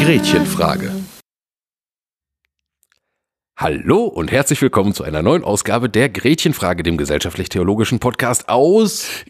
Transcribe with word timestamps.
Gretchenfrage. 0.00 0.92
Hallo 3.56 4.04
und 4.04 4.32
herzlich 4.32 4.62
willkommen 4.62 4.94
zu 4.94 5.04
einer 5.04 5.22
neuen 5.22 5.44
Ausgabe 5.44 5.88
der 5.88 6.08
Gretchenfrage, 6.08 6.82
dem 6.82 6.96
gesellschaftlich-theologischen 6.96 7.98
Podcast 8.00 8.48
aus 8.48 9.24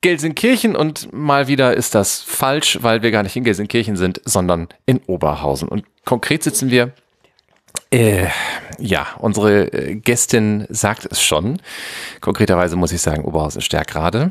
Gelsenkirchen 0.00 0.76
und 0.76 1.12
mal 1.12 1.48
wieder 1.48 1.74
ist 1.74 1.94
das 1.94 2.20
falsch, 2.20 2.78
weil 2.82 3.02
wir 3.02 3.10
gar 3.10 3.22
nicht 3.22 3.36
in 3.36 3.44
Gelsenkirchen 3.44 3.96
sind, 3.96 4.20
sondern 4.24 4.68
in 4.86 5.00
Oberhausen. 5.06 5.68
Und 5.68 5.84
konkret 6.04 6.42
sitzen 6.42 6.70
wir 6.70 6.92
äh, 7.90 8.26
ja, 8.78 9.06
unsere 9.18 9.72
äh, 9.72 9.94
Gästin 9.96 10.66
sagt 10.68 11.06
es 11.10 11.22
schon. 11.22 11.60
Konkreterweise 12.20 12.76
muss 12.76 12.92
ich 12.92 13.00
sagen, 13.00 13.24
Oberhausen 13.24 13.60
ist 13.60 13.70
gerade. 13.70 14.30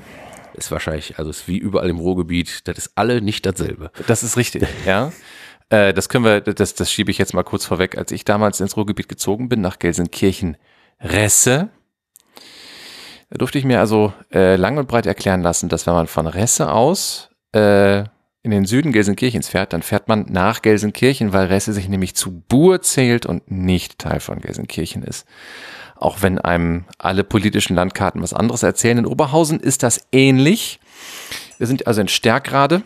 Ist 0.53 0.71
wahrscheinlich, 0.71 1.19
also 1.19 1.29
ist 1.29 1.47
wie 1.47 1.57
überall 1.57 1.89
im 1.89 1.99
Ruhrgebiet, 1.99 2.67
das 2.67 2.77
ist 2.77 2.91
alle 2.95 3.21
nicht 3.21 3.45
dasselbe. 3.45 3.91
Das 4.07 4.23
ist 4.23 4.37
richtig, 4.37 4.63
ja. 4.85 5.11
Äh, 5.69 5.93
das 5.93 6.09
können 6.09 6.25
wir, 6.25 6.41
das, 6.41 6.73
das 6.73 6.91
schiebe 6.91 7.11
ich 7.11 7.17
jetzt 7.17 7.33
mal 7.33 7.43
kurz 7.43 7.65
vorweg. 7.65 7.97
Als 7.97 8.11
ich 8.11 8.25
damals 8.25 8.59
ins 8.59 8.77
Ruhrgebiet 8.77 9.09
gezogen 9.09 9.49
bin, 9.49 9.61
nach 9.61 9.79
Gelsenkirchen-Resse, 9.79 11.69
da 13.29 13.37
durfte 13.37 13.57
ich 13.57 13.65
mir 13.65 13.79
also 13.79 14.13
äh, 14.31 14.55
lang 14.55 14.77
und 14.77 14.87
breit 14.87 15.05
erklären 15.05 15.41
lassen, 15.41 15.69
dass 15.69 15.85
wenn 15.85 15.93
man 15.93 16.07
von 16.07 16.27
Resse 16.27 16.71
aus 16.71 17.29
äh, 17.53 18.03
in 18.43 18.51
den 18.51 18.65
Süden 18.65 18.93
Gelsenkirchens 18.93 19.49
fährt, 19.49 19.73
dann 19.73 19.81
fährt 19.81 20.07
man 20.07 20.25
nach 20.29 20.61
Gelsenkirchen, 20.61 21.33
weil 21.33 21.47
Resse 21.47 21.73
sich 21.73 21.89
nämlich 21.89 22.15
zu 22.15 22.39
Bur 22.47 22.81
zählt 22.81 23.25
und 23.25 23.51
nicht 23.51 23.99
Teil 23.99 24.21
von 24.21 24.39
Gelsenkirchen 24.39 25.03
ist. 25.03 25.25
Auch 25.97 26.21
wenn 26.21 26.39
einem 26.39 26.85
alle 26.97 27.23
politischen 27.23 27.75
Landkarten 27.75 28.21
was 28.21 28.33
anderes 28.33 28.63
erzählen. 28.63 28.99
In 28.99 29.05
Oberhausen 29.05 29.59
ist 29.59 29.83
das 29.83 30.07
ähnlich. 30.11 30.79
Wir 31.57 31.67
sind 31.67 31.87
also 31.87 31.99
in 31.99 32.07
Stärkrade. 32.07 32.83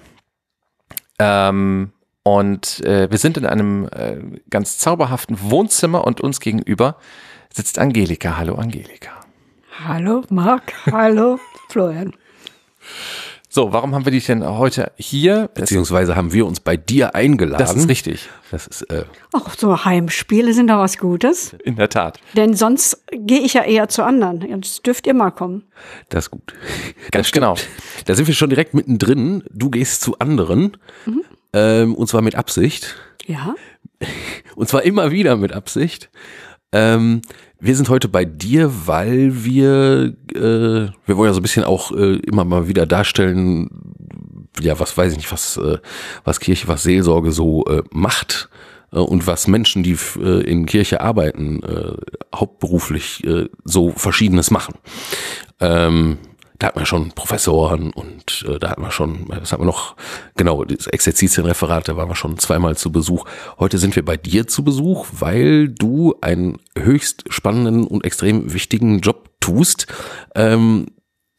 Ähm, 1.20 1.92
und 2.24 2.84
äh, 2.86 3.12
wir 3.12 3.18
sind 3.18 3.38
in 3.38 3.46
einem 3.46 3.88
äh, 3.92 4.18
ganz 4.50 4.78
zauberhaften 4.78 5.38
Wohnzimmer 5.42 6.06
und 6.06 6.22
uns 6.22 6.40
gegenüber 6.40 6.98
sitzt 7.54 7.78
Angelika. 7.78 8.38
Hallo 8.38 8.56
Angelika. 8.56 9.21
Hallo 9.84 10.24
Marc, 10.30 10.74
hallo 10.92 11.40
Florian. 11.70 12.14
So, 13.50 13.74
warum 13.74 13.96
haben 13.96 14.06
wir 14.06 14.12
dich 14.12 14.28
denn 14.28 14.46
heute 14.46 14.92
hier? 14.96 15.50
Beziehungsweise 15.54 16.16
haben 16.16 16.34
wir 16.34 16.46
uns 16.46 16.60
bei 16.60 16.78
dir 16.78 17.16
eingeladen. 17.16 17.58
Das 17.58 17.76
ist 17.76 17.90
richtig. 17.90 18.30
Das 18.52 18.68
ist, 18.68 18.84
äh 18.84 19.06
Ach, 19.34 19.56
so 19.58 19.84
Heimspiele 19.84 20.54
sind 20.54 20.68
da 20.68 20.78
was 20.78 20.98
Gutes. 21.00 21.54
In 21.64 21.78
der 21.78 21.90
Tat. 21.90 22.20
Denn 22.36 22.54
sonst 22.54 23.04
gehe 23.12 23.40
ich 23.40 23.54
ja 23.54 23.64
eher 23.64 23.90
zu 23.90 24.04
anderen. 24.04 24.42
Jetzt 24.42 24.86
dürft 24.86 25.08
ihr 25.08 25.16
mal 25.16 25.32
kommen. 25.32 25.64
Das 26.10 26.26
ist 26.26 26.32
gut. 26.32 26.54
Ganz 27.12 27.28
das 27.28 27.32
genau. 27.32 27.56
Da 28.06 28.14
sind 28.14 28.28
wir 28.28 28.36
schon 28.36 28.50
direkt 28.50 28.74
mittendrin. 28.74 29.44
Du 29.50 29.72
gehst 29.72 30.02
zu 30.02 30.20
anderen. 30.20 30.78
Mhm. 31.06 31.24
Ähm, 31.54 31.96
und 31.96 32.08
zwar 32.08 32.22
mit 32.22 32.36
Absicht. 32.36 32.96
Ja. 33.26 33.56
Und 34.56 34.70
zwar 34.70 34.84
immer 34.84 35.12
wieder 35.12 35.36
mit 35.38 35.54
Absicht. 35.54 36.10
Ähm, 36.72 37.22
wir 37.62 37.76
sind 37.76 37.90
heute 37.90 38.10
bei 38.10 38.26
dir, 38.26 38.72
weil 38.88 39.44
wir, 39.46 40.16
äh, 40.34 40.90
wir 41.06 41.18
wollen 41.18 41.30
ja 41.30 41.34
so 41.34 41.40
ein 41.40 41.44
bisschen 41.44 41.64
auch 41.64 41.92
äh, 41.92 42.16
immer 42.16 42.44
mal 42.44 42.68
wieder 42.68 42.88
darstellen, 42.88 43.70
ja, 44.60 44.80
was 44.80 44.98
weiß 44.98 45.12
ich 45.12 45.18
nicht, 45.18 45.32
was, 45.32 45.58
äh, 45.58 45.78
was 46.24 46.40
Kirche, 46.40 46.68
was 46.68 46.84
Seelsorge 46.84 47.32
so 47.32 47.64
äh, 47.66 47.84
macht 47.92 48.50
äh, 48.92 48.98
und 48.98 49.28
was 49.28 49.48
Menschen, 49.48 49.84
die 49.84 49.96
äh, 50.20 50.42
in 50.42 50.66
Kirche 50.66 51.02
arbeiten, 51.02 51.62
äh, 51.62 51.94
hauptberuflich 52.36 53.24
äh, 53.26 53.48
so 53.64 53.92
Verschiedenes 53.92 54.50
machen. 54.50 54.74
Ähm, 55.60 56.18
da 56.62 56.68
hatten 56.68 56.80
wir 56.80 56.86
schon 56.86 57.12
Professoren 57.14 57.92
und 57.92 58.46
äh, 58.48 58.60
da 58.60 58.70
hatten 58.70 58.84
wir 58.84 58.92
schon, 58.92 59.26
das 59.30 59.52
hatten 59.52 59.64
wir 59.64 59.66
noch, 59.66 59.96
genau, 60.38 60.64
das 60.64 60.86
Exerzitienreferat, 60.86 61.88
da 61.88 61.98
waren 61.98 62.08
wir 62.08 62.16
schon 62.16 62.38
zweimal 62.38 62.78
zu 62.78 62.92
Besuch. 62.92 63.26
Heute 63.58 63.80
sind 63.80 63.96
wir 63.96 64.06
bei 64.06 64.16
dir 64.16 64.46
zu 64.46 64.64
Besuch, 64.64 65.08
weil 65.12 65.70
du 65.70 66.14
einen 66.22 66.60
höchst 66.78 67.24
spannenden 67.34 67.88
und 67.88 68.06
extrem 68.06 68.54
wichtigen 68.54 69.00
Job 69.00 69.32
tust. 69.40 69.88
Ähm, 70.36 70.86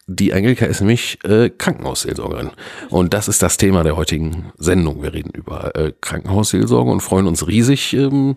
die 0.09 0.34
Angelika 0.34 0.66
ist 0.66 0.81
nämlich 0.81 1.22
äh, 1.22 1.50
Krankenhausseelsorgerin. 1.50 2.50
Und 2.91 3.15
das 3.15 3.28
ist 3.28 3.44
das 3.44 3.59
Thema 3.59 3.84
der 3.84 3.97
heutigen 3.97 4.53
Sendung. 4.59 5.04
Wir 5.04 5.15
reden 5.15 5.31
über 5.33 5.77
äh, 5.77 5.93
Krankenhausseelsorge 6.00 6.91
und 6.91 7.00
freuen 7.00 7.28
uns 7.28 7.47
riesig, 7.47 7.94
ähm, 7.94 8.34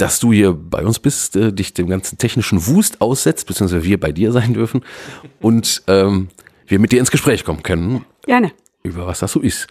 dass 0.00 0.18
du 0.18 0.32
hier 0.32 0.52
bei 0.52 0.84
uns 0.84 0.98
bist, 0.98 1.36
äh, 1.36 1.52
dich 1.52 1.74
dem 1.74 1.88
ganzen 1.88 2.18
technischen 2.18 2.66
Wust 2.66 3.00
aussetzt, 3.00 3.46
beziehungsweise 3.46 3.84
wir 3.84 4.00
bei 4.00 4.12
dir 4.12 4.32
sein 4.32 4.54
dürfen 4.54 4.84
und 5.40 5.82
ähm, 5.86 6.28
wir 6.66 6.78
mit 6.78 6.92
dir 6.92 7.00
ins 7.00 7.10
Gespräch 7.10 7.44
kommen 7.44 7.62
können. 7.62 8.04
Gerne. 8.24 8.52
Über 8.82 9.06
was 9.06 9.18
das 9.18 9.32
so 9.32 9.40
ist. 9.40 9.66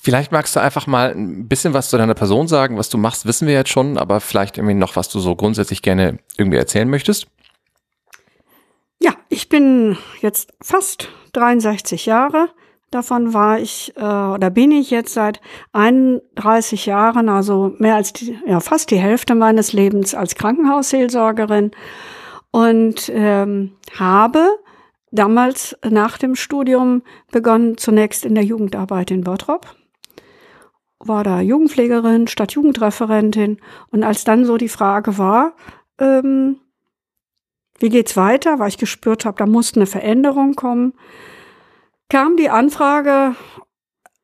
Vielleicht 0.00 0.32
magst 0.32 0.56
du 0.56 0.60
einfach 0.60 0.86
mal 0.86 1.10
ein 1.10 1.48
bisschen 1.48 1.74
was 1.74 1.90
zu 1.90 1.98
deiner 1.98 2.14
Person 2.14 2.48
sagen. 2.48 2.78
Was 2.78 2.88
du 2.88 2.96
machst, 2.96 3.26
wissen 3.26 3.46
wir 3.46 3.54
jetzt 3.54 3.70
schon, 3.70 3.98
aber 3.98 4.20
vielleicht 4.20 4.56
irgendwie 4.56 4.74
noch, 4.74 4.96
was 4.96 5.08
du 5.08 5.18
so 5.18 5.34
grundsätzlich 5.34 5.82
gerne 5.82 6.18
irgendwie 6.36 6.56
erzählen 6.56 6.88
möchtest. 6.88 7.26
Ja, 9.00 9.12
ich 9.28 9.48
bin 9.48 9.98
jetzt 10.20 10.52
fast 10.62 11.08
63 11.32 12.06
Jahre, 12.06 12.48
Davon 12.90 13.34
war 13.34 13.58
ich 13.58 13.92
äh, 13.96 14.00
oder 14.00 14.48
bin 14.50 14.70
ich 14.70 14.90
jetzt 14.90 15.12
seit 15.12 15.40
31 15.72 16.86
Jahren, 16.86 17.28
also 17.28 17.74
mehr 17.78 17.96
als 17.96 18.14
die, 18.14 18.38
ja, 18.46 18.60
fast 18.60 18.90
die 18.90 18.96
Hälfte 18.96 19.34
meines 19.34 19.72
Lebens 19.72 20.14
als 20.14 20.34
Krankenhausseelsorgerin. 20.34 21.70
Und 22.50 23.10
ähm, 23.14 23.72
habe 23.98 24.48
damals 25.10 25.76
nach 25.88 26.16
dem 26.16 26.34
Studium 26.34 27.02
begonnen, 27.30 27.76
zunächst 27.76 28.24
in 28.24 28.34
der 28.34 28.44
Jugendarbeit 28.44 29.10
in 29.10 29.22
Bottrop, 29.22 29.66
war 30.98 31.24
da 31.24 31.40
Jugendpflegerin 31.40 32.26
statt 32.26 32.52
Jugendreferentin. 32.52 33.58
Und 33.90 34.02
als 34.02 34.24
dann 34.24 34.44
so 34.44 34.56
die 34.56 34.68
Frage 34.68 35.18
war, 35.18 35.54
ähm, 35.98 36.56
wie 37.78 37.90
geht's 37.90 38.16
weiter, 38.16 38.58
weil 38.58 38.68
ich 38.68 38.78
gespürt 38.78 39.24
habe, 39.24 39.36
da 39.36 39.46
muss 39.46 39.76
eine 39.76 39.86
Veränderung 39.86 40.54
kommen, 40.54 40.94
kam 42.08 42.36
die 42.36 42.50
Anfrage 42.50 43.34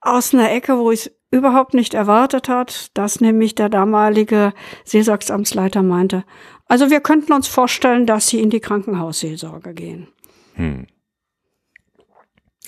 aus 0.01 0.35
einer 0.35 0.51
Ecke, 0.51 0.79
wo 0.79 0.91
ich 0.91 1.07
es 1.07 1.13
überhaupt 1.31 1.75
nicht 1.75 1.95
erwartet 1.95 2.49
hat, 2.49 2.97
dass 2.97 3.21
nämlich 3.21 3.55
der 3.55 3.69
damalige 3.69 4.53
Seelsorgsamtsleiter 4.85 5.83
meinte, 5.83 6.25
also 6.67 6.91
wir 6.91 7.01
könnten 7.01 7.33
uns 7.33 7.49
vorstellen, 7.49 8.07
dass 8.07 8.29
Sie 8.29 8.41
in 8.41 8.51
die 8.51 8.61
Krankenhausseelsorge 8.61 9.75
gehen. 9.75 10.09
Hm. 10.55 10.87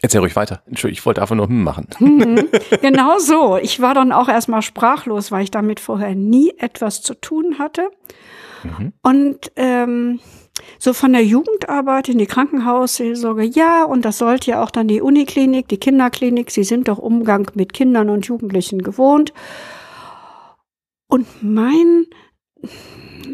Erzähl 0.02 0.20
ruhig 0.20 0.36
weiter. 0.36 0.62
Entschuldigung, 0.66 0.98
ich 0.98 1.06
wollte 1.06 1.22
einfach 1.22 1.36
nur 1.36 1.48
hm 1.48 1.64
machen. 1.64 1.88
Mhm, 1.98 2.48
genau 2.82 3.18
so. 3.18 3.56
Ich 3.56 3.80
war 3.80 3.94
dann 3.94 4.12
auch 4.12 4.28
erstmal 4.28 4.60
sprachlos, 4.60 5.32
weil 5.32 5.44
ich 5.44 5.50
damit 5.50 5.80
vorher 5.80 6.14
nie 6.14 6.52
etwas 6.58 7.00
zu 7.00 7.14
tun 7.14 7.58
hatte. 7.58 7.90
Mhm. 8.62 8.92
Und 9.02 9.52
ähm, 9.56 10.20
so 10.78 10.92
von 10.92 11.12
der 11.12 11.24
Jugendarbeit 11.24 12.08
in 12.08 12.18
die 12.18 12.26
Krankenhausseelsorge, 12.26 13.44
ja, 13.44 13.84
und 13.84 14.04
das 14.04 14.18
sollte 14.18 14.50
ja 14.52 14.62
auch 14.62 14.70
dann 14.70 14.88
die 14.88 15.00
Uniklinik, 15.00 15.68
die 15.68 15.78
Kinderklinik, 15.78 16.50
sie 16.50 16.64
sind 16.64 16.88
doch 16.88 16.98
Umgang 16.98 17.50
mit 17.54 17.72
Kindern 17.72 18.10
und 18.10 18.26
Jugendlichen 18.26 18.82
gewohnt. 18.82 19.32
Und 21.08 21.26
mein, 21.42 22.06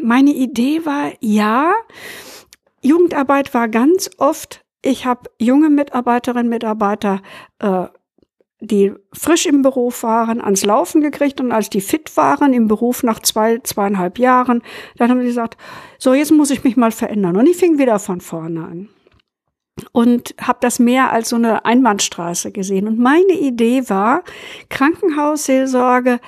meine 0.01 0.31
Idee 0.31 0.85
war, 0.85 1.11
ja, 1.19 1.73
Jugendarbeit 2.81 3.53
war 3.53 3.67
ganz 3.69 4.09
oft, 4.17 4.63
ich 4.81 5.05
habe 5.05 5.29
junge 5.39 5.69
Mitarbeiterinnen, 5.69 6.49
Mitarbeiter 6.49 7.21
äh, 7.59 7.85
die 8.65 8.93
frisch 9.11 9.45
im 9.45 9.61
Beruf 9.61 10.03
waren, 10.03 10.41
ans 10.41 10.63
Laufen 10.63 11.01
gekriegt 11.01 11.41
und 11.41 11.51
als 11.51 11.69
die 11.69 11.81
fit 11.81 12.15
waren 12.15 12.53
im 12.53 12.67
Beruf 12.67 13.03
nach 13.03 13.19
zwei, 13.19 13.59
zweieinhalb 13.59 14.17
Jahren, 14.17 14.61
dann 14.97 15.09
haben 15.09 15.19
sie 15.19 15.27
gesagt, 15.27 15.57
so 15.99 16.13
jetzt 16.13 16.31
muss 16.31 16.49
ich 16.49 16.63
mich 16.63 16.77
mal 16.77 16.91
verändern. 16.91 17.35
Und 17.35 17.47
ich 17.47 17.57
fing 17.57 17.77
wieder 17.77 17.99
von 17.99 18.21
vorne 18.21 18.63
an 18.63 18.89
und 19.91 20.35
habe 20.39 20.59
das 20.61 20.79
mehr 20.79 21.11
als 21.11 21.29
so 21.29 21.35
eine 21.35 21.65
Einbahnstraße 21.65 22.51
gesehen. 22.51 22.87
Und 22.87 22.99
meine 22.99 23.33
Idee 23.33 23.89
war, 23.89 24.23
Krankenhausseelsorge 24.69 26.19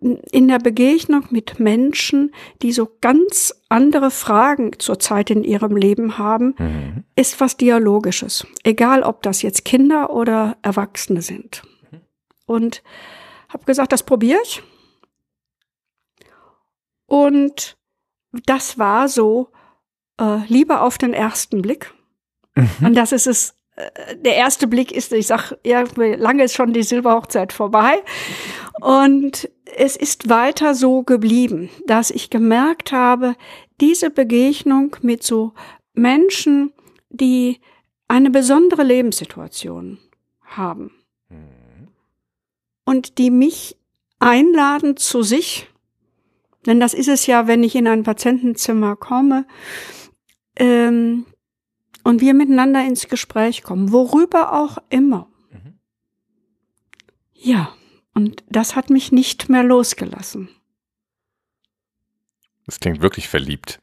in 0.00 0.48
der 0.48 0.58
Begegnung 0.58 1.24
mit 1.30 1.60
Menschen, 1.60 2.32
die 2.62 2.72
so 2.72 2.88
ganz 3.00 3.54
andere 3.68 4.10
Fragen 4.10 4.72
zurzeit 4.78 5.30
in 5.30 5.44
ihrem 5.44 5.76
Leben 5.76 6.16
haben, 6.16 6.54
mhm. 6.58 7.04
ist 7.16 7.38
was 7.40 7.56
Dialogisches. 7.56 8.46
Egal, 8.64 9.02
ob 9.02 9.22
das 9.22 9.42
jetzt 9.42 9.64
Kinder 9.64 10.10
oder 10.10 10.56
Erwachsene 10.62 11.22
sind 11.22 11.62
und 12.50 12.82
habe 13.48 13.64
gesagt, 13.64 13.92
das 13.92 14.02
probiere 14.02 14.40
ich. 14.42 14.62
Und 17.06 17.76
das 18.32 18.78
war 18.78 19.08
so 19.08 19.50
äh, 20.20 20.44
Liebe 20.46 20.80
auf 20.80 20.98
den 20.98 21.14
ersten 21.14 21.62
Blick. 21.62 21.94
Mhm. 22.54 22.86
Und 22.86 22.94
das 22.94 23.12
ist 23.12 23.28
es 23.28 23.54
äh, 23.76 24.16
der 24.16 24.34
erste 24.34 24.66
Blick 24.66 24.90
ist, 24.90 25.12
ich 25.12 25.28
sag, 25.28 25.52
ja, 25.64 25.84
lange 25.96 26.44
ist 26.44 26.54
schon 26.54 26.72
die 26.72 26.82
Silberhochzeit 26.82 27.52
vorbei. 27.52 28.02
Und 28.80 29.48
es 29.76 29.96
ist 29.96 30.28
weiter 30.28 30.74
so 30.74 31.04
geblieben, 31.04 31.70
dass 31.86 32.10
ich 32.10 32.30
gemerkt 32.30 32.90
habe, 32.90 33.36
diese 33.80 34.10
Begegnung 34.10 34.96
mit 35.02 35.22
so 35.22 35.52
Menschen, 35.94 36.72
die 37.10 37.60
eine 38.08 38.30
besondere 38.30 38.82
Lebenssituation 38.82 39.98
haben 40.42 40.99
und 42.84 43.18
die 43.18 43.30
mich 43.30 43.76
einladen 44.18 44.96
zu 44.96 45.22
sich, 45.22 45.68
denn 46.66 46.80
das 46.80 46.94
ist 46.94 47.08
es 47.08 47.26
ja, 47.26 47.46
wenn 47.46 47.62
ich 47.62 47.74
in 47.74 47.86
ein 47.86 48.02
Patientenzimmer 48.02 48.96
komme 48.96 49.46
ähm, 50.56 51.26
und 52.04 52.20
wir 52.20 52.34
miteinander 52.34 52.84
ins 52.84 53.08
Gespräch 53.08 53.62
kommen, 53.62 53.92
worüber 53.92 54.52
auch 54.52 54.78
immer. 54.90 55.28
Mhm. 55.50 55.78
Ja, 57.32 57.74
und 58.14 58.44
das 58.48 58.76
hat 58.76 58.90
mich 58.90 59.12
nicht 59.12 59.48
mehr 59.48 59.62
losgelassen. 59.62 60.48
Das 62.66 62.78
klingt 62.78 63.00
wirklich 63.00 63.28
verliebt. 63.28 63.80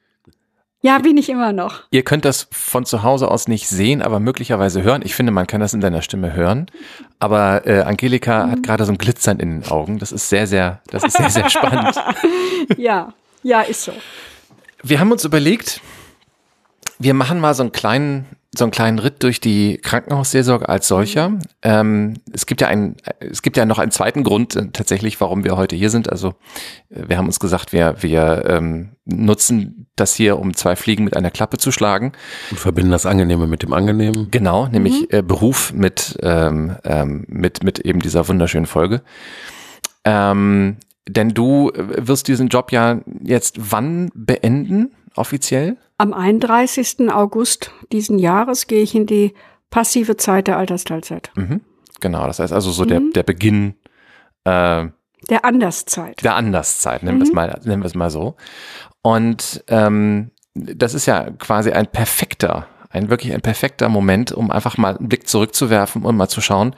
Ja, 0.82 1.00
bin 1.00 1.18
ich 1.18 1.30
immer 1.30 1.54
noch. 1.54 1.84
Ihr 1.90 2.04
könnt 2.04 2.24
das 2.24 2.48
von 2.52 2.86
zu 2.86 3.02
Hause 3.02 3.32
aus 3.32 3.48
nicht 3.48 3.68
sehen, 3.68 4.02
aber 4.02 4.20
möglicherweise 4.20 4.84
hören. 4.84 5.02
Ich 5.04 5.16
finde, 5.16 5.32
man 5.32 5.48
kann 5.48 5.60
das 5.60 5.74
in 5.74 5.82
deiner 5.82 6.04
Stimme 6.04 6.34
hören. 6.34 6.68
Aber 7.20 7.66
äh, 7.66 7.82
Angelika 7.82 8.46
mhm. 8.46 8.52
hat 8.52 8.64
gerade 8.64 8.86
so 8.86 8.92
ein 8.92 9.00
Glitzern 9.00 9.40
in 9.40 9.62
den 9.62 9.72
Augen. 9.72 9.98
Das 9.98 10.12
ist 10.12 10.30
sehr, 10.30 10.46
sehr, 10.46 10.82
das 10.92 11.04
ist 11.04 11.18
sehr, 11.18 11.30
sehr 11.32 11.50
spannend. 11.50 11.96
ja, 12.78 13.12
ja, 13.42 13.62
ist 13.62 13.84
so. 13.84 13.94
Wir 14.84 15.00
haben 15.00 15.12
uns 15.12 15.26
überlegt, 15.26 15.82
wir 17.00 17.16
machen 17.16 17.40
mal 17.40 17.56
so 17.56 17.64
einen 17.64 17.72
kleinen 17.72 18.26
so 18.58 18.66
einen 18.66 18.72
kleinen 18.72 19.00
Ritt 19.00 19.24
durch 19.24 19.40
die 19.40 19.78
Krankenhausseelsorge 19.78 20.68
als 20.68 20.88
solcher. 20.88 21.34
Ähm, 21.62 22.16
es 22.34 22.46
gibt 22.46 22.62
ja 22.62 22.68
einen, 22.68 22.96
es 23.20 23.42
gibt 23.42 23.58
ja 23.58 23.66
noch 23.66 23.80
einen 23.80 23.92
zweiten 23.92 24.24
Grund 24.24 24.56
äh, 24.56 24.68
tatsächlich, 24.72 25.20
warum 25.22 25.44
wir 25.44 25.58
heute 25.58 25.76
hier 25.76 25.90
sind. 25.90 26.12
Also 26.12 26.36
äh, 26.90 27.04
wir 27.08 27.18
haben 27.18 27.28
uns 27.28 27.40
gesagt, 27.40 27.74
wir, 27.74 27.96
wir 28.02 28.44
ähm, 28.48 28.90
nutzen 29.06 29.88
das 29.96 30.14
hier, 30.14 30.40
um 30.40 30.54
zwei 30.56 30.76
Fliegen 30.76 31.04
mit 31.04 31.16
einer 31.16 31.32
Klappe 31.32 31.58
zu 31.58 31.72
schlagen. 31.72 32.12
Und 32.52 32.60
verbinden 32.60 32.92
das 32.92 33.06
Angenehme 33.06 33.48
mit 33.48 33.64
dem 33.64 33.74
Angenehmen. 33.74 34.30
Genau, 34.32 34.68
nämlich 34.68 35.02
mhm. 35.02 35.08
äh, 35.10 35.22
Beruf 35.22 35.74
mit, 35.74 36.18
ähm, 36.22 36.76
ähm, 36.84 37.26
mit, 37.28 37.64
mit 37.64 37.80
eben 37.80 38.00
dieser 38.00 38.28
wunderschönen 38.28 38.66
Folge. 38.66 39.02
Ähm, 40.04 40.78
denn 41.08 41.30
du 41.30 41.72
wirst 41.76 42.28
diesen 42.28 42.50
Job 42.50 42.72
ja 42.72 43.00
jetzt 43.22 43.56
wann 43.72 44.10
beenden, 44.14 44.92
offiziell? 45.16 45.78
Am 45.98 46.14
31. 46.14 47.10
August 47.12 47.72
diesen 47.92 48.20
Jahres 48.20 48.68
gehe 48.68 48.82
ich 48.82 48.94
in 48.94 49.06
die 49.06 49.34
passive 49.70 50.18
Zeit 50.18 50.48
der 50.48 50.58
Altersteilzeit. 50.58 51.32
Mhm. 51.36 51.62
Genau, 52.00 52.28
das 52.28 52.40
heißt 52.40 52.54
also 52.54 52.72
so 52.72 52.84
mhm. 52.84 52.88
der, 52.88 53.02
der 53.16 53.24
Beginn 53.24 53.76
äh, 54.44 54.88
der 55.30 55.44
Anderszeit. 55.44 56.24
Der 56.24 56.36
Anderszeit, 56.36 57.04
nennen 57.04 57.18
mhm. 57.18 57.22
wir 57.22 57.28
es 57.28 57.34
mal, 57.34 57.60
nennen 57.64 57.82
wir 57.82 57.88
es 57.88 57.96
mal 57.96 58.10
so. 58.10 58.36
Und 59.02 59.64
ähm, 59.68 60.32
das 60.54 60.94
ist 60.94 61.06
ja 61.06 61.32
quasi 61.32 61.72
ein 61.72 61.88
perfekter, 61.88 62.68
ein 62.90 63.10
wirklich 63.10 63.34
ein 63.34 63.42
perfekter 63.42 63.90
Moment, 63.90 64.32
um 64.32 64.52
einfach 64.52 64.78
mal 64.78 64.98
einen 64.98 65.10
Blick 65.10 65.28
zurückzuwerfen 65.28 66.04
und 66.04 66.16
mal 66.16 66.30
zu 66.30 66.42
schauen, 66.42 66.76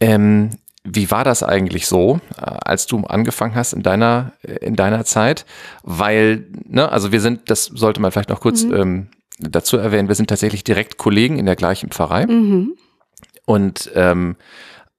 ähm, 0.00 0.50
wie 0.84 1.10
war 1.10 1.24
das 1.24 1.42
eigentlich 1.42 1.86
so, 1.86 2.20
äh, 2.36 2.42
als 2.64 2.86
du 2.86 3.00
angefangen 3.04 3.54
hast 3.54 3.72
in 3.72 3.82
deiner, 3.82 4.32
in 4.42 4.76
deiner 4.76 5.04
Zeit? 5.04 5.44
Weil, 5.82 6.46
ne, 6.64 6.90
also 6.90 7.12
wir 7.12 7.20
sind, 7.20 7.50
das 7.50 7.64
sollte 7.64 8.00
man 8.00 8.12
vielleicht 8.12 8.30
noch 8.30 8.40
kurz 8.40 8.64
mhm. 8.64 8.74
ähm, 8.74 9.08
dazu 9.38 9.76
erwähnen, 9.76 10.08
wir 10.08 10.14
sind 10.14 10.28
tatsächlich 10.28 10.64
direkt 10.64 10.96
Kollegen 10.96 11.38
in 11.38 11.46
der 11.46 11.56
gleichen 11.56 11.90
Pfarrei. 11.90 12.26
Mhm. 12.26 12.76
Und 13.44 13.90
ähm, 13.94 14.36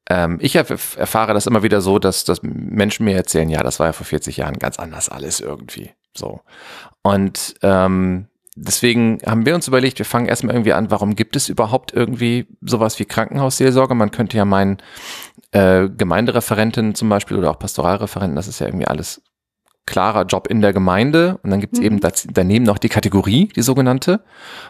ähm, 0.10 0.38
ich 0.42 0.56
erfahre 0.56 1.34
das 1.34 1.48
immer 1.48 1.64
wieder 1.64 1.82
so, 1.82 2.00
dass, 2.00 2.26
dass 2.26 2.42
Menschen 2.44 3.06
mir 3.06 3.16
erzählen, 3.16 3.50
ja, 3.50 3.64
das 3.64 3.80
war 3.80 3.88
ja 3.88 3.94
vor 3.94 4.06
40 4.06 4.38
Jahren 4.38 4.60
ganz 4.60 4.78
anders 4.78 5.10
alles 5.10 5.40
irgendwie. 5.40 5.92
So. 6.16 6.42
Und 7.02 7.56
ähm, 7.62 8.28
deswegen 8.56 9.20
haben 9.26 9.46
wir 9.46 9.56
uns 9.56 9.68
überlegt, 9.68 10.00
wir 10.00 10.06
fangen 10.06 10.28
erstmal 10.28 10.56
irgendwie 10.56 10.74
an, 10.74 10.92
warum 10.92 11.16
gibt 11.16 11.36
es 11.36 11.50
überhaupt 11.50 11.94
irgendwie 11.94 12.48
sowas 12.62 13.00
wie 13.00 13.06
Krankenhausseelsorge? 13.06 13.96
Man 13.96 14.12
könnte 14.12 14.38
ja 14.38 14.46
meinen, 14.46 14.78
äh, 15.52 15.90
Gemeindereferentin 15.90 16.96
zum 16.96 17.10
Beispiel 17.10 17.38
oder 17.38 17.52
auch 17.52 17.60
Pastoralreferenten, 17.60 18.36
das 18.36 18.48
ist 18.48 18.60
ja 18.60 18.68
irgendwie 18.68 18.88
alles 18.88 19.22
klarer 19.86 20.26
Job 20.26 20.48
in 20.48 20.62
der 20.62 20.74
Gemeinde. 20.74 21.40
Und 21.44 21.50
dann 21.50 21.60
gibt 21.60 21.74
es 21.74 21.80
mhm. 21.80 21.86
eben 21.86 22.00
daneben 22.34 22.66
noch 22.66 22.78
die 22.78 22.90
Kategorie, 22.90 23.50
die 23.56 23.62
sogenannte. 23.62 24.24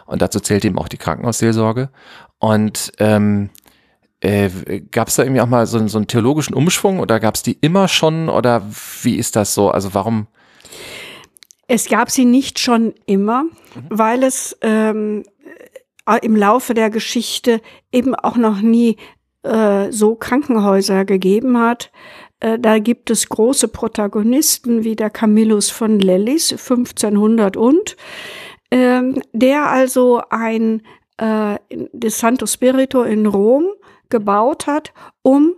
Und 0.06 0.22
dazu 0.22 0.40
zählt 0.40 0.64
eben 0.64 0.78
auch 0.78 0.88
die 0.88 0.96
Krankenhausseelsorge. 0.96 1.90
Und 2.38 2.92
ähm, 2.98 3.50
äh, 4.20 4.80
gab 4.90 5.08
es 5.08 5.16
da 5.16 5.24
irgendwie 5.24 5.40
auch 5.40 5.48
mal 5.48 5.66
so, 5.66 5.86
so 5.88 5.98
einen 5.98 6.06
theologischen 6.06 6.54
Umschwung 6.54 7.00
oder 7.00 7.20
gab 7.20 7.34
es 7.34 7.42
die 7.42 7.58
immer 7.60 7.88
schon 7.88 8.28
oder 8.28 8.62
wie 9.02 9.16
ist 9.16 9.36
das 9.36 9.54
so? 9.54 9.70
Also 9.70 9.94
warum? 9.94 10.28
Es 11.72 11.88
gab 11.88 12.10
sie 12.10 12.26
nicht 12.26 12.58
schon 12.58 12.92
immer, 13.06 13.44
mhm. 13.44 13.50
weil 13.88 14.24
es 14.24 14.58
ähm, 14.60 15.22
im 16.20 16.36
Laufe 16.36 16.74
der 16.74 16.90
Geschichte 16.90 17.62
eben 17.90 18.14
auch 18.14 18.36
noch 18.36 18.60
nie 18.60 18.98
äh, 19.42 19.90
so 19.90 20.14
Krankenhäuser 20.14 21.06
gegeben 21.06 21.56
hat. 21.58 21.90
Äh, 22.40 22.58
da 22.58 22.78
gibt 22.78 23.08
es 23.08 23.26
große 23.26 23.68
Protagonisten 23.68 24.84
wie 24.84 24.96
der 24.96 25.08
Camillus 25.08 25.70
von 25.70 25.98
Lellis, 25.98 26.52
1500 26.52 27.56
und, 27.56 27.96
äh, 28.68 29.00
der 29.32 29.70
also 29.70 30.20
ein 30.28 30.82
äh, 31.16 31.56
de 31.70 32.10
Santo 32.10 32.44
Spirito 32.44 33.02
in 33.02 33.24
Rom 33.24 33.64
gebaut 34.10 34.66
hat, 34.66 34.92
um 35.22 35.54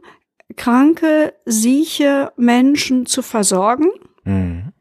kranke, 0.54 1.34
sieche 1.44 2.30
Menschen 2.36 3.04
zu 3.04 3.20
versorgen. 3.20 3.90
Mhm. 4.22 4.73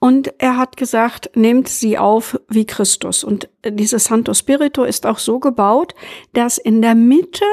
Und 0.00 0.32
er 0.38 0.56
hat 0.56 0.78
gesagt, 0.78 1.30
nehmt 1.36 1.68
sie 1.68 1.98
auf 1.98 2.40
wie 2.48 2.64
Christus. 2.64 3.22
Und 3.22 3.50
dieses 3.64 4.04
Santo 4.04 4.32
Spirito 4.32 4.82
ist 4.82 5.06
auch 5.06 5.18
so 5.18 5.38
gebaut, 5.38 5.94
dass 6.32 6.56
in 6.56 6.80
der 6.80 6.94
Mitte 6.94 7.44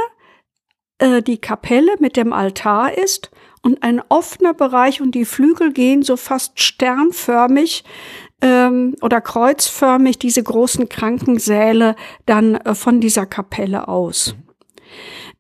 äh, 0.98 1.22
die 1.22 1.40
Kapelle 1.40 1.92
mit 2.00 2.16
dem 2.16 2.32
Altar 2.32 2.98
ist 2.98 3.32
und 3.62 3.84
ein 3.84 4.02
offener 4.08 4.54
Bereich 4.54 5.02
und 5.02 5.14
die 5.14 5.26
Flügel 5.26 5.74
gehen 5.74 6.04
so 6.04 6.16
fast 6.16 6.62
sternförmig 6.62 7.84
ähm, 8.42 8.96
oder 9.02 9.20
kreuzförmig 9.20 10.18
diese 10.18 10.42
großen 10.42 10.88
Krankensäle 10.88 11.98
dann 12.26 12.56
äh, 12.56 12.76
von 12.76 13.02
dieser 13.02 13.26
Kapelle 13.26 13.90
aus. 13.90 14.36
Mhm. 14.38 14.48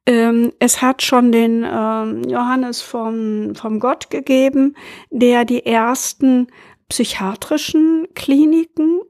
Ähm, 0.07 0.53
es 0.59 0.81
hat 0.81 1.01
schon 1.01 1.33
den 1.33 1.65
ähm, 1.69 2.23
Johannes 2.23 2.81
vom, 2.81 3.55
vom 3.55 3.79
Gott 3.81 4.09
gegeben, 4.09 4.75
der 5.09 5.43
die 5.43 5.65
ersten 5.65 6.47
psychiatrischen 6.89 8.07
Kliniken 8.13 9.01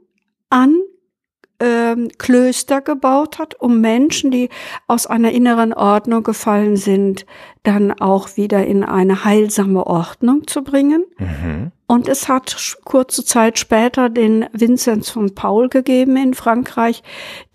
an 0.50 0.80
ähm, 1.60 2.10
Klöster 2.18 2.82
gebaut 2.82 3.40
hat, 3.40 3.60
um 3.60 3.82
Menschen, 3.82 4.32
die 4.32 4.50
aus 4.88 5.08
einer 5.08 5.32
inneren 5.32 5.74
Ordnung 5.74 6.24
gefallen 6.24 6.78
sind, 6.78 7.26
dann 7.64 7.92
auch 7.92 8.38
wieder 8.38 8.66
in 8.66 8.84
eine 8.84 9.24
heilsame 9.24 9.86
Ordnung 9.88 10.48
zu 10.48 10.64
bringen. 10.64 11.06
Mhm. 11.18 11.72
Und 11.88 12.08
es 12.08 12.28
hat 12.28 12.78
kurze 12.84 13.24
Zeit 13.24 13.58
später 13.58 14.10
den 14.10 14.46
Vinzenz 14.54 15.10
von 15.10 15.34
Paul 15.34 15.70
gegeben 15.70 16.18
in 16.18 16.34
Frankreich, 16.34 17.02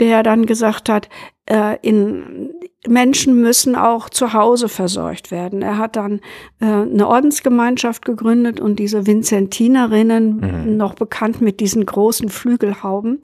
der 0.00 0.22
dann 0.22 0.46
gesagt 0.46 0.88
hat, 0.88 1.08
äh, 1.46 1.78
in 1.82 2.54
Menschen 2.88 3.40
müssen 3.40 3.76
auch 3.76 4.10
zu 4.10 4.32
Hause 4.32 4.68
versorgt 4.68 5.30
werden. 5.30 5.62
Er 5.62 5.78
hat 5.78 5.94
dann 5.94 6.20
äh, 6.60 6.66
eine 6.66 7.06
Ordensgemeinschaft 7.06 8.04
gegründet 8.04 8.58
und 8.58 8.78
diese 8.78 9.06
Vincentinerinnen, 9.06 10.66
mhm. 10.66 10.76
noch 10.76 10.94
bekannt 10.94 11.40
mit 11.40 11.60
diesen 11.60 11.86
großen 11.86 12.28
Flügelhauben, 12.28 13.20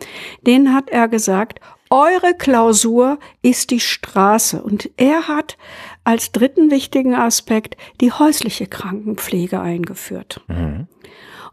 denen 0.46 0.74
hat 0.74 0.90
er 0.90 1.08
gesagt, 1.08 1.60
eure 1.90 2.34
Klausur 2.34 3.18
ist 3.42 3.70
die 3.70 3.80
Straße. 3.80 4.62
Und 4.62 4.90
er 4.96 5.26
hat 5.26 5.56
als 6.04 6.32
dritten 6.32 6.70
wichtigen 6.70 7.14
Aspekt 7.14 7.76
die 8.00 8.12
häusliche 8.12 8.66
Krankenpflege 8.66 9.60
eingeführt. 9.60 10.42
Mhm. 10.48 10.86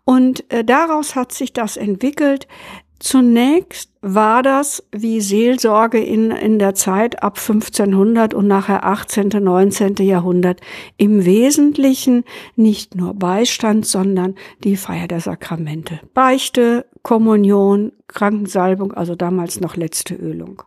Und 0.04 0.52
äh, 0.54 0.64
daraus 0.64 1.16
hat 1.16 1.32
sich 1.32 1.52
das 1.52 1.78
entwickelt. 1.78 2.48
Zunächst 3.00 3.92
war 4.02 4.42
das 4.42 4.84
wie 4.92 5.20
Seelsorge 5.20 6.00
in, 6.00 6.32
in 6.32 6.60
der 6.60 6.76
Zeit 6.76 7.22
ab 7.24 7.38
1500 7.38 8.34
und 8.34 8.48
nachher 8.48 8.86
18., 8.86 9.30
19. 9.30 9.96
Jahrhundert 9.98 10.62
im 10.98 11.26
Wesentlichen 11.26 12.24
nicht 12.56 12.96
nur 12.96 13.14
Beistand, 13.14 13.86
sondern 13.86 14.36
die 14.64 14.78
Feier 14.78 15.08
der 15.08 15.20
Sakramente. 15.20 16.00
Beichte, 16.14 16.86
Kommunion, 17.04 17.92
Krankensalbung, 18.08 18.94
also 18.94 19.16
damals 19.16 19.60
noch 19.60 19.76
letzte 19.76 20.16
Ölung. 20.16 20.64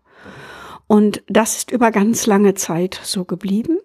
Und 0.86 1.22
das 1.28 1.56
ist 1.56 1.70
über 1.70 1.90
ganz 1.90 2.26
lange 2.26 2.54
Zeit 2.54 3.00
so 3.02 3.24
geblieben. 3.24 3.78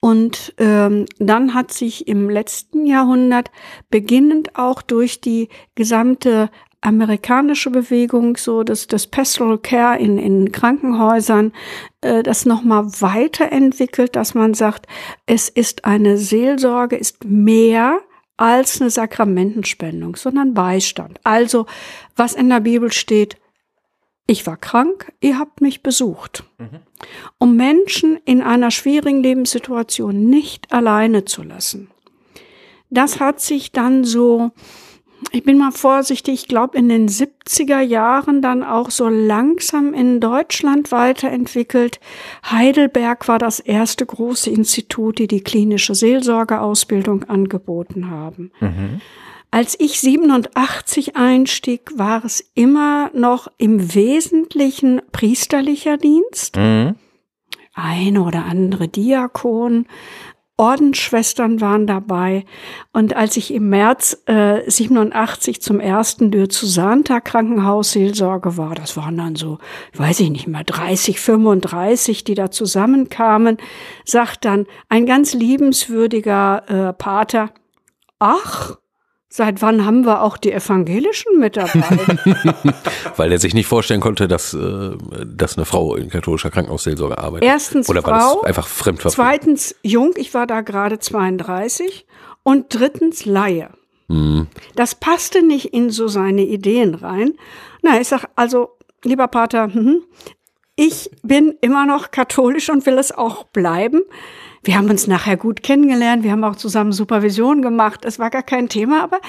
Und 0.00 0.54
ähm, 0.56 1.04
dann 1.18 1.52
hat 1.52 1.72
sich 1.72 2.08
im 2.08 2.30
letzten 2.30 2.86
Jahrhundert 2.86 3.50
beginnend 3.90 4.56
auch 4.56 4.80
durch 4.80 5.20
die 5.20 5.48
gesamte 5.74 6.50
amerikanische 6.80 7.70
Bewegung, 7.70 8.36
so 8.36 8.62
das, 8.62 8.86
das 8.86 9.06
Pastoral 9.06 9.58
Care 9.58 9.98
in, 9.98 10.18
in 10.18 10.50
Krankenhäusern, 10.50 11.52
äh, 12.00 12.22
das 12.22 12.46
nochmal 12.46 12.86
weiterentwickelt, 13.00 14.16
dass 14.16 14.34
man 14.34 14.54
sagt, 14.54 14.86
es 15.26 15.48
ist 15.48 15.84
eine 15.84 16.16
Seelsorge, 16.16 16.96
ist 16.96 17.24
mehr 17.24 18.00
als 18.36 18.80
eine 18.80 18.88
Sakramentenspendung, 18.88 20.16
sondern 20.16 20.54
Beistand. 20.54 21.20
Also, 21.24 21.66
was 22.16 22.32
in 22.32 22.48
der 22.48 22.60
Bibel 22.60 22.90
steht, 22.90 23.36
ich 24.26 24.46
war 24.46 24.56
krank, 24.56 25.12
ihr 25.20 25.38
habt 25.38 25.60
mich 25.60 25.82
besucht. 25.82 26.44
Mhm. 26.58 26.80
Um 27.38 27.56
Menschen 27.56 28.18
in 28.24 28.40
einer 28.40 28.70
schwierigen 28.70 29.22
Lebenssituation 29.22 30.30
nicht 30.30 30.72
alleine 30.72 31.24
zu 31.26 31.42
lassen. 31.42 31.90
Das 32.88 33.20
hat 33.20 33.40
sich 33.40 33.72
dann 33.72 34.04
so 34.04 34.52
ich 35.32 35.44
bin 35.44 35.58
mal 35.58 35.70
vorsichtig, 35.70 36.34
ich 36.34 36.48
glaube 36.48 36.78
in 36.78 36.88
den 36.88 37.08
70er 37.08 37.80
Jahren 37.80 38.42
dann 38.42 38.64
auch 38.64 38.90
so 38.90 39.08
langsam 39.08 39.94
in 39.94 40.20
Deutschland 40.20 40.92
weiterentwickelt. 40.92 42.00
Heidelberg 42.50 43.28
war 43.28 43.38
das 43.38 43.60
erste 43.60 44.06
große 44.06 44.50
Institut, 44.50 45.18
die 45.18 45.28
die 45.28 45.42
klinische 45.42 45.94
Seelsorgeausbildung 45.94 47.24
angeboten 47.24 48.10
haben. 48.10 48.50
Mhm. 48.60 49.00
Als 49.52 49.76
ich 49.80 50.00
87 50.00 51.16
einstieg, 51.16 51.90
war 51.96 52.24
es 52.24 52.52
immer 52.54 53.10
noch 53.14 53.48
im 53.58 53.94
Wesentlichen 53.94 55.02
priesterlicher 55.10 55.96
Dienst. 55.96 56.56
Mhm. 56.56 56.94
Eine 57.74 58.22
oder 58.22 58.44
andere 58.44 58.88
Diakon, 58.88 59.86
Ordensschwestern 60.60 61.62
waren 61.62 61.86
dabei. 61.86 62.44
Und 62.92 63.16
als 63.16 63.38
ich 63.38 63.54
im 63.54 63.70
März 63.70 64.22
äh, 64.26 64.70
87 64.70 65.62
zum 65.62 65.80
ersten 65.80 66.30
Diözesanter 66.30 67.22
Krankenhausseelsorge 67.22 68.58
war, 68.58 68.74
das 68.74 68.94
waren 68.94 69.16
dann 69.16 69.36
so, 69.36 69.56
weiß 69.94 70.20
ich 70.20 70.28
nicht 70.28 70.48
mehr, 70.48 70.62
30, 70.62 71.18
35, 71.18 72.24
die 72.24 72.34
da 72.34 72.50
zusammenkamen, 72.50 73.56
sagt 74.04 74.44
dann 74.44 74.66
ein 74.90 75.06
ganz 75.06 75.32
liebenswürdiger 75.32 76.90
äh, 76.90 76.92
Pater, 76.92 77.52
ach, 78.18 78.76
Seit 79.32 79.62
wann 79.62 79.86
haben 79.86 80.04
wir 80.04 80.22
auch 80.22 80.36
die 80.36 80.50
Evangelischen 80.50 81.38
mit 81.38 81.56
dabei? 81.56 81.84
Weil 83.16 83.30
er 83.30 83.38
sich 83.38 83.54
nicht 83.54 83.68
vorstellen 83.68 84.00
konnte, 84.00 84.26
dass, 84.26 84.54
äh, 84.54 84.96
dass 85.24 85.56
eine 85.56 85.66
Frau 85.66 85.94
in 85.94 86.10
katholischer 86.10 86.50
Krankenhausseelsorge 86.50 87.16
arbeitet. 87.16 87.48
Erstens 87.48 87.88
Oder 87.88 88.02
Frau, 88.02 88.10
war 88.10 88.34
das 88.34 88.44
einfach 88.44 88.66
fremdverfügt? 88.66 89.14
Zweitens 89.14 89.76
jung, 89.82 90.14
ich 90.16 90.34
war 90.34 90.48
da 90.48 90.62
gerade 90.62 90.98
32. 90.98 92.06
Und 92.42 92.66
drittens 92.70 93.24
Laie. 93.24 93.70
Mhm. 94.08 94.48
Das 94.74 94.96
passte 94.96 95.46
nicht 95.46 95.66
in 95.66 95.90
so 95.90 96.08
seine 96.08 96.42
Ideen 96.42 96.96
rein. 96.96 97.34
Na, 97.82 98.00
ich 98.00 98.08
sag 98.08 98.24
also, 98.34 98.70
lieber 99.04 99.28
Pater, 99.28 99.72
hm, 99.72 100.02
ich 100.74 101.08
bin 101.22 101.54
immer 101.60 101.86
noch 101.86 102.10
katholisch 102.10 102.68
und 102.68 102.84
will 102.84 102.98
es 102.98 103.12
auch 103.12 103.44
bleiben. 103.44 104.00
Wir 104.62 104.76
haben 104.76 104.90
uns 104.90 105.06
nachher 105.06 105.36
gut 105.36 105.62
kennengelernt, 105.62 106.22
wir 106.22 106.32
haben 106.32 106.44
auch 106.44 106.56
zusammen 106.56 106.92
Supervision 106.92 107.62
gemacht, 107.62 108.04
es 108.04 108.18
war 108.18 108.30
gar 108.30 108.42
kein 108.42 108.68
Thema, 108.68 109.02
aber 109.02 109.20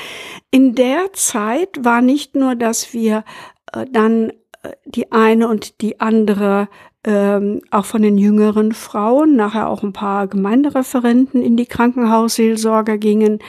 in 0.51 0.75
der 0.75 1.13
Zeit 1.13 1.83
war 1.83 2.01
nicht 2.01 2.35
nur, 2.35 2.55
dass 2.55 2.93
wir 2.93 3.23
äh, 3.71 3.85
dann 3.89 4.31
äh, 4.63 4.71
die 4.85 5.11
eine 5.11 5.47
und 5.47 5.81
die 5.81 6.01
andere 6.01 6.67
ähm, 7.03 7.61
auch 7.71 7.85
von 7.85 8.01
den 8.01 8.17
jüngeren 8.17 8.73
Frauen, 8.73 9.35
nachher 9.35 9.69
auch 9.69 9.83
ein 9.83 9.93
paar 9.93 10.27
Gemeindereferenten 10.27 11.41
in 11.41 11.57
die 11.57 11.65
Krankenhausseelsorger 11.65 12.97
gingen, 12.97 13.39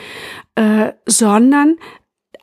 äh, 0.55 0.93
sondern 1.07 1.77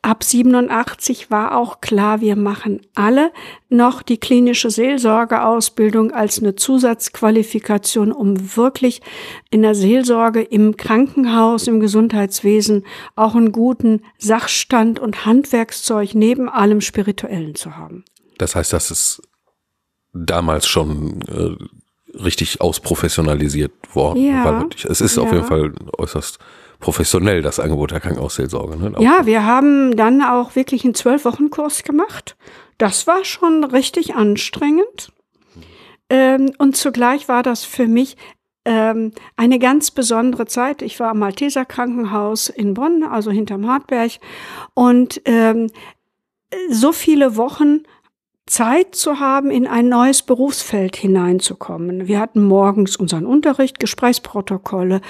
ab 0.01 0.23
87 0.23 1.29
war 1.29 1.57
auch 1.57 1.81
klar, 1.81 2.21
wir 2.21 2.35
machen 2.35 2.81
alle 2.95 3.31
noch 3.69 4.01
die 4.01 4.17
klinische 4.17 4.69
Seelsorgeausbildung 4.69 6.11
als 6.11 6.39
eine 6.39 6.55
Zusatzqualifikation, 6.55 8.11
um 8.11 8.55
wirklich 8.55 9.01
in 9.49 9.61
der 9.61 9.75
Seelsorge 9.75 10.41
im 10.41 10.77
Krankenhaus, 10.77 11.67
im 11.67 11.79
Gesundheitswesen 11.79 12.85
auch 13.15 13.35
einen 13.35 13.51
guten 13.51 14.01
Sachstand 14.17 14.99
und 14.99 15.25
Handwerkszeug 15.25 16.15
neben 16.15 16.49
allem 16.49 16.81
Spirituellen 16.81 17.55
zu 17.55 17.77
haben. 17.77 18.05
Das 18.37 18.55
heißt, 18.55 18.73
das 18.73 18.91
ist 18.91 19.21
damals 20.13 20.67
schon 20.67 21.21
äh, 21.27 22.17
richtig 22.17 22.61
ausprofessionalisiert 22.61 23.71
worden. 23.93 24.23
Ja, 24.23 24.67
es 24.87 25.01
ist 25.01 25.17
ja. 25.17 25.23
auf 25.23 25.31
jeden 25.31 25.45
Fall 25.45 25.73
äußerst 25.97 26.39
professionell, 26.79 27.41
das 27.41 27.59
Angebot 27.59 27.91
der 27.91 27.99
Krankenhausseelsorge. 27.99 28.77
Ne? 28.77 28.93
Ja, 28.99 29.25
wir 29.25 29.45
haben 29.45 29.95
dann 29.95 30.21
auch 30.21 30.55
wirklich 30.55 30.83
einen 30.83 30.95
Zwölf-Wochen-Kurs 30.95 31.83
gemacht. 31.83 32.37
Das 32.77 33.07
war 33.07 33.25
schon 33.25 33.63
richtig 33.63 34.15
anstrengend. 34.15 35.11
Ähm, 36.09 36.51
und 36.57 36.77
zugleich 36.77 37.27
war 37.27 37.43
das 37.43 37.65
für 37.65 37.87
mich 37.87 38.17
ähm, 38.65 39.11
eine 39.35 39.59
ganz 39.59 39.91
besondere 39.91 40.45
Zeit. 40.45 40.81
Ich 40.81 40.99
war 40.99 41.09
am 41.09 41.19
Malteser 41.19 41.65
Krankenhaus 41.65 42.49
in 42.49 42.73
Bonn, 42.73 43.03
also 43.03 43.31
hinterm 43.31 43.67
Hartberg. 43.67 44.13
Und 44.73 45.21
ähm, 45.25 45.69
so 46.69 46.91
viele 46.91 47.35
Wochen 47.35 47.83
Zeit 48.47 48.95
zu 48.95 49.19
haben, 49.19 49.51
in 49.51 49.67
ein 49.67 49.89
neues 49.89 50.23
Berufsfeld 50.23 50.95
hineinzukommen. 50.95 52.07
Wir 52.07 52.19
hatten 52.19 52.43
morgens 52.43 52.95
unseren 52.95 53.25
Unterricht, 53.25 53.79
Gesprächsprotokolle 53.79 55.01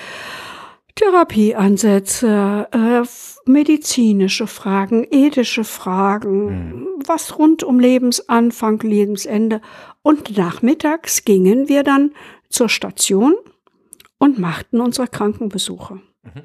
Therapieansätze, 1.00 2.68
äh, 2.72 3.50
medizinische 3.50 4.48
Fragen, 4.48 5.08
ethische 5.10 5.63
Fragen, 5.63 6.46
mhm. 6.46 6.88
was 7.06 7.39
rund 7.39 7.63
um 7.63 7.79
Lebensanfang, 7.79 8.79
Lebensende. 8.79 9.62
Und 10.01 10.38
nachmittags 10.38 11.24
gingen 11.24 11.70
wir 11.70 11.84
dann 11.84 12.12
zur 12.50 12.68
Station 12.68 13.36
und 14.18 14.39
machten 14.39 14.82
unsere 14.82 15.08
Krankenbesuche. 15.08 15.96
Mhm. 15.96 16.44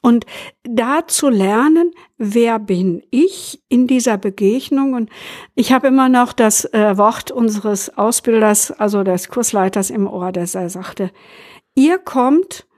Und 0.00 0.26
da 0.62 1.06
zu 1.08 1.30
lernen, 1.30 1.90
wer 2.16 2.60
bin 2.60 3.02
ich 3.10 3.60
in 3.68 3.88
dieser 3.88 4.18
Begegnung? 4.18 4.94
Und 4.94 5.10
ich 5.56 5.72
habe 5.72 5.88
immer 5.88 6.08
noch 6.08 6.32
das 6.32 6.64
äh, 6.72 6.96
Wort 6.96 7.32
unseres 7.32 7.96
Ausbilders, 7.98 8.70
also 8.70 9.02
des 9.02 9.28
Kursleiters 9.30 9.90
im 9.90 10.06
Ohr, 10.06 10.30
der 10.30 10.46
sagte, 10.46 11.10
ihr 11.74 11.98
kommt 11.98 12.68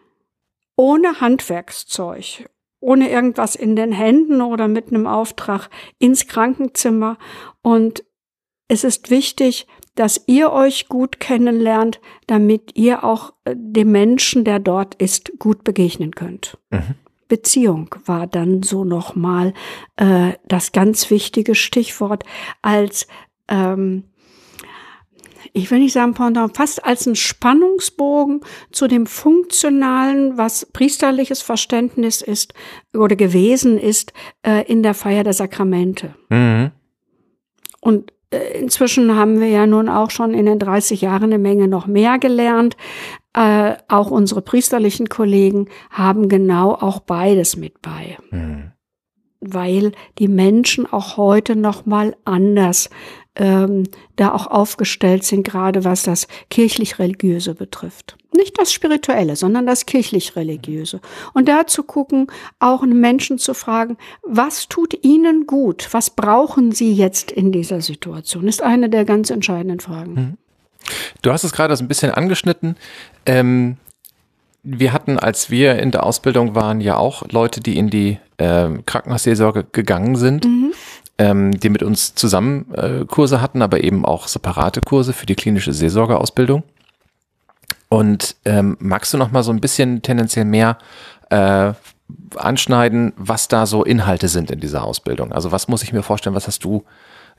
ohne 0.76 1.20
Handwerkszeug, 1.20 2.48
ohne 2.80 3.10
irgendwas 3.10 3.56
in 3.56 3.74
den 3.76 3.92
Händen 3.92 4.40
oder 4.42 4.68
mit 4.68 4.88
einem 4.88 5.06
Auftrag 5.06 5.68
ins 5.98 6.26
Krankenzimmer. 6.26 7.18
Und 7.62 8.04
es 8.68 8.84
ist 8.84 9.10
wichtig, 9.10 9.66
dass 9.94 10.22
ihr 10.26 10.52
euch 10.52 10.88
gut 10.88 11.20
kennenlernt, 11.20 12.00
damit 12.26 12.76
ihr 12.76 13.02
auch 13.02 13.32
äh, 13.44 13.54
dem 13.56 13.90
Menschen, 13.92 14.44
der 14.44 14.58
dort 14.58 14.94
ist, 14.96 15.38
gut 15.38 15.64
begegnen 15.64 16.14
könnt. 16.14 16.58
Mhm. 16.70 16.96
Beziehung 17.28 17.92
war 18.04 18.26
dann 18.26 18.62
so 18.62 18.84
nochmal 18.84 19.52
äh, 19.96 20.34
das 20.46 20.72
ganz 20.72 21.10
wichtige 21.10 21.54
Stichwort 21.54 22.24
als 22.62 23.08
ähm, 23.48 24.04
ich 25.56 25.70
will 25.70 25.78
nicht 25.78 25.94
sagen 25.94 26.12
Pendant, 26.12 26.54
fast 26.54 26.84
als 26.84 27.06
ein 27.06 27.16
Spannungsbogen 27.16 28.40
zu 28.72 28.88
dem 28.88 29.06
Funktionalen, 29.06 30.36
was 30.36 30.66
priesterliches 30.66 31.40
Verständnis 31.40 32.20
ist 32.20 32.52
oder 32.94 33.16
gewesen 33.16 33.78
ist 33.78 34.12
äh, 34.42 34.70
in 34.70 34.82
der 34.82 34.92
Feier 34.92 35.24
der 35.24 35.32
Sakramente. 35.32 36.14
Mhm. 36.28 36.72
Und 37.80 38.12
äh, 38.30 38.58
inzwischen 38.58 39.16
haben 39.16 39.40
wir 39.40 39.48
ja 39.48 39.66
nun 39.66 39.88
auch 39.88 40.10
schon 40.10 40.34
in 40.34 40.44
den 40.44 40.58
30 40.58 41.00
Jahren 41.00 41.24
eine 41.24 41.38
Menge 41.38 41.68
noch 41.68 41.86
mehr 41.86 42.18
gelernt. 42.18 42.76
Äh, 43.32 43.76
auch 43.88 44.10
unsere 44.10 44.42
priesterlichen 44.42 45.08
Kollegen 45.08 45.68
haben 45.88 46.28
genau 46.28 46.74
auch 46.74 47.00
beides 47.00 47.56
mit 47.56 47.80
bei. 47.80 48.18
Mhm 48.30 48.72
weil 49.40 49.92
die 50.18 50.28
Menschen 50.28 50.90
auch 50.90 51.16
heute 51.16 51.56
noch 51.56 51.86
mal 51.86 52.16
anders 52.24 52.90
ähm, 53.36 53.84
da 54.16 54.32
auch 54.32 54.46
aufgestellt 54.46 55.24
sind, 55.24 55.44
gerade 55.44 55.84
was 55.84 56.02
das 56.02 56.26
kirchlich-religiöse 56.50 57.54
betrifft. 57.54 58.16
Nicht 58.34 58.58
das 58.58 58.72
Spirituelle, 58.72 59.36
sondern 59.36 59.66
das 59.66 59.86
kirchlich-religiöse. 59.86 61.00
Und 61.32 61.48
da 61.48 61.66
zu 61.66 61.82
gucken, 61.82 62.26
auch 62.58 62.82
einen 62.82 63.00
Menschen 63.00 63.38
zu 63.38 63.54
fragen, 63.54 63.96
was 64.22 64.68
tut 64.68 65.04
ihnen 65.04 65.46
gut? 65.46 65.88
Was 65.92 66.10
brauchen 66.10 66.72
sie 66.72 66.92
jetzt 66.92 67.30
in 67.30 67.52
dieser 67.52 67.80
Situation? 67.80 68.48
Ist 68.48 68.62
eine 68.62 68.90
der 68.90 69.04
ganz 69.04 69.30
entscheidenden 69.30 69.80
Fragen. 69.80 70.14
Mhm. 70.14 70.36
Du 71.22 71.32
hast 71.32 71.44
es 71.44 71.52
gerade 71.52 71.76
so 71.76 71.84
ein 71.84 71.88
bisschen 71.88 72.12
angeschnitten. 72.12 72.76
Ähm, 73.24 73.76
wir 74.62 74.92
hatten, 74.92 75.18
als 75.18 75.50
wir 75.50 75.78
in 75.78 75.90
der 75.90 76.04
Ausbildung 76.04 76.54
waren, 76.54 76.80
ja 76.80 76.96
auch 76.96 77.22
Leute, 77.30 77.60
die 77.60 77.76
in 77.76 77.88
die 77.88 78.18
äh, 78.38 78.68
Krankenhausseelsorge 78.84 79.64
gegangen 79.70 80.16
sind, 80.16 80.44
mhm. 80.44 80.72
Ähm, 81.18 81.58
die 81.58 81.70
mit 81.70 81.82
uns 81.82 82.14
zusammen 82.14 82.72
äh, 82.74 83.04
Kurse 83.06 83.40
hatten, 83.40 83.62
aber 83.62 83.82
eben 83.82 84.04
auch 84.04 84.28
separate 84.28 84.80
Kurse 84.80 85.12
für 85.12 85.26
die 85.26 85.34
klinische 85.34 85.72
Seelsorgeausbildung. 85.72 86.62
Und 87.88 88.36
ähm, 88.44 88.76
magst 88.80 89.14
du 89.14 89.18
noch 89.18 89.30
mal 89.30 89.42
so 89.42 89.52
ein 89.52 89.60
bisschen 89.60 90.02
tendenziell 90.02 90.44
mehr 90.44 90.78
äh, 91.30 91.72
anschneiden, 92.36 93.12
was 93.16 93.48
da 93.48 93.66
so 93.66 93.84
Inhalte 93.84 94.28
sind 94.28 94.50
in 94.50 94.60
dieser 94.60 94.84
Ausbildung. 94.84 95.32
Also 95.32 95.52
was 95.52 95.68
muss 95.68 95.82
ich 95.82 95.92
mir 95.92 96.02
vorstellen, 96.02 96.36
was 96.36 96.46
hast 96.46 96.64
du 96.64 96.84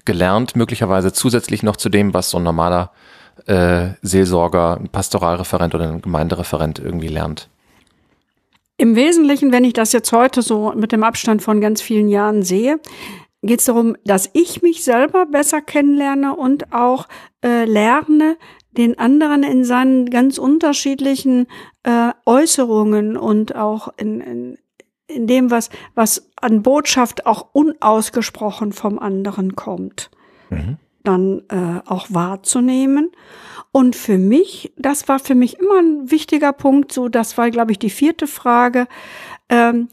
gelernt, 0.05 0.55
möglicherweise 0.55 1.13
zusätzlich 1.13 1.63
noch 1.63 1.75
zu 1.75 1.89
dem, 1.89 2.13
was 2.13 2.29
so 2.29 2.38
ein 2.38 2.43
normaler 2.43 2.91
äh, 3.46 3.89
Seelsorger, 4.01 4.77
ein 4.79 4.89
Pastoralreferent 4.89 5.75
oder 5.75 5.89
ein 5.89 6.01
Gemeindereferent 6.01 6.79
irgendwie 6.79 7.10
lernt? 7.10 7.50
Im 8.77 8.96
Wesentlichen, 8.96 9.51
wenn 9.51 9.63
ich 9.63 9.74
das 9.74 9.91
jetzt 9.91 10.12
heute 10.12 10.41
so 10.41 10.72
mit 10.75 10.91
dem 10.91 11.03
Abstand 11.03 11.41
von 11.41 11.60
ganz 11.62 11.81
vielen 11.81 12.07
Jahren 12.07 12.43
sehe, 12.43 12.79
geht 13.44 13.60
es 13.60 13.65
darum, 13.65 13.96
dass 14.03 14.29
ich 14.34 14.62
mich 14.62 14.84
selber 14.84 15.25
besser 15.25 15.62
kennenlerne 15.62 16.36
und 16.36 16.74
auch 16.74 17.08
äh, 17.44 17.65
lerne, 17.65 18.38
den 18.72 18.98
anderen 19.00 19.44
in 19.44 19.63
seinen 19.63 20.10
ganz 20.10 20.38
unterschiedlichen 20.38 21.48
äh, 21.84 22.12
Äußerungen 22.25 23.17
und 23.17 23.56
auch 23.56 23.89
in, 23.98 24.22
in, 24.22 24.58
in 25.08 25.27
dem, 25.27 25.51
was, 25.51 25.70
was 25.96 26.29
an 26.36 26.62
Botschaft 26.62 27.25
auch 27.25 27.50
unausgesprochen 27.53 28.74
vom 28.74 29.00
anderen 29.00 29.56
kommt, 29.56 30.12
mhm. 30.50 30.77
dann 31.03 31.44
äh, 31.50 31.82
auch 31.88 32.08
wahrzunehmen. 32.10 33.12
Und 33.72 33.96
für 33.96 34.17
mich, 34.17 34.74
das 34.77 35.08
war 35.08 35.20
für 35.20 35.36
mich 35.36 35.60
immer 35.60 35.79
ein 35.79 36.12
wichtiger 36.12 36.53
Punkt, 36.53 36.91
so 36.91 37.10
das 37.10 37.38
war, 37.38 37.50
glaube 37.51 37.72
ich, 37.72 37.79
die 37.79 37.89
vierte 37.89 38.27
Frage. 38.27 38.88
Ähm, 39.50 39.88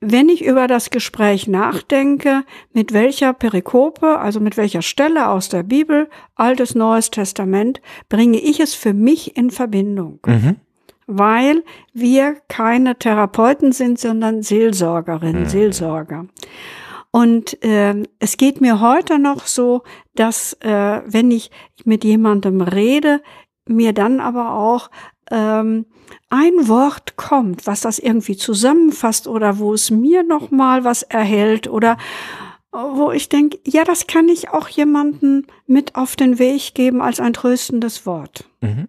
wenn 0.00 0.30
ich 0.30 0.44
über 0.44 0.66
das 0.66 0.90
Gespräch 0.90 1.46
nachdenke, 1.46 2.44
mit 2.72 2.92
welcher 2.92 3.34
Perikope, 3.34 4.18
also 4.18 4.40
mit 4.40 4.56
welcher 4.56 4.80
Stelle 4.80 5.28
aus 5.28 5.50
der 5.50 5.62
Bibel, 5.62 6.08
Altes, 6.34 6.74
Neues 6.74 7.10
Testament, 7.10 7.82
bringe 8.08 8.38
ich 8.38 8.60
es 8.60 8.74
für 8.74 8.94
mich 8.94 9.36
in 9.36 9.50
Verbindung. 9.50 10.20
Mhm. 10.26 10.56
Weil 11.06 11.64
wir 11.92 12.36
keine 12.48 12.96
Therapeuten 12.96 13.72
sind, 13.72 13.98
sondern 13.98 14.42
Seelsorgerinnen, 14.42 15.42
mhm. 15.42 15.48
Seelsorger. 15.48 16.26
Und 17.10 17.62
äh, 17.62 18.02
es 18.20 18.36
geht 18.36 18.60
mir 18.60 18.80
heute 18.80 19.18
noch 19.18 19.46
so, 19.46 19.82
dass 20.14 20.54
äh, 20.60 21.02
wenn 21.04 21.30
ich 21.30 21.50
mit 21.84 22.04
jemandem 22.04 22.60
rede, 22.62 23.20
mir 23.66 23.92
dann 23.92 24.20
aber 24.20 24.54
auch 24.54 24.90
ähm, 25.30 25.86
ein 26.28 26.68
Wort 26.68 27.16
kommt, 27.16 27.66
was 27.66 27.80
das 27.80 27.98
irgendwie 27.98 28.36
zusammenfasst 28.36 29.26
oder 29.26 29.58
wo 29.58 29.74
es 29.74 29.90
mir 29.90 30.22
noch 30.22 30.50
mal 30.50 30.84
was 30.84 31.02
erhält 31.02 31.68
oder 31.68 31.96
wo 32.72 33.10
ich 33.10 33.28
denke, 33.28 33.58
ja, 33.64 33.84
das 33.84 34.06
kann 34.06 34.28
ich 34.28 34.50
auch 34.50 34.68
jemanden 34.68 35.46
mit 35.66 35.96
auf 35.96 36.14
den 36.14 36.38
Weg 36.38 36.74
geben 36.74 37.00
als 37.02 37.18
ein 37.18 37.32
tröstendes 37.32 38.06
Wort. 38.06 38.44
Mhm. 38.60 38.88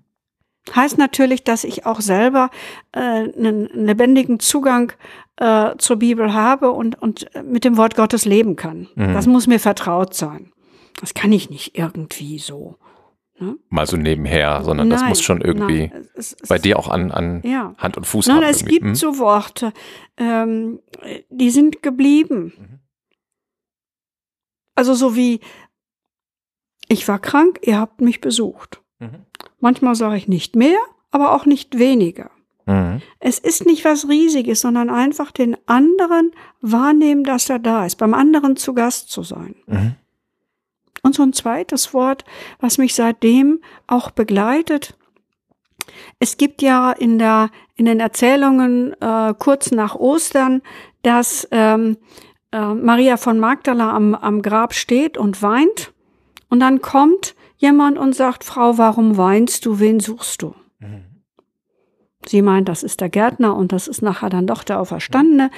Heißt 0.75 0.99
natürlich, 0.99 1.43
dass 1.43 1.63
ich 1.63 1.87
auch 1.87 2.01
selber 2.01 2.51
äh, 2.91 2.99
einen 2.99 3.65
lebendigen 3.73 4.39
Zugang 4.39 4.93
äh, 5.37 5.75
zur 5.79 5.97
Bibel 5.97 6.33
habe 6.33 6.71
und, 6.71 7.01
und 7.01 7.25
mit 7.43 7.65
dem 7.65 7.77
Wort 7.77 7.95
Gottes 7.95 8.25
leben 8.25 8.55
kann. 8.55 8.87
Mhm. 8.93 9.13
Das 9.13 9.25
muss 9.25 9.47
mir 9.47 9.59
vertraut 9.59 10.13
sein. 10.13 10.51
Das 10.99 11.15
kann 11.15 11.31
ich 11.31 11.49
nicht 11.49 11.77
irgendwie 11.77 12.37
so. 12.37 12.75
Ne? 13.41 13.57
Mal 13.69 13.87
so 13.87 13.97
nebenher, 13.97 14.63
sondern 14.63 14.87
nein, 14.87 14.99
das 14.99 15.09
muss 15.09 15.21
schon 15.21 15.41
irgendwie 15.41 15.87
nein, 15.87 16.07
es, 16.13 16.35
es, 16.39 16.47
bei 16.47 16.59
dir 16.59 16.77
auch 16.77 16.87
an, 16.87 17.11
an 17.11 17.41
ja. 17.43 17.73
Hand 17.79 17.97
und 17.97 18.05
Fuß 18.05 18.27
nein, 18.27 18.37
haben. 18.37 18.43
Es 18.43 18.61
irgendwie. 18.61 18.73
gibt 18.75 18.85
hm? 18.85 18.95
so 18.95 19.17
Worte, 19.17 19.73
ähm, 20.17 20.79
die 21.31 21.49
sind 21.49 21.81
geblieben. 21.81 22.53
Mhm. 22.55 22.79
Also 24.75 24.93
so 24.93 25.15
wie, 25.15 25.39
ich 26.87 27.07
war 27.07 27.17
krank, 27.17 27.59
ihr 27.63 27.79
habt 27.79 27.99
mich 27.99 28.21
besucht. 28.21 28.81
Mhm. 28.99 29.25
Manchmal 29.59 29.95
sage 29.95 30.17
ich 30.17 30.27
nicht 30.27 30.55
mehr, 30.55 30.79
aber 31.09 31.33
auch 31.33 31.47
nicht 31.47 31.79
weniger. 31.79 32.29
Mhm. 32.67 33.01
Es 33.19 33.39
ist 33.39 33.65
nicht 33.65 33.85
was 33.85 34.07
Riesiges, 34.07 34.61
sondern 34.61 34.91
einfach 34.91 35.31
den 35.31 35.57
anderen 35.65 36.31
wahrnehmen, 36.61 37.23
dass 37.23 37.49
er 37.49 37.57
da 37.57 37.87
ist, 37.87 37.95
beim 37.95 38.13
anderen 38.13 38.55
zu 38.55 38.75
Gast 38.75 39.09
zu 39.09 39.23
sein. 39.23 39.55
Mhm. 39.65 39.95
Und 41.03 41.15
so 41.15 41.23
ein 41.23 41.33
zweites 41.33 41.93
Wort, 41.93 42.25
was 42.59 42.77
mich 42.77 42.93
seitdem 42.93 43.61
auch 43.87 44.11
begleitet. 44.11 44.95
Es 46.19 46.37
gibt 46.37 46.61
ja 46.61 46.91
in 46.91 47.17
der 47.17 47.49
in 47.75 47.85
den 47.85 47.99
Erzählungen 47.99 48.93
äh, 49.01 49.33
kurz 49.37 49.71
nach 49.71 49.95
Ostern, 49.95 50.61
dass 51.01 51.47
ähm, 51.49 51.97
äh, 52.51 52.73
Maria 52.73 53.17
von 53.17 53.39
Magdala 53.39 53.91
am, 53.91 54.13
am 54.13 54.43
Grab 54.43 54.75
steht 54.75 55.17
und 55.17 55.41
weint. 55.41 55.91
Und 56.49 56.59
dann 56.59 56.81
kommt 56.81 57.33
jemand 57.57 57.97
und 57.97 58.13
sagt, 58.13 58.43
Frau, 58.43 58.77
warum 58.77 59.17
weinst 59.17 59.65
du? 59.65 59.79
Wen 59.79 59.99
suchst 59.99 60.41
du? 60.43 60.53
Mhm. 60.79 61.05
Sie 62.27 62.41
meint, 62.41 62.69
das 62.69 62.83
ist 62.83 63.01
der 63.01 63.09
Gärtner 63.09 63.55
und 63.55 63.71
das 63.71 63.87
ist 63.87 64.01
nachher 64.01 64.29
dann 64.29 64.45
doch 64.45 64.63
der 64.63 64.79
Auferstandene. 64.79 65.49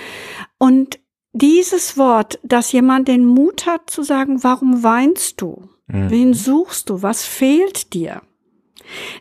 Und 0.58 1.00
dieses 1.34 1.98
Wort, 1.98 2.40
dass 2.44 2.72
jemand 2.72 3.08
den 3.08 3.26
Mut 3.26 3.66
hat 3.66 3.90
zu 3.90 4.04
sagen, 4.04 4.44
warum 4.44 4.84
weinst 4.84 5.42
du? 5.42 5.68
Mhm. 5.88 6.10
Wen 6.10 6.34
suchst 6.34 6.90
du? 6.90 7.02
Was 7.02 7.26
fehlt 7.26 7.94
dir? 7.94 8.22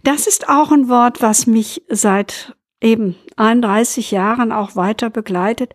Das 0.02 0.26
ist 0.26 0.48
auch 0.48 0.70
ein 0.70 0.88
Wort, 0.88 1.22
was 1.22 1.46
mich 1.46 1.82
seit 1.88 2.54
eben 2.80 3.16
31 3.36 4.10
Jahren 4.10 4.52
auch 4.52 4.76
weiter 4.76 5.08
begleitet, 5.08 5.72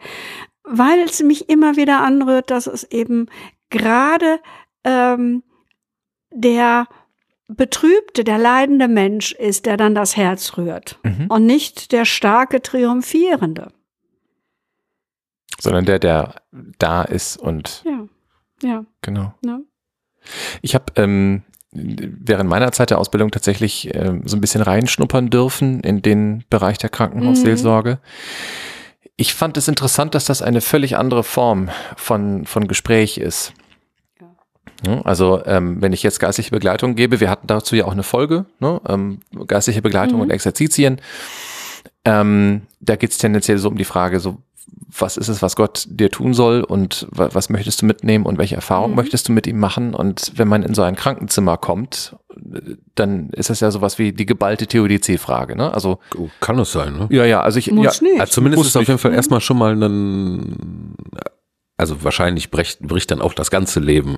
weil 0.63 0.99
es 0.99 1.23
mich 1.23 1.49
immer 1.49 1.75
wieder 1.75 2.01
anrührt, 2.01 2.51
dass 2.51 2.67
es 2.67 2.83
eben 2.83 3.27
gerade 3.69 4.39
ähm, 4.83 5.43
der 6.31 6.87
betrübte, 7.47 8.23
der 8.23 8.37
leidende 8.37 8.89
Mensch 8.89 9.31
ist, 9.31 9.65
der 9.65 9.77
dann 9.77 9.95
das 9.95 10.17
Herz 10.17 10.57
rührt 10.57 10.99
mhm. 11.03 11.27
und 11.29 11.45
nicht 11.45 11.93
der 11.93 12.05
starke, 12.05 12.61
triumphierende 12.61 13.71
sondern 15.59 15.85
der, 15.85 15.99
der 15.99 16.35
da 16.79 17.03
ist 17.03 17.37
und 17.37 17.83
ja, 17.85 18.07
ja, 18.61 18.85
genau. 19.01 19.33
Ja. 19.45 19.59
Ich 20.61 20.75
habe 20.75 20.85
ähm, 20.95 21.43
während 21.71 22.49
meiner 22.49 22.71
Zeit 22.71 22.89
der 22.89 22.97
Ausbildung 22.97 23.31
tatsächlich 23.31 23.93
ähm, 23.93 24.23
so 24.25 24.37
ein 24.37 24.41
bisschen 24.41 24.61
reinschnuppern 24.61 25.29
dürfen 25.29 25.81
in 25.81 26.01
den 26.01 26.43
Bereich 26.49 26.77
der 26.77 26.89
Krankenhausseelsorge. 26.89 27.91
Mhm. 27.91 29.07
Ich 29.15 29.33
fand 29.33 29.57
es 29.57 29.67
interessant, 29.67 30.15
dass 30.15 30.25
das 30.25 30.41
eine 30.41 30.61
völlig 30.61 30.95
andere 30.95 31.23
Form 31.23 31.69
von, 31.95 32.45
von 32.45 32.67
Gespräch 32.67 33.17
ist. 33.17 33.53
Also 35.03 35.43
ähm, 35.45 35.81
wenn 35.81 35.91
ich 35.91 36.03
jetzt 36.03 36.19
geistliche 36.19 36.51
Begleitung 36.51 36.95
gebe, 36.95 37.19
wir 37.19 37.31
hatten 37.31 37.47
dazu 37.47 37.75
ja 37.75 37.85
auch 37.85 37.93
eine 37.93 38.03
Folge, 38.03 38.45
ne? 38.59 38.79
ähm, 38.87 39.19
geistliche 39.47 39.81
Begleitung 39.81 40.17
mhm. 40.17 40.21
und 40.23 40.29
Exerzitien. 40.29 41.01
Ähm, 42.05 42.61
da 42.79 42.95
geht 42.95 43.11
es 43.11 43.17
tendenziell 43.17 43.57
so 43.57 43.69
um 43.69 43.77
die 43.77 43.85
Frage, 43.85 44.19
so 44.19 44.37
was 44.99 45.17
ist 45.17 45.27
es, 45.27 45.41
was 45.41 45.55
Gott 45.55 45.85
dir 45.89 46.09
tun 46.09 46.33
soll 46.33 46.63
und 46.63 47.07
was 47.11 47.49
möchtest 47.49 47.81
du 47.81 47.85
mitnehmen 47.85 48.25
und 48.25 48.37
welche 48.37 48.55
Erfahrung 48.55 48.91
mhm. 48.91 48.95
möchtest 48.97 49.27
du 49.27 49.33
mit 49.33 49.47
ihm 49.47 49.59
machen? 49.59 49.93
Und 49.93 50.33
wenn 50.35 50.47
man 50.47 50.63
in 50.63 50.73
so 50.73 50.81
ein 50.81 50.95
Krankenzimmer 50.95 51.57
kommt, 51.57 52.15
dann 52.95 53.29
ist 53.31 53.49
das 53.49 53.59
ja 53.59 53.71
sowas 53.71 53.99
wie 53.99 54.13
die 54.13 54.25
geballte 54.25 54.67
Theodizee-Frage, 54.67 55.55
ne? 55.55 55.73
Also 55.73 55.99
oh, 56.17 56.29
kann 56.39 56.57
es 56.59 56.71
sein, 56.71 56.93
ne? 56.97 57.07
Ja, 57.09 57.25
ja, 57.25 57.41
also 57.41 57.59
ich 57.59 57.71
Muss 57.71 57.99
ja, 57.99 58.07
nicht. 58.07 58.21
Also 58.21 58.33
zumindest 58.33 58.63
ist 58.63 58.69
es 58.69 58.75
auf 58.77 58.87
jeden 58.87 58.99
Fall 58.99 59.13
erstmal 59.13 59.41
schon 59.41 59.57
mal 59.57 59.73
ein 59.75 60.95
also 61.77 62.03
wahrscheinlich 62.03 62.49
bricht, 62.49 62.79
bricht 62.81 63.11
dann 63.11 63.21
auch 63.21 63.33
das 63.33 63.51
ganze 63.51 63.79
Leben 63.79 64.17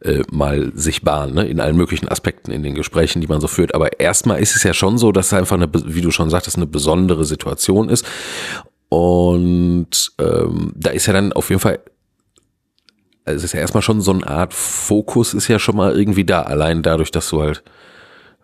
äh, 0.00 0.22
mal 0.30 0.72
sich 0.74 1.02
Bahn, 1.02 1.32
ne? 1.32 1.46
in 1.46 1.58
allen 1.58 1.76
möglichen 1.76 2.06
Aspekten 2.06 2.50
in 2.50 2.62
den 2.62 2.74
Gesprächen, 2.74 3.22
die 3.22 3.26
man 3.26 3.40
so 3.40 3.48
führt. 3.48 3.74
Aber 3.74 3.98
erstmal 3.98 4.40
ist 4.40 4.54
es 4.54 4.62
ja 4.62 4.74
schon 4.74 4.98
so, 4.98 5.10
dass 5.10 5.28
es 5.28 5.32
einfach 5.32 5.56
eine, 5.56 5.70
wie 5.72 6.02
du 6.02 6.10
schon 6.10 6.28
sagtest, 6.28 6.56
eine 6.56 6.66
besondere 6.66 7.24
Situation 7.24 7.88
ist. 7.88 8.06
Und 8.88 10.12
ähm, 10.18 10.72
da 10.74 10.90
ist 10.90 11.06
ja 11.06 11.12
dann 11.12 11.32
auf 11.32 11.50
jeden 11.50 11.60
Fall, 11.60 11.80
also 13.24 13.36
es 13.36 13.44
ist 13.44 13.52
ja 13.52 13.60
erstmal 13.60 13.82
schon 13.82 14.00
so 14.00 14.12
eine 14.12 14.26
Art 14.26 14.54
Fokus 14.54 15.34
ist 15.34 15.48
ja 15.48 15.58
schon 15.58 15.76
mal 15.76 15.96
irgendwie 15.98 16.24
da, 16.24 16.42
allein 16.42 16.82
dadurch, 16.82 17.10
dass 17.10 17.28
du 17.28 17.42
halt 17.42 17.62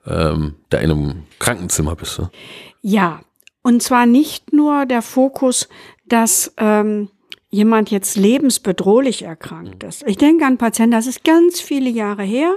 ähm, 0.06 0.56
da 0.68 0.78
in 0.78 0.90
einem 0.90 1.22
Krankenzimmer 1.38 1.96
bist. 1.96 2.18
Ne? 2.18 2.30
Ja, 2.82 3.20
und 3.62 3.82
zwar 3.82 4.04
nicht 4.04 4.52
nur 4.52 4.84
der 4.84 5.00
Fokus, 5.00 5.68
dass 6.06 6.52
ähm, 6.58 7.08
jemand 7.48 7.90
jetzt 7.90 8.16
lebensbedrohlich 8.16 9.22
erkrankt 9.22 9.84
ist. 9.84 10.02
Ich 10.06 10.18
denke 10.18 10.44
an 10.44 10.58
Patienten, 10.58 10.90
das 10.90 11.06
ist 11.06 11.24
ganz 11.24 11.60
viele 11.60 11.88
Jahre 11.88 12.24
her. 12.24 12.54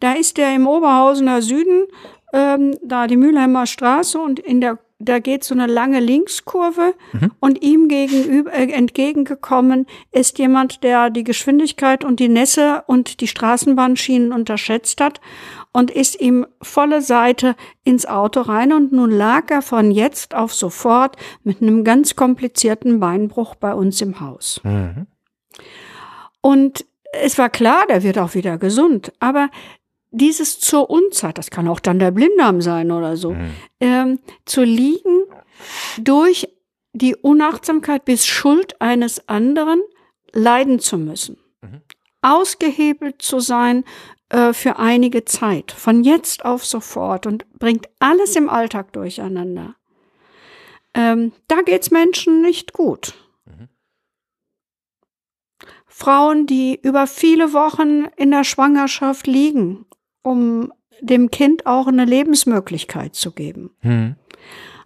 Da 0.00 0.12
ist 0.12 0.36
der 0.36 0.54
im 0.54 0.68
Oberhausener 0.68 1.42
Süden, 1.42 1.86
ähm, 2.32 2.76
da 2.84 3.06
die 3.06 3.16
Mülheimer 3.16 3.66
Straße 3.66 4.18
und 4.18 4.38
in 4.38 4.60
der 4.60 4.78
da 4.98 5.18
geht 5.18 5.44
so 5.44 5.54
eine 5.54 5.66
lange 5.66 6.00
Linkskurve 6.00 6.94
mhm. 7.12 7.32
und 7.40 7.62
ihm 7.62 7.88
gegenüber 7.88 8.52
äh, 8.52 8.70
entgegengekommen 8.70 9.86
ist 10.12 10.38
jemand, 10.38 10.82
der 10.84 11.10
die 11.10 11.24
Geschwindigkeit 11.24 12.04
und 12.04 12.20
die 12.20 12.28
Nässe 12.28 12.84
und 12.86 13.20
die 13.20 13.26
Straßenbahnschienen 13.26 14.32
unterschätzt 14.32 15.00
hat 15.00 15.20
und 15.72 15.90
ist 15.90 16.20
ihm 16.20 16.46
volle 16.62 17.02
Seite 17.02 17.56
ins 17.82 18.06
Auto 18.06 18.42
rein 18.42 18.72
und 18.72 18.92
nun 18.92 19.10
lag 19.10 19.50
er 19.50 19.62
von 19.62 19.90
jetzt 19.90 20.34
auf 20.34 20.54
sofort 20.54 21.16
mit 21.42 21.60
einem 21.60 21.82
ganz 21.82 22.14
komplizierten 22.14 23.00
Beinbruch 23.00 23.56
bei 23.56 23.74
uns 23.74 24.00
im 24.00 24.20
Haus. 24.20 24.60
Mhm. 24.62 25.06
Und 26.40 26.86
es 27.22 27.38
war 27.38 27.48
klar, 27.48 27.86
der 27.88 28.02
wird 28.02 28.18
auch 28.18 28.34
wieder 28.34 28.58
gesund, 28.58 29.12
aber 29.18 29.48
dieses 30.14 30.60
zur 30.60 30.90
Unzeit, 30.90 31.38
das 31.38 31.50
kann 31.50 31.68
auch 31.68 31.80
dann 31.80 31.98
der 31.98 32.10
Blinddarm 32.10 32.60
sein 32.60 32.90
oder 32.90 33.16
so, 33.16 33.32
mhm. 33.32 33.50
ähm, 33.80 34.18
zu 34.44 34.62
liegen 34.62 35.24
durch 35.98 36.48
die 36.92 37.16
Unachtsamkeit 37.16 38.04
bis 38.04 38.24
Schuld 38.26 38.80
eines 38.80 39.28
anderen 39.28 39.82
leiden 40.32 40.78
zu 40.78 40.96
müssen. 40.98 41.38
Mhm. 41.60 41.82
Ausgehebelt 42.22 43.20
zu 43.20 43.40
sein 43.40 43.84
äh, 44.28 44.52
für 44.52 44.78
einige 44.78 45.24
Zeit, 45.24 45.72
von 45.72 46.04
jetzt 46.04 46.44
auf 46.44 46.64
sofort 46.64 47.26
und 47.26 47.44
bringt 47.58 47.88
alles 47.98 48.36
im 48.36 48.48
Alltag 48.48 48.92
durcheinander. 48.92 49.74
Ähm, 50.94 51.32
da 51.48 51.62
geht's 51.62 51.90
Menschen 51.90 52.40
nicht 52.40 52.72
gut. 52.72 53.14
Mhm. 53.46 53.68
Frauen, 55.86 56.46
die 56.46 56.78
über 56.80 57.06
viele 57.08 57.52
Wochen 57.52 58.06
in 58.16 58.30
der 58.30 58.44
Schwangerschaft 58.44 59.26
liegen, 59.26 59.86
um 60.24 60.72
dem 61.00 61.30
Kind 61.30 61.66
auch 61.66 61.86
eine 61.86 62.04
Lebensmöglichkeit 62.04 63.14
zu 63.14 63.30
geben. 63.30 63.70
Mhm. 63.82 64.16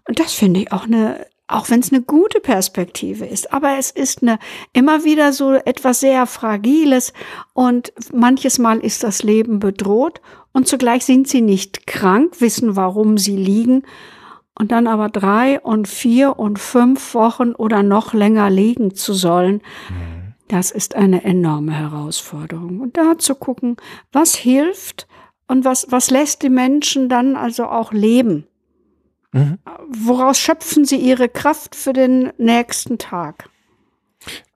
Und 0.07 0.19
das 0.19 0.35
finde 0.35 0.61
ich 0.61 0.73
auch 0.73 0.85
eine, 0.85 1.27
auch 1.47 1.71
wenn 1.71 1.81
es 1.81 1.93
eine 1.93 2.03
gute 2.03 2.41
Perspektive 2.41 3.25
ist, 3.25 3.53
aber 3.53 3.79
es 3.79 3.91
ist 3.91 4.23
eine 4.23 4.39
immer 4.73 5.05
wieder 5.05 5.33
so 5.33 5.53
etwas 5.53 6.01
sehr 6.01 6.27
Fragiles 6.27 7.13
und 7.55 7.93
manches 8.13 8.59
Mal 8.59 8.79
ist 8.81 9.05
das 9.05 9.23
Leben 9.23 9.59
bedroht 9.59 10.21
und 10.53 10.67
zugleich 10.67 11.05
sind 11.05 11.29
sie 11.29 11.41
nicht 11.41 11.87
krank, 11.87 12.41
wissen, 12.41 12.77
warum 12.77 13.17
sie 13.17 13.37
liegen 13.37 13.85
und 14.59 14.73
dann 14.73 14.87
aber 14.87 15.09
drei 15.09 15.61
und 15.61 15.89
vier 15.89 16.39
und 16.39 16.59
fünf 16.59 17.15
Wochen 17.15 17.53
oder 17.53 17.83
noch 17.83 18.13
länger 18.13 18.51
liegen 18.51 18.95
zu 18.95 19.13
sollen. 19.13 19.63
Mhm. 19.89 20.35
Das 20.49 20.71
ist 20.71 20.97
eine 20.97 21.25
enorme 21.25 21.73
Herausforderung. 21.73 22.81
Und 22.81 22.97
da 22.97 23.19
zu 23.19 23.35
gucken, 23.35 23.77
was 24.13 24.35
hilft 24.35 25.07
und 25.49 25.65
was, 25.65 25.87
was 25.91 26.11
lässt 26.11 26.43
die 26.43 26.51
Menschen 26.51 27.09
dann 27.09 27.37
also 27.37 27.65
auch 27.65 27.93
leben. 27.93 28.47
Mhm. 29.33 29.59
Woraus 29.89 30.39
schöpfen 30.39 30.85
sie 30.85 30.97
ihre 30.97 31.29
Kraft 31.29 31.75
für 31.75 31.93
den 31.93 32.33
nächsten 32.39 32.99
Tag? 32.99 33.49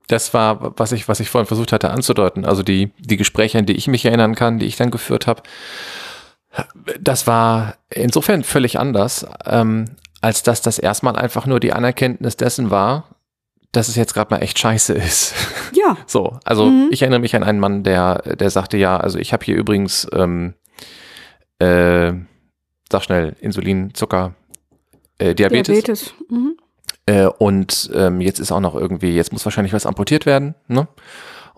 Das 0.07 0.33
war, 0.33 0.77
was 0.77 0.91
ich, 0.91 1.07
was 1.07 1.19
ich 1.19 1.29
vorhin 1.29 1.47
versucht 1.47 1.71
hatte 1.71 1.89
anzudeuten. 1.89 2.45
Also 2.45 2.63
die, 2.63 2.91
die 2.99 3.17
Gespräche, 3.17 3.57
an 3.57 3.65
die 3.65 3.75
ich 3.75 3.87
mich 3.87 4.05
erinnern 4.05 4.35
kann, 4.35 4.59
die 4.59 4.65
ich 4.65 4.75
dann 4.75 4.91
geführt 4.91 5.27
habe, 5.27 5.43
das 6.99 7.25
war 7.25 7.75
insofern 7.89 8.43
völlig 8.43 8.77
anders, 8.77 9.25
ähm, 9.45 9.85
als 10.21 10.43
dass 10.43 10.61
das 10.61 10.77
erstmal 10.77 11.15
einfach 11.15 11.45
nur 11.45 11.59
die 11.59 11.73
Anerkenntnis 11.73 12.37
dessen 12.37 12.69
war, 12.69 13.05
dass 13.71 13.87
es 13.87 13.95
jetzt 13.95 14.13
gerade 14.13 14.33
mal 14.33 14.41
echt 14.41 14.59
scheiße 14.59 14.93
ist. 14.93 15.33
Ja. 15.73 15.97
So, 16.07 16.39
also 16.43 16.67
mhm. 16.67 16.89
ich 16.91 17.01
erinnere 17.01 17.19
mich 17.19 17.35
an 17.35 17.43
einen 17.43 17.59
Mann, 17.59 17.83
der, 17.83 18.21
der 18.35 18.49
sagte, 18.49 18.77
ja, 18.77 18.97
also 18.97 19.17
ich 19.17 19.33
habe 19.33 19.43
hier 19.43 19.55
übrigens, 19.55 20.07
ähm, 20.13 20.53
äh, 21.59 22.13
sag 22.91 23.03
schnell, 23.03 23.35
Insulin, 23.39 23.93
Zucker, 23.93 24.35
äh, 25.17 25.35
Diabetes. 25.35 25.83
Diabetes. 25.83 26.13
Mhm. 26.29 26.57
Äh, 27.05 27.25
und 27.25 27.91
ähm, 27.93 28.21
jetzt 28.21 28.39
ist 28.39 28.51
auch 28.51 28.59
noch 28.59 28.75
irgendwie, 28.75 29.15
jetzt 29.15 29.33
muss 29.33 29.45
wahrscheinlich 29.45 29.73
was 29.73 29.85
amputiert 29.85 30.25
werden, 30.25 30.55
ne? 30.67 30.87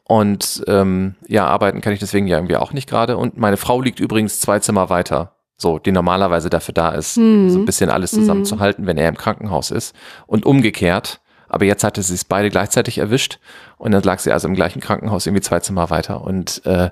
Und 0.08 0.64
ähm, 0.68 1.16
ja, 1.28 1.48
arbeiten 1.48 1.82
kann 1.82 1.94
ich 1.94 2.00
deswegen 2.00 2.28
ja 2.28 2.38
irgendwie 2.38 2.58
auch 2.58 2.74
nicht 2.74 2.88
gerade. 2.88 3.18
Und 3.18 3.38
meine 3.38 3.58
Frau 3.58 3.82
liegt 3.82 4.00
übrigens 4.00 4.40
zwei 4.40 4.60
Zimmer 4.60 4.90
weiter. 4.92 5.36
So, 5.58 5.80
die 5.80 5.92
normalerweise 5.92 6.50
dafür 6.50 6.74
da 6.74 6.90
ist, 6.90 7.18
mhm. 7.18 7.50
so 7.50 7.60
ein 7.60 7.66
bisschen 7.66 7.90
alles 7.90 8.12
zusammenzuhalten, 8.12 8.84
mhm. 8.84 8.88
wenn 8.88 8.98
er 8.98 9.10
im 9.10 9.18
Krankenhaus 9.18 9.72
ist. 9.72 9.96
Und 10.28 10.46
umgekehrt. 10.46 11.22
Aber 11.48 11.66
jetzt 11.66 11.84
hatte 11.84 12.04
sie 12.04 12.14
es 12.14 12.24
beide 12.24 12.50
gleichzeitig 12.50 13.00
erwischt. 13.00 13.40
Und 13.78 13.94
dann 13.94 14.04
lag 14.04 14.20
sie 14.20 14.32
also 14.32 14.48
im 14.48 14.54
gleichen 14.54 14.80
Krankenhaus 14.80 15.26
irgendwie 15.26 15.42
zwei 15.42 15.60
Zimmer 15.60 15.90
weiter. 15.90 16.22
Und, 16.22 16.64
äh, 16.66 16.92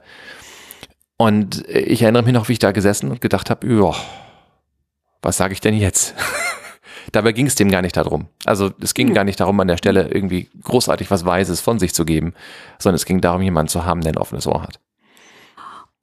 und 1.18 1.68
ich 1.68 2.02
erinnere 2.02 2.24
mich 2.24 2.34
noch, 2.34 2.50
wie 2.50 2.54
ich 2.54 2.60
da 2.60 2.72
gesessen 2.72 3.12
und 3.12 3.22
gedacht 3.22 3.50
habe, 3.50 3.68
ja, 3.68 3.94
was 5.22 5.38
sage 5.38 5.54
ich 5.54 5.62
denn 5.62 5.76
jetzt? 5.76 6.16
Dabei 7.12 7.32
ging 7.32 7.48
es 7.48 7.56
dem 7.56 7.70
gar 7.70 7.82
nicht 7.82 7.98
darum. 7.98 8.28
Also 8.46 8.72
es 8.82 8.94
ging 8.94 9.10
ja. 9.10 9.14
gar 9.14 9.24
nicht 9.24 9.40
darum, 9.40 9.60
an 9.60 9.68
der 9.68 9.78
Stelle 9.78 10.10
irgendwie 10.10 10.50
großartig 10.64 11.12
was 11.12 11.26
Weises 11.26 11.62
von 11.62 11.80
sich 11.80 11.94
zu 11.94 12.06
geben, 12.06 12.34
sondern 12.80 12.96
es 12.96 13.06
ging 13.06 13.22
darum, 13.22 13.42
jemanden 13.42 13.70
zu 13.70 13.86
haben, 13.86 14.02
der 14.02 14.14
ein 14.14 14.18
offenes 14.18 14.48
Ohr 14.48 14.64
hat. 14.64 14.80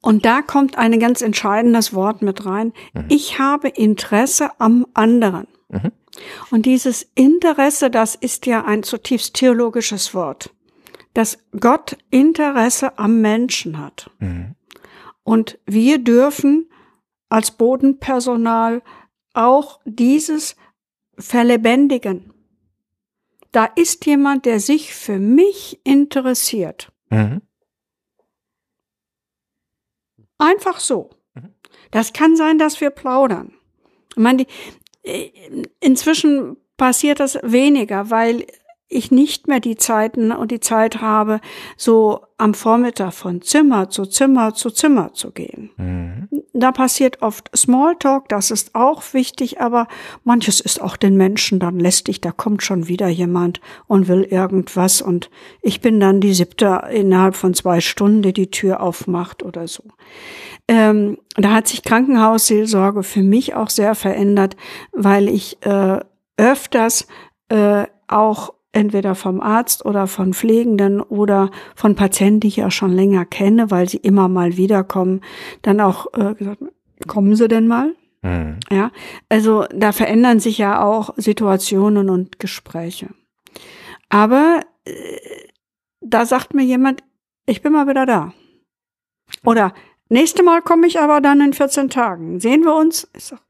Und 0.01 0.25
da 0.25 0.41
kommt 0.41 0.77
ein 0.77 0.99
ganz 0.99 1.21
entscheidendes 1.21 1.93
Wort 1.93 2.21
mit 2.21 2.45
rein. 2.45 2.73
Mhm. 2.93 3.05
Ich 3.09 3.37
habe 3.39 3.69
Interesse 3.69 4.49
am 4.59 4.87
anderen. 4.93 5.47
Mhm. 5.69 5.91
Und 6.49 6.65
dieses 6.65 7.03
Interesse, 7.15 7.89
das 7.89 8.15
ist 8.15 8.45
ja 8.45 8.65
ein 8.65 8.83
zutiefst 8.83 9.35
theologisches 9.35 10.13
Wort, 10.13 10.51
dass 11.13 11.37
Gott 11.59 11.97
Interesse 12.09 12.97
am 12.97 13.21
Menschen 13.21 13.77
hat. 13.77 14.09
Mhm. 14.19 14.55
Und 15.23 15.59
wir 15.65 15.99
dürfen 15.99 16.69
als 17.29 17.51
Bodenpersonal 17.51 18.81
auch 19.33 19.79
dieses 19.85 20.55
verlebendigen. 21.17 22.33
Da 23.51 23.65
ist 23.65 24.05
jemand, 24.05 24.45
der 24.45 24.59
sich 24.59 24.93
für 24.93 25.19
mich 25.19 25.79
interessiert. 25.83 26.91
Mhm. 27.09 27.41
Einfach 30.37 30.79
so. 30.79 31.11
Mhm. 31.33 31.53
Das 31.91 32.13
kann 32.13 32.35
sein, 32.35 32.57
dass 32.57 32.81
wir 32.81 32.89
plaudern. 32.89 33.53
Ich 34.09 34.17
meine, 34.17 34.45
äh, 35.03 35.29
inzwischen 35.79 36.57
passiert 36.77 37.19
das 37.19 37.37
weniger, 37.43 38.09
weil 38.09 38.47
ich 38.87 39.11
nicht 39.11 39.47
mehr 39.47 39.59
die 39.59 39.77
Zeiten 39.77 40.31
und 40.31 40.51
die 40.51 40.59
Zeit 40.59 40.99
habe, 40.99 41.39
so 41.77 42.25
am 42.41 42.55
Vormittag 42.55 43.13
von 43.13 43.41
Zimmer 43.43 43.89
zu 43.89 44.05
Zimmer 44.07 44.55
zu 44.55 44.71
Zimmer 44.71 45.13
zu 45.13 45.31
gehen. 45.31 45.69
Mhm. 45.77 46.27
Da 46.53 46.71
passiert 46.71 47.21
oft 47.21 47.49
Smalltalk, 47.55 48.27
das 48.29 48.49
ist 48.49 48.73
auch 48.73 49.03
wichtig, 49.13 49.61
aber 49.61 49.87
manches 50.23 50.59
ist 50.59 50.81
auch 50.81 50.97
den 50.97 51.15
Menschen 51.17 51.59
dann 51.59 51.79
lästig. 51.79 52.19
Da 52.19 52.31
kommt 52.31 52.63
schon 52.63 52.87
wieder 52.87 53.07
jemand 53.07 53.61
und 53.87 54.07
will 54.07 54.23
irgendwas 54.23 55.01
und 55.03 55.29
ich 55.61 55.81
bin 55.81 55.99
dann 55.99 56.19
die 56.19 56.33
siebte 56.33 56.81
innerhalb 56.91 57.35
von 57.35 57.53
zwei 57.53 57.79
Stunden, 57.79 58.23
die 58.23 58.33
die 58.33 58.49
Tür 58.49 58.81
aufmacht 58.81 59.43
oder 59.43 59.67
so. 59.67 59.83
Ähm, 60.67 61.19
da 61.35 61.53
hat 61.53 61.67
sich 61.67 61.83
Krankenhausseelsorge 61.83 63.03
für 63.03 63.23
mich 63.23 63.53
auch 63.53 63.69
sehr 63.69 63.93
verändert, 63.93 64.57
weil 64.91 65.29
ich 65.29 65.63
äh, 65.63 65.99
öfters 66.37 67.07
äh, 67.49 67.85
auch 68.07 68.53
entweder 68.73 69.15
vom 69.15 69.41
Arzt 69.41 69.85
oder 69.85 70.07
von 70.07 70.33
Pflegenden 70.33 71.01
oder 71.01 71.51
von 71.75 71.95
Patienten, 71.95 72.41
die 72.41 72.47
ich 72.47 72.57
ja 72.57 72.71
schon 72.71 72.91
länger 72.91 73.25
kenne, 73.25 73.71
weil 73.71 73.89
sie 73.89 73.97
immer 73.97 74.27
mal 74.27 74.57
wiederkommen, 74.57 75.21
dann 75.61 75.81
auch 75.81 76.07
äh, 76.13 76.35
gesagt, 76.35 76.63
kommen 77.07 77.35
Sie 77.35 77.47
denn 77.47 77.67
mal? 77.67 77.95
Mhm. 78.21 78.59
Ja, 78.69 78.91
also 79.29 79.65
da 79.73 79.91
verändern 79.91 80.39
sich 80.39 80.57
ja 80.57 80.83
auch 80.83 81.13
Situationen 81.17 82.09
und 82.09 82.39
Gespräche. 82.39 83.09
Aber 84.09 84.61
äh, 84.85 85.17
da 86.01 86.25
sagt 86.25 86.53
mir 86.53 86.63
jemand, 86.63 87.03
ich 87.45 87.61
bin 87.61 87.73
mal 87.73 87.87
wieder 87.87 88.05
da. 88.05 88.33
Oder 89.45 89.73
nächste 90.09 90.43
Mal 90.43 90.61
komme 90.61 90.87
ich 90.87 90.99
aber 90.99 91.21
dann 91.21 91.41
in 91.41 91.53
14 91.53 91.89
Tagen. 91.89 92.39
Sehen 92.39 92.63
wir 92.63 92.75
uns? 92.75 93.09
Ich 93.15 93.25
sag, 93.25 93.41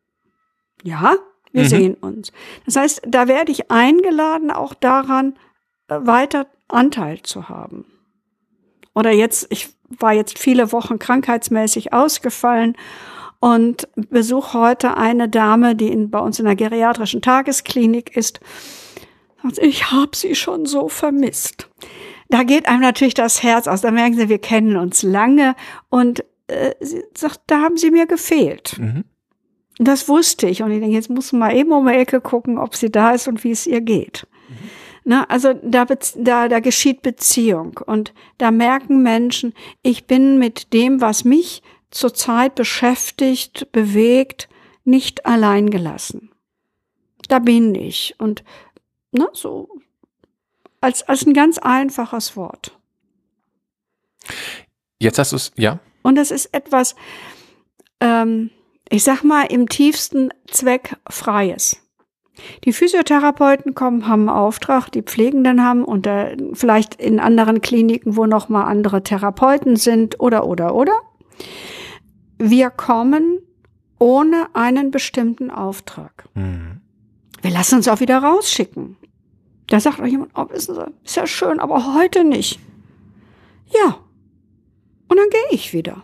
ja, 0.84 1.16
wir 1.52 1.64
mhm. 1.64 1.68
sehen 1.68 1.94
uns. 1.96 2.32
Das 2.66 2.76
heißt, 2.76 3.02
da 3.08 3.28
werde 3.28 3.52
ich 3.52 3.72
eingeladen, 3.72 4.52
auch 4.52 4.74
daran 4.74 5.36
äh, 5.88 5.98
weiter 6.02 6.48
Anteil 6.68 7.22
zu 7.24 7.50
haben. 7.50 7.86
Oder 8.94 9.12
jetzt, 9.12 9.48
ich 9.50 9.70
war 10.00 10.14
jetzt 10.14 10.40
viele 10.40 10.72
Wochen 10.72 11.00
krankheitsmäßig 11.00 11.94
ausgefallen 11.94 12.76
und 13.40 13.88
besuche 13.96 14.58
heute 14.58 14.98
eine 14.98 15.28
Dame, 15.28 15.76
die 15.76 15.88
in, 15.88 16.10
bei 16.10 16.20
uns 16.20 16.40
in 16.40 16.46
der 16.46 16.56
geriatrischen 16.56 17.22
Tagesklinik 17.22 18.16
ist. 18.16 18.40
Ich 19.60 19.92
habe 19.92 20.16
sie 20.16 20.36
schon 20.36 20.66
so 20.66 20.88
vermisst. 20.88 21.68
Da 22.30 22.44
geht 22.44 22.68
einem 22.68 22.82
natürlich 22.82 23.16
das 23.16 23.44
Herz 23.44 23.68
aus. 23.68 23.82
Da 23.82 23.92
merken 23.92 24.16
sie, 24.16 24.30
wir 24.30 24.40
kennen 24.40 24.78
uns 24.78 25.04
lange 25.04 25.56
und 25.90 26.24
äh, 26.48 26.76
sie 26.80 27.04
sagt, 27.18 27.42
da 27.48 27.62
haben 27.62 27.78
sie 27.78 27.92
mir 27.92 28.06
gefehlt. 28.06 28.78
Mhm. 28.78 29.04
Das 29.78 30.08
wusste 30.08 30.48
ich. 30.48 30.62
Und 30.62 30.72
ich 30.72 30.80
denke, 30.80 30.96
jetzt 30.96 31.10
muss 31.10 31.32
man 31.32 31.40
mal 31.40 31.56
eben 31.56 31.72
um 31.72 31.88
die 31.88 31.94
Ecke 31.94 32.22
gucken, 32.22 32.58
ob 32.58 32.76
sie 32.76 32.92
da 32.92 33.12
ist 33.12 33.28
und 33.28 33.44
wie 33.44 33.52
es 33.52 33.66
ihr 33.66 33.82
geht. 33.82 34.28
Mhm. 34.50 34.56
Na, 35.04 35.24
also 35.26 35.54
da, 35.54 35.86
da, 35.86 36.48
da 36.48 36.60
geschieht 36.60 37.02
Beziehung. 37.02 37.80
Und 37.86 38.14
da 38.38 38.52
merken 38.52 39.02
Menschen, 39.02 39.54
ich 39.82 40.06
bin 40.06 40.38
mit 40.38 40.74
dem, 40.74 41.02
was 41.02 41.24
mich 41.24 41.64
zurzeit 41.90 42.56
beschäftigt, 42.56 43.72
bewegt, 43.72 44.48
nicht 44.84 45.26
allein 45.26 45.70
gelassen. 45.70 46.32
Da 47.28 47.40
bin 47.40 47.74
ich. 47.76 48.16
Und 48.20 48.44
ne, 49.12 49.28
so 49.34 49.70
als, 50.82 51.04
als 51.04 51.26
ein 51.26 51.34
ganz 51.34 51.58
einfaches 51.58 52.36
Wort. 52.36 52.78
Jetzt 55.00 55.18
hast 55.18 55.32
du 55.32 55.36
es, 55.36 55.52
ja. 55.56 55.80
Und 56.04 56.16
das 56.16 56.32
ist 56.32 56.54
etwas, 56.54 56.96
ähm, 58.00 58.50
ich 58.92 59.04
sag 59.04 59.24
mal, 59.24 59.44
im 59.44 59.70
tiefsten 59.70 60.30
Zweck 60.48 60.98
Freies. 61.10 61.78
Die 62.66 62.74
Physiotherapeuten 62.74 63.74
kommen, 63.74 64.08
haben 64.08 64.28
einen 64.28 64.38
Auftrag, 64.38 64.90
die 64.90 65.02
Pflegenden 65.02 65.64
haben 65.64 65.84
und 65.86 66.08
äh, 66.08 66.36
vielleicht 66.54 66.96
in 66.96 67.20
anderen 67.20 67.62
Kliniken, 67.62 68.18
wo 68.18 68.26
noch 68.26 68.50
mal 68.50 68.66
andere 68.66 69.04
Therapeuten 69.04 69.76
sind 69.78 70.20
oder 70.20 70.46
oder 70.46 70.76
oder. 70.76 70.94
Wir 72.38 72.70
kommen 72.70 73.40
ohne 73.98 74.48
einen 74.54 74.92
bestimmten 74.92 75.52
Auftrag. 75.52 76.26
Mhm. 76.34 76.82
Wir 77.42 77.52
lassen 77.52 77.76
uns 77.76 77.88
auch 77.88 78.00
wieder 78.00 78.18
rausschicken. 78.18 78.98
Da 79.68 79.80
sagt 79.80 80.00
euch 80.00 80.12
jemand, 80.12 80.32
oh, 80.36 80.48
wissen 80.50 80.76
Sie, 80.76 80.86
ist 81.06 81.16
ja 81.16 81.28
schön, 81.28 81.60
aber 81.60 81.96
heute 81.96 82.24
nicht. 82.24 82.60
Ja. 83.74 84.00
Und 85.08 85.18
dann 85.18 85.30
gehe 85.30 85.52
ich 85.52 85.72
wieder. 85.74 86.04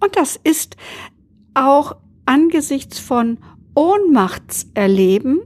Und 0.00 0.16
das 0.16 0.40
ist 0.42 0.76
auch 1.66 1.96
angesichts 2.26 2.98
von 2.98 3.38
Ohnmachtserleben 3.74 5.40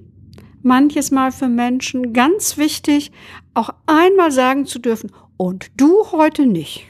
manches 0.63 1.11
Mal 1.11 1.33
für 1.33 1.49
Menschen 1.49 2.13
ganz 2.13 2.57
wichtig, 2.57 3.13
auch 3.55 3.71
einmal 3.87 4.31
sagen 4.31 4.67
zu 4.67 4.79
dürfen, 4.79 5.11
und 5.37 5.73
du 5.77 6.05
heute 6.13 6.47
nicht. 6.47 6.87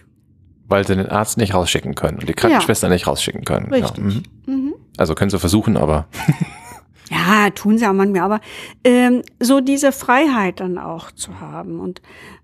Weil 0.69 0.87
sie 0.87 0.95
den 0.95 1.09
Arzt 1.09 1.39
nicht 1.39 1.55
rausschicken 1.55 1.95
können 1.95 2.19
und 2.19 2.29
die 2.29 2.35
Krankenschwester 2.35 2.89
ja. 2.89 2.93
nicht 2.93 3.07
rausschicken 3.07 3.45
können. 3.45 3.73
Richtig. 3.73 3.97
Ja. 3.99 4.05
Mhm. 4.05 4.23
Mhm. 4.47 4.75
Also 4.97 5.15
können 5.15 5.31
sie 5.31 5.39
versuchen, 5.39 5.77
aber. 5.77 6.07
ja, 7.11 7.51
tun 7.51 7.79
sie 7.79 7.87
auch 7.87 7.93
manchmal, 7.95 8.23
aber 8.23 8.41
ähm, 8.85 9.23
so 9.41 9.61
diese 9.61 9.91
Freiheit 9.91 10.61
dann 10.61 10.79
auch 10.79 11.13
zu 11.13 11.41
haben. 11.41 11.81
Und 11.81 12.03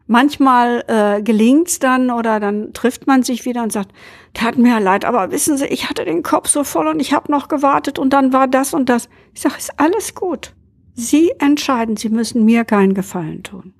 manchmal 0.08 0.82
äh, 0.88 1.22
gelingt's 1.22 1.78
dann 1.78 2.10
oder 2.10 2.40
dann 2.40 2.72
trifft 2.72 3.06
man 3.06 3.22
sich 3.22 3.44
wieder 3.44 3.62
und 3.62 3.72
sagt, 3.72 3.92
tat 4.34 4.58
mir 4.58 4.70
ja 4.70 4.78
leid, 4.78 5.04
aber 5.04 5.30
wissen 5.30 5.56
Sie, 5.56 5.66
ich 5.66 5.88
hatte 5.88 6.04
den 6.04 6.24
Kopf 6.24 6.48
so 6.48 6.64
voll 6.64 6.88
und 6.88 6.98
ich 6.98 7.12
habe 7.12 7.30
noch 7.30 7.46
gewartet 7.46 8.00
und 8.00 8.12
dann 8.12 8.32
war 8.32 8.48
das 8.48 8.74
und 8.74 8.88
das. 8.88 9.08
Ich 9.34 9.42
sage, 9.42 9.54
ist 9.56 9.78
alles 9.78 10.14
gut. 10.14 10.54
Sie 10.94 11.30
entscheiden, 11.38 11.96
Sie 11.96 12.08
müssen 12.08 12.44
mir 12.44 12.64
keinen 12.64 12.94
Gefallen 12.94 13.44
tun. 13.44 13.74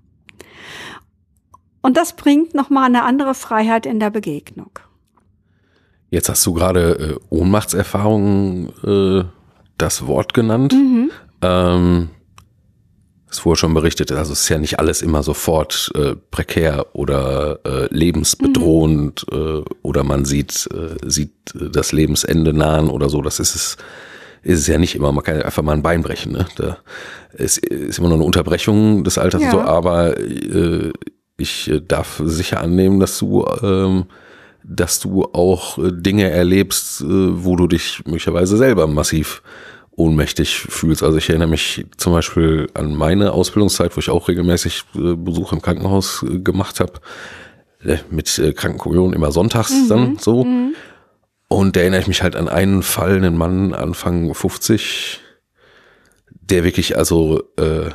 Und 1.81 1.97
das 1.97 2.14
bringt 2.14 2.55
nochmal 2.55 2.85
eine 2.85 3.03
andere 3.03 3.35
Freiheit 3.35 3.87
in 3.87 3.99
der 3.99 4.11
Begegnung. 4.11 4.71
Jetzt 6.11 6.29
hast 6.29 6.45
du 6.47 6.53
gerade 6.53 7.19
äh, 7.19 7.35
Ohnmachtserfahrungen 7.35 8.69
äh, 8.85 9.25
das 9.79 10.07
Wort 10.07 10.35
genannt. 10.35 10.73
Mhm. 10.73 11.11
Ähm, 11.43 12.11
es 13.31 13.45
wurde 13.45 13.59
schon 13.59 13.75
berichtet, 13.75 14.11
also 14.12 14.33
es 14.33 14.43
ist 14.43 14.49
ja 14.49 14.59
nicht 14.59 14.79
alles 14.79 15.03
immer 15.03 15.23
sofort 15.23 15.91
äh, 15.95 16.14
prekär 16.31 16.87
oder 16.95 17.61
äh, 17.64 17.95
lebensbedrohend 17.95 19.27
mhm. 19.31 19.38
äh, 19.38 19.62
oder 19.83 20.03
man 20.05 20.25
sieht, 20.25 20.69
äh, 20.73 20.97
sieht 21.09 21.33
das 21.55 21.93
Lebensende 21.93 22.53
nahen 22.53 22.88
oder 22.88 23.09
so. 23.09 23.21
Das 23.23 23.38
ist 23.38 23.55
es 23.55 23.77
ist 24.43 24.61
es 24.61 24.67
ja 24.67 24.79
nicht 24.79 24.95
immer. 24.95 25.12
Man 25.12 25.25
kann 25.25 25.43
einfach 25.43 25.62
mal 25.62 25.73
ein 25.73 25.83
Bein 25.83 26.03
brechen. 26.03 26.33
Ne? 26.33 26.47
Da 26.57 26.79
ist, 27.33 27.59
ist 27.59 27.99
immer 27.99 28.09
noch 28.09 28.17
eine 28.17 28.25
Unterbrechung 28.25 29.05
des 29.05 29.19
Alters 29.19 29.43
ja. 29.43 29.51
so, 29.51 29.61
aber 29.61 30.17
äh, 30.19 30.93
ich 31.37 31.71
darf 31.87 32.21
sicher 32.25 32.61
annehmen, 32.61 33.01
dass 33.01 33.19
du, 33.19 33.47
ähm, 33.62 34.07
dass 34.64 35.01
du 35.01 35.25
auch 35.25 35.79
äh, 35.79 35.93
Dinge 35.93 36.31
erlebst, 36.31 37.01
äh, 37.01 37.07
wo 37.09 37.57
du 37.57 37.67
dich 37.67 38.03
möglicherweise 38.07 38.57
selber 38.57 38.87
massiv 38.87 39.43
ohnmächtig 39.98 40.61
fühlst. 40.61 41.02
Also 41.02 41.18
ich 41.18 41.28
erinnere 41.28 41.48
mich 41.48 41.84
zum 41.96 42.12
Beispiel 42.12 42.68
an 42.74 42.94
meine 42.94 43.32
Ausbildungszeit, 43.32 43.96
wo 43.96 44.00
ich 44.00 44.11
auch 44.11 44.28
regelmäßig 44.28 44.84
äh, 44.94 45.14
Besuch 45.14 45.52
im 45.52 45.61
Krankenhaus 45.61 46.22
äh, 46.22 46.38
gemacht 46.38 46.80
habe, 46.80 46.94
äh, 47.84 47.98
mit 48.11 48.38
äh, 48.38 48.52
Krankenkommunion 48.52 49.12
immer 49.12 49.32
sonntags 49.32 49.70
mhm. 49.70 49.88
dann 49.88 50.18
so. 50.18 50.44
Mhm. 50.44 50.74
Und 51.48 51.76
da 51.76 51.80
erinnere 51.80 52.00
ich 52.00 52.06
mich 52.06 52.22
halt 52.22 52.37
an 52.37 52.48
einen 52.48 52.82
Fall, 52.82 53.16
einen 53.16 53.37
Mann 53.37 53.74
Anfang 53.74 54.32
50, 54.34 55.20
der 56.30 56.62
wirklich 56.62 56.96
also 56.96 57.42
äh, 57.56 57.90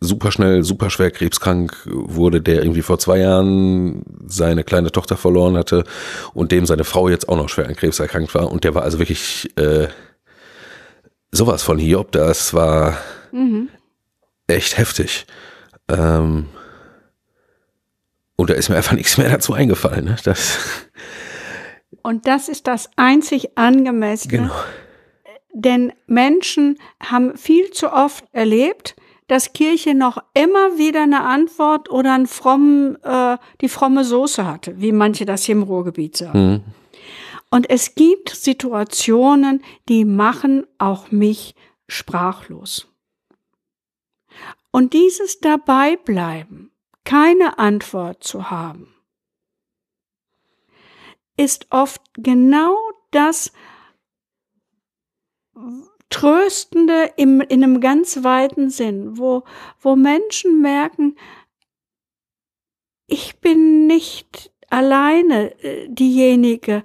super 0.00 0.30
schnell, 0.30 0.62
super 0.62 0.90
schwer 0.90 1.10
krebskrank 1.10 1.76
wurde, 1.86 2.40
der 2.40 2.62
irgendwie 2.62 2.82
vor 2.82 2.98
zwei 2.98 3.18
Jahren 3.18 4.04
seine 4.26 4.62
kleine 4.62 4.92
Tochter 4.92 5.16
verloren 5.16 5.56
hatte 5.56 5.84
und 6.34 6.52
dem 6.52 6.66
seine 6.66 6.84
Frau 6.84 7.08
jetzt 7.08 7.28
auch 7.28 7.36
noch 7.36 7.48
schwer 7.48 7.66
an 7.66 7.74
Krebs 7.74 7.98
erkrankt 7.98 8.34
war. 8.34 8.52
Und 8.52 8.64
der 8.64 8.74
war 8.74 8.82
also 8.82 8.98
wirklich 8.98 9.50
äh, 9.56 9.88
sowas 11.34 11.62
von 11.62 11.78
Hiob, 11.78 12.12
das 12.12 12.54
war 12.54 12.98
mhm. 13.32 13.68
echt 14.46 14.78
heftig. 14.78 15.26
Ähm, 15.88 16.46
und 18.36 18.50
da 18.50 18.54
ist 18.54 18.68
mir 18.68 18.76
einfach 18.76 18.92
nichts 18.96 19.18
mehr 19.18 19.28
dazu 19.28 19.52
eingefallen. 19.52 20.04
Ne? 20.04 20.16
Das 20.24 20.58
und 22.02 22.26
das 22.26 22.48
ist 22.48 22.66
das 22.66 22.90
einzig 22.96 23.56
angemessene. 23.56 24.32
Genau. 24.32 24.54
Denn 25.52 25.92
Menschen 26.06 26.78
haben 27.00 27.36
viel 27.36 27.70
zu 27.70 27.92
oft 27.92 28.24
erlebt, 28.32 28.96
dass 29.28 29.52
Kirche 29.52 29.94
noch 29.94 30.18
immer 30.34 30.78
wieder 30.78 31.02
eine 31.02 31.22
Antwort 31.22 31.90
oder 31.90 32.12
einen 32.12 32.26
frommen, 32.26 33.02
äh, 33.02 33.38
die 33.60 33.68
fromme 33.68 34.04
Soße 34.04 34.46
hatte, 34.46 34.80
wie 34.80 34.92
manche 34.92 35.24
das 35.24 35.44
hier 35.44 35.54
im 35.54 35.62
Ruhrgebiet 35.62 36.16
sagen. 36.16 36.50
Mhm. 36.50 36.62
Und 37.54 37.70
es 37.70 37.94
gibt 37.94 38.30
Situationen, 38.30 39.62
die 39.88 40.04
machen 40.04 40.66
auch 40.78 41.12
mich 41.12 41.54
sprachlos. 41.86 42.92
Und 44.72 44.92
dieses 44.92 45.38
Dabeibleiben, 45.38 46.72
keine 47.04 47.60
Antwort 47.60 48.24
zu 48.24 48.50
haben, 48.50 48.92
ist 51.36 51.68
oft 51.70 52.02
genau 52.14 52.76
das 53.12 53.52
Tröstende 56.10 57.12
im, 57.16 57.40
in 57.40 57.62
einem 57.62 57.80
ganz 57.80 58.24
weiten 58.24 58.68
Sinn, 58.68 59.16
wo, 59.16 59.44
wo 59.78 59.94
Menschen 59.94 60.60
merken, 60.60 61.14
ich 63.06 63.38
bin 63.38 63.86
nicht 63.86 64.50
alleine 64.70 65.56
äh, 65.62 65.88
diejenige, 65.88 66.82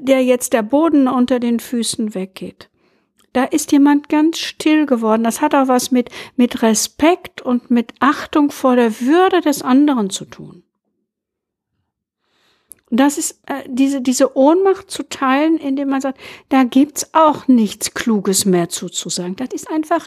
der 0.00 0.24
jetzt 0.24 0.52
der 0.52 0.62
Boden 0.62 1.08
unter 1.08 1.40
den 1.40 1.60
Füßen 1.60 2.14
weggeht. 2.14 2.68
Da 3.32 3.44
ist 3.44 3.72
jemand 3.72 4.08
ganz 4.08 4.38
still 4.38 4.84
geworden. 4.84 5.24
Das 5.24 5.40
hat 5.40 5.54
auch 5.54 5.68
was 5.68 5.90
mit, 5.90 6.10
mit 6.36 6.62
Respekt 6.62 7.40
und 7.40 7.70
mit 7.70 7.94
Achtung 8.00 8.50
vor 8.50 8.76
der 8.76 9.00
Würde 9.00 9.40
des 9.40 9.62
anderen 9.62 10.10
zu 10.10 10.26
tun 10.26 10.64
das 12.92 13.16
ist 13.16 13.40
äh, 13.46 13.64
diese, 13.66 14.02
diese 14.02 14.36
Ohnmacht 14.36 14.90
zu 14.90 15.08
teilen, 15.08 15.56
indem 15.56 15.88
man 15.88 16.02
sagt, 16.02 16.20
da 16.50 16.62
gibt's 16.64 17.14
auch 17.14 17.48
nichts 17.48 17.94
Kluges 17.94 18.44
mehr 18.44 18.68
zuzusagen. 18.68 19.34
Das 19.36 19.48
ist 19.52 19.70
einfach 19.70 20.06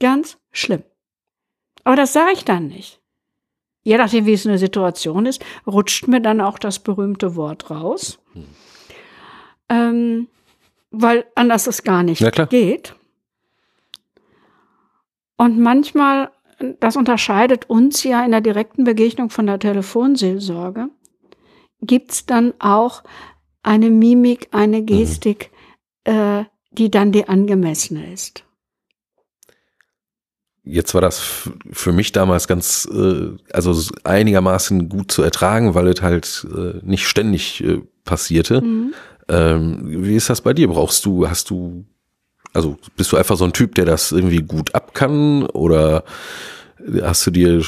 ganz 0.00 0.38
schlimm. 0.50 0.82
Aber 1.84 1.94
das 1.94 2.12
sage 2.12 2.32
ich 2.32 2.44
dann 2.44 2.66
nicht. 2.66 3.00
Je 3.82 3.96
nachdem, 3.96 4.26
wie 4.26 4.32
es 4.32 4.46
eine 4.46 4.58
Situation 4.58 5.26
ist, 5.26 5.44
rutscht 5.66 6.06
mir 6.06 6.20
dann 6.20 6.40
auch 6.40 6.58
das 6.58 6.78
berühmte 6.78 7.34
Wort 7.34 7.70
raus. 7.70 8.20
Ähm, 9.68 10.28
weil 10.90 11.24
anders 11.34 11.66
es 11.66 11.82
gar 11.82 12.02
nicht 12.02 12.24
geht. 12.50 12.94
Und 15.36 15.58
manchmal 15.58 16.30
das 16.80 16.96
unterscheidet 16.96 17.68
uns 17.68 18.04
ja 18.04 18.24
in 18.24 18.30
der 18.30 18.40
direkten 18.40 18.84
Begegnung 18.84 19.30
von 19.30 19.46
der 19.46 19.58
Telefonseelsorge, 19.58 20.88
gibt 21.80 22.12
es 22.12 22.26
dann 22.26 22.54
auch 22.58 23.02
eine 23.62 23.90
Mimik, 23.90 24.48
eine 24.52 24.80
mhm. 24.80 24.86
Gestik, 24.86 25.50
mhm. 26.06 26.12
äh, 26.12 26.44
die 26.70 26.90
dann 26.90 27.12
die 27.12 27.28
angemessene 27.28 28.12
ist. 28.12 28.44
Jetzt 30.64 30.94
war 30.94 31.00
das 31.00 31.20
für 31.72 31.92
mich 31.92 32.12
damals 32.12 32.46
ganz, 32.46 32.88
äh, 32.92 33.30
also 33.52 33.92
einigermaßen 34.04 34.88
gut 34.88 35.10
zu 35.10 35.22
ertragen, 35.22 35.74
weil 35.74 35.88
es 35.88 36.02
halt 36.02 36.46
äh, 36.56 36.78
nicht 36.82 37.08
ständig 37.08 37.64
äh, 37.64 37.80
passierte. 38.04 38.60
Mhm. 38.60 38.94
Ähm, 39.28 40.04
wie 40.04 40.14
ist 40.14 40.30
das 40.30 40.40
bei 40.40 40.52
dir? 40.52 40.68
Brauchst 40.68 41.04
du, 41.04 41.28
hast 41.28 41.50
du 41.50 41.84
also 42.52 42.76
bist 42.96 43.12
du 43.12 43.16
einfach 43.16 43.36
so 43.36 43.44
ein 43.44 43.52
Typ, 43.52 43.74
der 43.74 43.84
das 43.84 44.12
irgendwie 44.12 44.42
gut 44.42 44.74
ab 44.74 44.94
kann 44.94 45.46
oder 45.46 46.04
hast 47.02 47.26
du 47.26 47.30
dir 47.30 47.62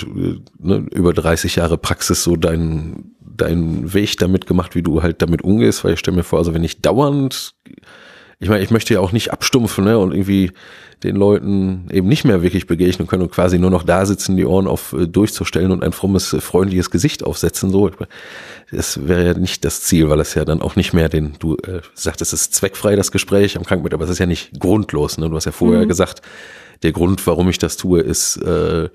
ne, 0.58 0.86
über 0.92 1.12
30 1.12 1.56
Jahre 1.56 1.78
Praxis 1.78 2.22
so 2.22 2.36
deinen 2.36 3.14
deinen 3.20 3.92
Weg 3.94 4.16
damit 4.18 4.46
gemacht, 4.46 4.76
wie 4.76 4.82
du 4.82 5.02
halt 5.02 5.20
damit 5.20 5.42
umgehst? 5.42 5.84
Weil 5.84 5.94
ich 5.94 5.98
stelle 5.98 6.16
mir 6.16 6.22
vor, 6.22 6.38
also 6.38 6.54
wenn 6.54 6.62
ich 6.62 6.82
dauernd, 6.82 7.54
ich 8.38 8.48
meine, 8.48 8.62
ich 8.62 8.70
möchte 8.70 8.94
ja 8.94 9.00
auch 9.00 9.12
nicht 9.12 9.32
abstumpfen 9.32 9.84
ne, 9.84 9.98
und 9.98 10.12
irgendwie 10.12 10.52
den 11.02 11.16
Leuten 11.16 11.88
eben 11.90 12.08
nicht 12.08 12.24
mehr 12.24 12.42
wirklich 12.42 12.66
begegnen 12.66 13.06
können 13.06 13.22
und 13.22 13.30
quasi 13.30 13.58
nur 13.58 13.70
noch 13.70 13.82
da 13.82 14.06
sitzen, 14.06 14.36
die 14.36 14.46
Ohren 14.46 14.66
auf 14.66 14.92
äh, 14.94 15.06
durchzustellen 15.06 15.70
und 15.70 15.84
ein 15.84 15.92
frommes, 15.92 16.32
äh, 16.32 16.40
freundliches 16.40 16.90
Gesicht 16.90 17.24
aufsetzen. 17.24 17.70
So, 17.70 17.90
das 18.72 19.06
wäre 19.06 19.26
ja 19.26 19.34
nicht 19.34 19.64
das 19.64 19.82
Ziel, 19.82 20.08
weil 20.08 20.20
es 20.20 20.34
ja 20.34 20.44
dann 20.44 20.62
auch 20.62 20.76
nicht 20.76 20.92
mehr 20.94 21.08
den, 21.08 21.34
du 21.38 21.56
äh, 21.56 21.80
sagtest, 21.94 22.32
es 22.32 22.42
ist 22.42 22.54
zweckfrei, 22.54 22.96
das 22.96 23.12
Gespräch 23.12 23.56
am 23.56 23.64
Krankenbett, 23.64 23.94
aber 23.94 24.04
es 24.04 24.10
ist 24.10 24.18
ja 24.18 24.26
nicht 24.26 24.58
grundlos. 24.58 25.18
Ne? 25.18 25.28
Du 25.28 25.36
hast 25.36 25.44
ja 25.44 25.52
vorher 25.52 25.82
mhm. 25.82 25.88
gesagt, 25.88 26.22
der 26.82 26.92
Grund, 26.92 27.26
warum 27.26 27.48
ich 27.48 27.58
das 27.58 27.76
tue, 27.76 28.00
ist, 28.00 28.36
äh, 28.38 28.88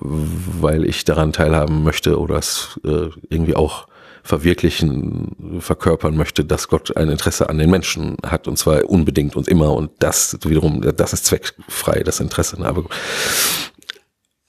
weil 0.00 0.84
ich 0.84 1.04
daran 1.04 1.32
teilhaben 1.32 1.82
möchte 1.82 2.20
oder 2.20 2.36
es 2.36 2.78
äh, 2.84 3.08
irgendwie 3.30 3.56
auch 3.56 3.88
verwirklichen, 4.26 5.60
verkörpern 5.60 6.16
möchte, 6.16 6.44
dass 6.44 6.68
Gott 6.68 6.96
ein 6.96 7.08
Interesse 7.08 7.48
an 7.48 7.58
den 7.58 7.70
Menschen 7.70 8.16
hat 8.26 8.48
und 8.48 8.58
zwar 8.58 8.84
unbedingt 8.84 9.36
und 9.36 9.48
immer 9.48 9.72
und 9.72 9.92
das 10.00 10.38
wiederum, 10.44 10.82
das 10.82 11.12
ist 11.12 11.26
zweckfrei, 11.26 12.02
das 12.02 12.20
Interesse. 12.20 12.58
Aber, 12.64 12.84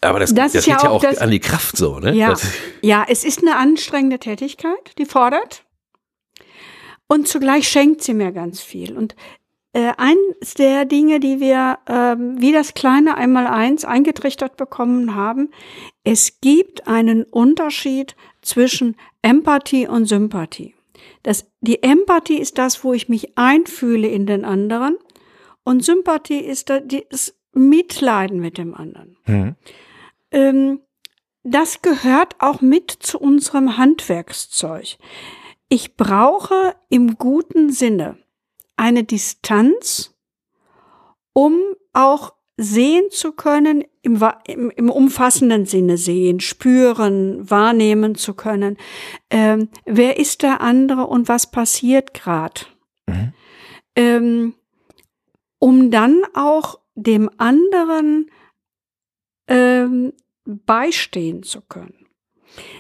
aber 0.02 0.20
das, 0.20 0.34
das, 0.34 0.54
das 0.54 0.66
geht 0.66 0.82
ja 0.82 0.90
auch, 0.90 1.02
das, 1.02 1.20
an 1.20 1.32
die 1.32 1.40
Kraft 1.40 1.78
so, 1.78 2.00
ne? 2.00 2.14
Ja, 2.14 2.32
das, 2.32 2.48
ja, 2.82 3.06
es 3.08 3.24
ist 3.24 3.42
eine 3.42 3.56
anstrengende 3.56 4.20
Tätigkeit, 4.20 4.98
die 4.98 5.06
fordert 5.06 5.64
und 7.08 7.28
zugleich 7.28 7.68
schenkt 7.68 8.02
sie 8.02 8.14
mir 8.14 8.32
ganz 8.32 8.62
viel 8.62 8.98
und 8.98 9.16
äh, 9.74 9.94
eins 9.98 10.56
der 10.58 10.86
Dinge, 10.86 11.20
die 11.20 11.40
wir 11.40 11.78
äh, 11.86 12.16
wie 12.18 12.52
das 12.52 12.74
kleine 12.74 13.16
Einmaleins 13.16 13.86
eingetrichtert 13.86 14.58
bekommen 14.58 15.14
haben, 15.14 15.52
es 16.04 16.40
gibt 16.42 16.88
einen 16.88 17.24
Unterschied 17.24 18.16
zwischen 18.42 18.96
Empathie 19.28 19.88
und 19.88 20.06
Sympathie. 20.06 20.74
Das, 21.24 21.52
die 21.60 21.84
Empathie 21.84 22.40
ist 22.40 22.58
das, 22.58 22.84
wo 22.86 22.94
ich 22.94 23.10
mich 23.10 23.38
einfühle 23.38 24.08
in 24.08 24.26
den 24.26 24.46
anderen 24.46 24.98
und 25.66 25.84
Sympathie 25.84 26.40
ist 26.40 26.70
das 26.70 27.36
Mitleiden 27.54 28.40
mit 28.40 28.58
dem 28.58 28.74
anderen. 28.74 29.18
Mhm. 29.26 29.56
Ähm, 30.32 30.80
das 31.44 31.82
gehört 31.82 32.36
auch 32.40 32.62
mit 32.62 32.90
zu 32.92 33.20
unserem 33.20 33.78
Handwerkszeug. 33.78 34.98
Ich 35.68 35.98
brauche 35.98 36.76
im 36.88 37.18
guten 37.18 37.70
Sinne 37.70 38.18
eine 38.78 39.04
Distanz, 39.04 40.16
um 41.34 41.60
auch 41.92 42.34
sehen 42.58 43.06
zu 43.12 43.34
können, 43.34 43.84
im, 44.02 44.22
im, 44.48 44.72
im 44.72 44.90
umfassenden 44.90 45.66
Sinne 45.66 45.98
sehen, 45.98 46.40
spüren, 46.40 47.50
wahrnehmen 47.50 48.16
zu 48.16 48.34
können. 48.34 48.78
Ähm, 49.30 49.70
wer 49.86 50.18
ist 50.18 50.42
der 50.42 50.62
andere 50.62 51.06
und 51.08 51.30
was 51.30 51.52
passiert 51.52 52.14
gerade? 52.14 52.62
Mhm. 53.08 53.34
Ähm, 53.96 54.54
um 55.60 55.92
dann 55.92 56.24
auch 56.34 56.80
dem 56.96 57.30
anderen 57.38 58.30
ähm, 59.48 60.14
beistehen 60.46 61.44
zu 61.44 61.62
können. 61.62 62.08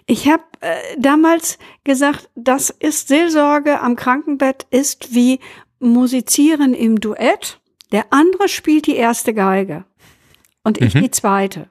Ich 0.05 0.27
habe 0.27 0.43
äh, 0.61 0.79
damals 0.97 1.59
gesagt, 1.83 2.29
das 2.35 2.69
ist 2.71 3.07
Seelsorge 3.07 3.79
am 3.79 3.95
Krankenbett 3.95 4.65
ist 4.71 5.13
wie 5.13 5.39
Musizieren 5.79 6.73
im 6.73 6.99
Duett. 6.99 7.59
Der 7.91 8.11
andere 8.11 8.49
spielt 8.49 8.87
die 8.87 8.95
erste 8.95 9.33
Geige 9.33 9.85
und 10.63 10.81
ich 10.81 10.93
mhm. 10.95 11.03
die 11.03 11.11
zweite. 11.11 11.69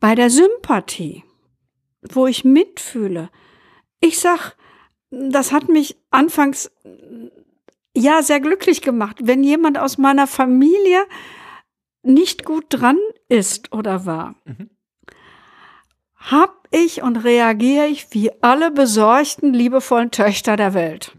Bei 0.00 0.14
der 0.14 0.30
Sympathie, 0.30 1.24
wo 2.02 2.26
ich 2.26 2.44
mitfühle, 2.44 3.30
ich 4.00 4.18
sag, 4.18 4.56
das 5.10 5.52
hat 5.52 5.68
mich 5.68 5.96
anfangs 6.10 6.70
ja 7.96 8.22
sehr 8.22 8.40
glücklich 8.40 8.82
gemacht, 8.82 9.18
wenn 9.22 9.44
jemand 9.44 9.78
aus 9.78 9.98
meiner 9.98 10.26
Familie 10.26 11.04
nicht 12.02 12.44
gut 12.44 12.66
dran 12.68 12.98
ist 13.28 13.72
oder 13.72 14.04
war. 14.06 14.34
Mhm. 14.44 14.70
Hab 16.16 16.68
ich 16.70 17.02
und 17.02 17.16
reagiere 17.16 17.86
ich 17.86 18.12
wie 18.12 18.30
alle 18.42 18.70
besorgten, 18.70 19.52
liebevollen 19.52 20.10
Töchter 20.10 20.56
der 20.56 20.74
Welt. 20.74 21.16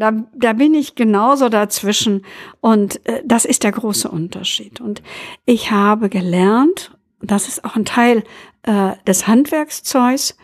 Da, 0.00 0.12
da 0.34 0.54
bin 0.54 0.72
ich 0.72 0.94
genauso 0.94 1.50
dazwischen 1.50 2.24
und 2.62 3.06
äh, 3.06 3.22
das 3.22 3.44
ist 3.44 3.64
der 3.64 3.72
große 3.72 4.10
Unterschied. 4.10 4.80
Und 4.80 5.02
ich 5.44 5.72
habe 5.72 6.08
gelernt, 6.08 6.96
das 7.20 7.48
ist 7.48 7.66
auch 7.66 7.76
ein 7.76 7.84
Teil 7.84 8.24
äh, 8.62 8.92
des 9.06 9.26
Handwerkszeugs, 9.26 10.38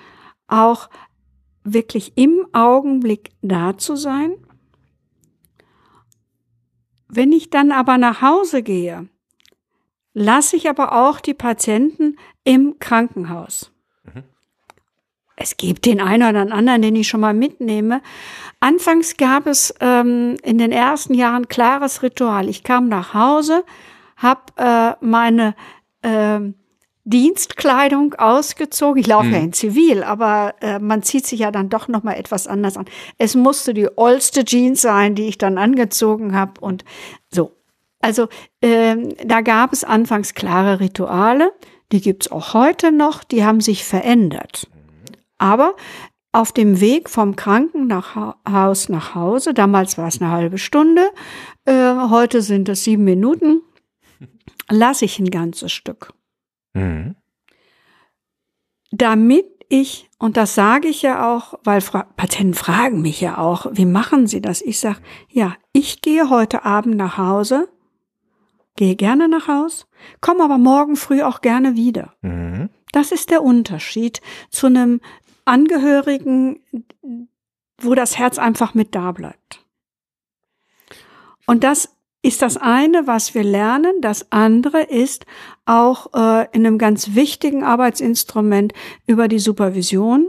auch 0.47 0.91
wirklich 1.65 2.13
im 2.17 2.47
Augenblick 2.53 3.31
da 3.41 3.79
zu 3.79 3.97
sein. 3.97 4.35
Wenn 7.09 7.33
ich 7.33 7.49
dann 7.49 7.73
aber 7.73 7.97
nach 7.97 8.21
Hause 8.21 8.63
gehe, 8.63 9.09
lasse 10.13 10.57
ich 10.57 10.69
aber 10.69 10.93
auch 10.93 11.19
die 11.19 11.33
Patienten 11.33 12.19
im 12.45 12.79
Krankenhaus. 12.79 13.73
Mhm. 15.37 15.43
Es 15.43 15.57
gibt 15.57 15.87
den 15.87 16.01
einen 16.01 16.29
oder 16.29 16.53
anderen, 16.55 16.83
den 16.83 16.97
ich 16.97 17.09
schon 17.09 17.21
mal 17.21 17.35
mitnehme. 17.35 18.01
Anfangs 18.61 19.17
gab 19.17 19.47
es 19.47 19.75
ähm, 19.81 20.37
in 20.43 20.59
den 20.59 20.73
ersten 20.73 21.15
Jahren 21.15 21.49
klares 21.49 22.03
Ritual. 22.03 22.49
Ich 22.49 22.63
kam 22.63 22.89
nach 22.89 23.15
Hause, 23.15 23.65
habe 24.17 24.41
äh, 24.57 25.05
meine 25.05 25.55
äh, 26.03 26.41
Dienstkleidung 27.05 28.15
ausgezogen. 28.15 29.01
Ich 29.01 29.07
laufe 29.07 29.27
mhm. 29.27 29.33
ja 29.33 29.39
in 29.39 29.53
Zivil, 29.53 30.03
aber 30.03 30.55
äh, 30.61 30.79
man 30.79 31.03
zieht 31.03 31.27
sich 31.27 31.41
ja 31.41 31.51
dann 31.53 31.69
doch 31.69 31.87
noch 31.87 32.03
mal 32.03 32.15
etwas 32.15 32.49
anders 32.49 32.77
an. 32.77 32.87
Es 33.19 33.35
musste 33.35 33.75
die 33.75 33.89
oldste 33.97 34.45
Jeans 34.45 34.81
sein, 34.81 35.15
die 35.15 35.29
ich 35.29 35.39
dann 35.39 35.57
angezogen 35.57 36.37
habe 36.37 36.61
und 36.61 36.85
so. 37.31 37.53
Also 38.01 38.29
ähm, 38.61 39.15
da 39.25 39.41
gab 39.41 39.73
es 39.73 39.85
anfangs 39.85 40.35
klare 40.35 40.81
Rituale, 40.81 41.53
die 41.93 42.01
gibt's 42.01 42.31
auch 42.31 42.55
heute 42.55 42.91
noch, 42.91 43.23
die 43.23 43.45
haben 43.45 43.61
sich 43.61 43.85
verändert. 43.85 44.69
Aber 45.39 45.75
auf 46.33 46.53
dem 46.53 46.81
Weg 46.81 47.09
vom 47.09 47.37
Krankenhaus 47.37 48.89
nach 48.89 49.15
Hause, 49.15 49.55
damals 49.55 49.97
war 49.97 50.09
es 50.09 50.21
eine 50.21 50.31
halbe 50.31 50.59
Stunde, 50.59 51.09
äh, 51.65 51.95
heute 52.11 52.43
sind 52.43 52.69
es 52.69 52.85
sieben 52.85 53.05
Minuten, 53.05 53.63
lasse 54.71 55.05
ich 55.05 55.19
ein 55.19 55.31
ganzes 55.31 55.73
Stück. 55.73 56.13
Mhm. 56.75 57.17
Damit 58.91 59.47
ich, 59.69 60.09
und 60.19 60.37
das 60.37 60.55
sage 60.55 60.89
ich 60.89 61.03
ja 61.03 61.35
auch, 61.35 61.55
weil 61.65 61.81
Fra 61.81 62.05
Patienten 62.17 62.55
fragen 62.55 63.03
mich 63.03 63.21
ja 63.21 63.39
auch, 63.39 63.67
wie 63.73 63.87
machen 63.87 64.27
Sie 64.27 64.41
das? 64.41 64.63
Ich 64.63 64.79
sage, 64.79 65.01
ja, 65.29 65.57
ich 65.73 66.03
gehe 66.03 66.31
heute 66.31 66.65
Abend 66.65 66.97
nach 66.97 67.19
Hause 67.19 67.69
gehe 68.77 68.95
gerne 68.95 69.29
nach 69.29 69.49
Haus, 69.49 69.87
komme 70.21 70.45
aber 70.45 70.59
morgen 70.59 70.97
früh 70.97 71.23
auch 71.23 71.41
gerne 71.41 71.75
wieder. 71.75 72.15
Mhm. 72.23 72.71
Das 72.93 73.11
ist 73.11 73.31
der 73.31 73.43
Unterschied 73.43 74.21
zu 74.51 74.67
einem 74.67 75.01
Angehörigen, 75.47 76.61
wo 77.79 77.95
das 77.95 78.19
Herz 78.19 78.39
einfach 78.39 78.75
mit 78.75 78.95
da 78.95 79.13
bleibt. 79.13 79.65
Und 81.47 81.65
das 81.65 81.97
ist 82.23 82.43
das 82.43 82.57
eine, 82.57 83.07
was 83.07 83.35
wir 83.35 83.45
lernen. 83.45 84.01
Das 84.01 84.33
andere 84.33 84.83
ist 84.83 85.27
auch 85.65 86.13
äh, 86.15 86.49
in 86.53 86.67
einem 86.67 86.79
ganz 86.79 87.15
wichtigen 87.15 87.63
Arbeitsinstrument 87.63 88.73
über 89.07 89.29
die 89.29 89.39
Supervision 89.39 90.29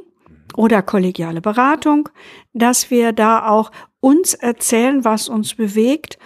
oder 0.55 0.81
kollegiale 0.81 1.41
Beratung, 1.41 2.09
dass 2.53 2.91
wir 2.91 3.13
da 3.13 3.47
auch 3.47 3.71
uns 3.99 4.35
erzählen, 4.35 5.03
was 5.03 5.27
uns 5.27 5.55
bewegt 5.55 6.17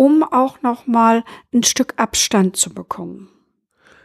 um 0.00 0.22
auch 0.22 0.62
noch 0.62 0.86
mal 0.86 1.24
ein 1.52 1.62
Stück 1.62 1.92
Abstand 1.98 2.56
zu 2.56 2.72
bekommen. 2.72 3.28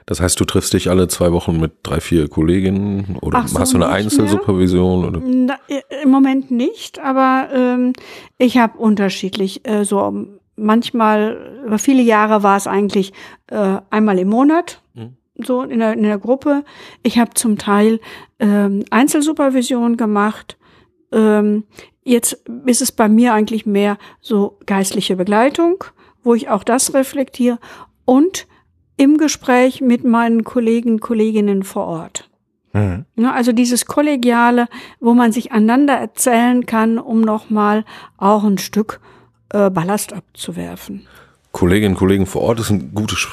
Das 0.05 0.21
heißt, 0.21 0.39
du 0.39 0.45
triffst 0.45 0.73
dich 0.73 0.89
alle 0.89 1.07
zwei 1.07 1.31
Wochen 1.31 1.59
mit 1.59 1.73
drei, 1.83 1.99
vier 1.99 2.27
Kolleginnen 2.27 3.17
oder 3.21 3.47
so, 3.47 3.59
hast 3.59 3.73
du 3.73 3.77
eine 3.77 3.89
Einzelsupervision? 3.89 5.05
Oder? 5.05 5.21
Na, 5.25 5.57
Im 6.03 6.09
Moment 6.09 6.51
nicht, 6.51 6.99
aber 6.99 7.49
ähm, 7.53 7.93
ich 8.37 8.57
habe 8.57 8.77
unterschiedlich 8.77 9.67
äh, 9.67 9.83
so 9.83 10.27
manchmal 10.55 11.63
über 11.65 11.79
viele 11.79 12.03
Jahre 12.03 12.43
war 12.43 12.57
es 12.57 12.67
eigentlich 12.67 13.13
äh, 13.47 13.77
einmal 13.89 14.19
im 14.19 14.29
Monat. 14.29 14.81
Mhm. 14.93 15.17
So 15.43 15.63
in 15.63 15.79
der, 15.79 15.93
in 15.93 16.03
der 16.03 16.17
Gruppe. 16.17 16.63
Ich 17.03 17.17
habe 17.17 17.33
zum 17.33 17.57
Teil 17.57 17.99
ähm, 18.39 18.85
Einzelsupervision 18.89 19.97
gemacht. 19.97 20.57
Ähm, 21.11 21.65
Jetzt 22.07 22.39
ist 22.67 22.83
es 22.83 22.91
bei 22.91 23.09
mir 23.09 23.33
eigentlich 23.33 23.65
mehr 23.65 23.97
so 24.21 24.59
geistliche 24.67 25.15
Begleitung, 25.15 25.83
wo 26.23 26.35
ich 26.35 26.49
auch 26.49 26.63
das 26.63 26.93
reflektiere 26.93 27.57
und 28.05 28.45
im 28.97 29.17
Gespräch 29.17 29.81
mit 29.81 30.03
meinen 30.03 30.43
Kollegen, 30.43 30.99
Kolleginnen 30.99 31.63
vor 31.63 31.85
Ort. 31.85 32.29
Mhm. 32.73 33.05
Also 33.25 33.51
dieses 33.51 33.85
Kollegiale, 33.85 34.67
wo 34.99 35.13
man 35.13 35.31
sich 35.31 35.51
einander 35.51 35.93
erzählen 35.93 36.65
kann, 36.65 36.97
um 36.97 37.21
nochmal 37.21 37.85
auch 38.17 38.43
ein 38.43 38.57
Stück 38.57 38.99
äh, 39.49 39.69
Ballast 39.69 40.13
abzuwerfen. 40.13 41.07
Kolleginnen 41.51 41.93
und 41.93 41.99
Kollegen 41.99 42.25
vor 42.25 42.41
Ort 42.41 42.59
ist 42.59 42.69
ein 42.69 42.93
gutes 42.93 43.27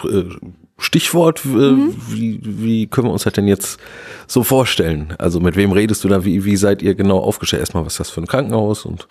äh, 0.78 0.82
Stichwort, 0.82 1.44
mhm. 1.44 1.94
wie, 2.08 2.40
wie 2.42 2.86
können 2.86 3.08
wir 3.08 3.12
uns 3.12 3.24
das 3.24 3.32
denn 3.32 3.46
jetzt 3.46 3.78
so 4.26 4.42
vorstellen? 4.42 5.14
Also 5.18 5.40
mit 5.40 5.56
wem 5.56 5.72
redest 5.72 6.02
du 6.04 6.08
da? 6.08 6.24
Wie, 6.24 6.44
wie 6.44 6.56
seid 6.56 6.82
ihr 6.82 6.94
genau 6.94 7.18
aufgestellt? 7.18 7.60
Erstmal, 7.60 7.84
was 7.84 7.94
ist 7.94 8.00
das 8.00 8.10
für 8.10 8.20
ein 8.20 8.26
Krankenhaus? 8.26 8.84
Und 8.84 9.06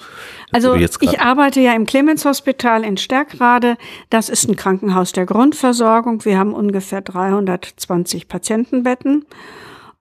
also 0.51 0.75
ich 0.75 1.19
arbeite 1.19 1.61
ja 1.61 1.73
im 1.73 1.85
Clemens 1.85 2.25
Hospital 2.25 2.83
in 2.83 2.97
Stärkrade. 2.97 3.77
Das 4.09 4.29
ist 4.29 4.47
ein 4.47 4.55
Krankenhaus 4.55 5.11
der 5.11 5.25
Grundversorgung. 5.25 6.25
Wir 6.25 6.37
haben 6.37 6.53
ungefähr 6.53 7.01
320 7.01 8.27
Patientenbetten. 8.27 9.25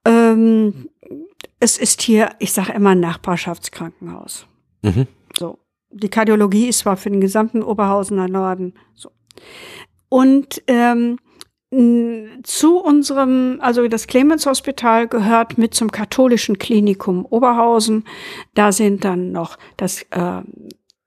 Ähm, 0.05 0.89
es 1.61 1.77
ist 1.77 2.03
hier, 2.03 2.31
ich 2.39 2.53
sage 2.53 2.73
immer, 2.73 2.91
ein 2.91 3.01
Nachbarschaftskrankenhaus. 3.01 4.47
Mhm. 4.83 5.07
So. 5.39 5.59
Die 5.93 6.09
Kardiologie 6.09 6.69
ist 6.69 6.81
zwar 6.81 6.97
für 6.97 7.11
den 7.11 7.21
gesamten 7.21 7.63
Oberhausener 7.63 8.29
Norden 8.29 8.75
so. 8.95 9.11
Und 10.09 10.63
ähm, 10.67 11.19
zu 12.43 12.79
unserem, 12.79 13.59
also 13.61 13.87
das 13.87 14.09
Clemens 14.09 14.45
Hospital 14.47 15.07
gehört 15.07 15.57
mit 15.57 15.73
zum 15.73 15.93
katholischen 15.93 16.59
Klinikum 16.59 17.25
Oberhausen. 17.25 18.05
Da 18.55 18.73
sind 18.73 19.05
dann 19.05 19.31
noch 19.31 19.57
das 19.77 20.03
äh, 20.11 20.43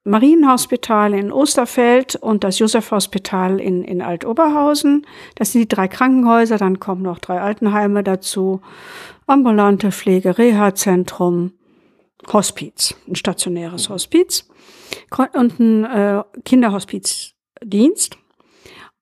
Marienhospital 0.05 1.13
in 1.13 1.33
Osterfeld 1.33 2.15
und 2.15 2.45
das 2.45 2.59
Josef 2.59 2.91
Hospital 2.91 3.59
in, 3.59 3.83
in 3.83 4.01
Altoberhausen. 4.01 5.05
Das 5.35 5.51
sind 5.51 5.61
die 5.61 5.75
drei 5.75 5.89
Krankenhäuser, 5.89 6.57
dann 6.57 6.79
kommen 6.79 7.01
noch 7.01 7.19
drei 7.19 7.41
Altenheime 7.41 8.01
dazu, 8.01 8.61
ambulante 9.27 9.91
Pflege, 9.91 10.37
Reha-Zentrum. 10.37 11.53
Hospiz, 12.31 12.95
ein 13.07 13.15
stationäres 13.15 13.89
Hospiz 13.89 14.47
und 15.33 15.59
ein 15.59 15.83
äh, 15.83 16.23
Kinderhospizdienst. 16.45 18.17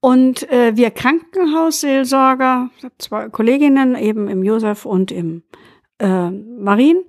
Und 0.02 0.50
äh, 0.52 0.76
wir 0.76 0.92
Krankenhausseelsorger, 0.92 2.70
zwei 2.98 3.30
Kolleginnen 3.30 3.96
eben 3.96 4.28
im 4.28 4.44
Josef 4.44 4.86
und 4.86 5.12
im 5.12 5.44
äh, 6.00 6.32
Marien 6.32 7.04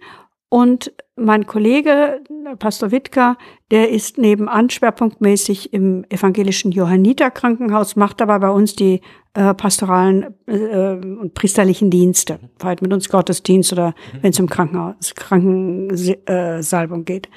und 0.50 0.92
mein 1.16 1.46
Kollege, 1.46 2.20
Pastor 2.58 2.90
Wittker, 2.90 3.38
der 3.70 3.88
ist 3.88 4.18
nebenan 4.18 4.68
schwerpunktmäßig 4.68 5.72
im 5.72 6.04
evangelischen 6.10 6.72
Johanniter 6.72 7.30
Krankenhaus, 7.30 7.96
macht 7.96 8.20
aber 8.20 8.38
bei 8.38 8.50
uns 8.50 8.76
die 8.76 9.00
äh, 9.32 9.54
pastoralen 9.54 10.34
äh, 10.46 10.96
und 10.96 11.32
priesterlichen 11.32 11.88
Dienste, 11.90 12.38
halt 12.62 12.82
mit 12.82 12.92
uns 12.92 13.08
Gottesdienst 13.08 13.72
oder 13.72 13.88
mhm. 13.88 14.18
wenn 14.20 14.30
es 14.32 14.40
um 14.40 14.50
Krankenhaus, 14.50 15.14
Krankensalbung 15.14 17.06
geht. 17.06 17.30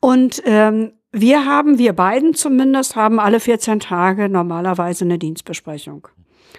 Und 0.00 0.42
ähm, 0.44 0.94
wir 1.12 1.44
haben, 1.44 1.78
wir 1.78 1.92
beiden 1.92 2.34
zumindest, 2.34 2.96
haben 2.96 3.18
alle 3.18 3.40
14 3.40 3.80
Tage 3.80 4.28
normalerweise 4.28 5.04
eine 5.04 5.18
Dienstbesprechung 5.18 6.08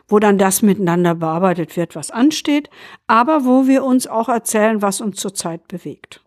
wo 0.08 0.20
dann 0.20 0.38
das 0.38 0.62
miteinander 0.62 1.16
bearbeitet 1.16 1.76
wird, 1.78 1.96
was 1.96 2.12
ansteht, 2.12 2.70
aber 3.08 3.46
wo 3.46 3.68
wir 3.68 3.84
uns 3.84 4.08
auch 4.08 4.30
erzählen, 4.30 4.82
was 4.82 5.02
uns 5.02 5.18
zurzeit 5.18 5.68
bewegt. 5.68 6.24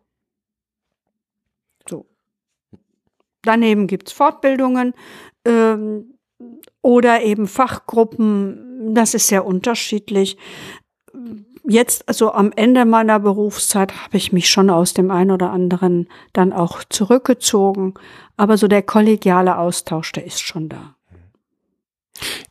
So. 1.89 2.07
Daneben 3.43 3.87
gibt's 3.87 4.13
Fortbildungen 4.13 4.95
ähm, 5.45 6.15
oder 6.83 7.23
eben 7.23 7.47
Fachgruppen. 7.47 8.95
Das 8.95 9.15
ist 9.15 9.29
sehr 9.29 9.45
unterschiedlich. 9.45 10.39
Jetzt, 11.67 12.09
also 12.09 12.33
am 12.33 12.53
Ende 12.55 12.85
meiner 12.85 13.19
Berufszeit, 13.19 13.95
habe 14.05 14.17
ich 14.17 14.33
mich 14.33 14.51
schon 14.51 14.69
aus 14.69 14.93
dem 14.93 15.11
einen 15.11 15.31
oder 15.31 15.51
anderen 15.51 16.09
dann 16.33 16.53
auch 16.53 16.85
zurückgezogen. 16.85 17.95
Aber 18.37 18.59
so 18.59 18.69
der 18.69 18.83
kollegiale 18.83 19.57
Austausch, 19.57 20.13
der 20.13 20.27
ist 20.27 20.41
schon 20.41 20.69
da 20.69 20.95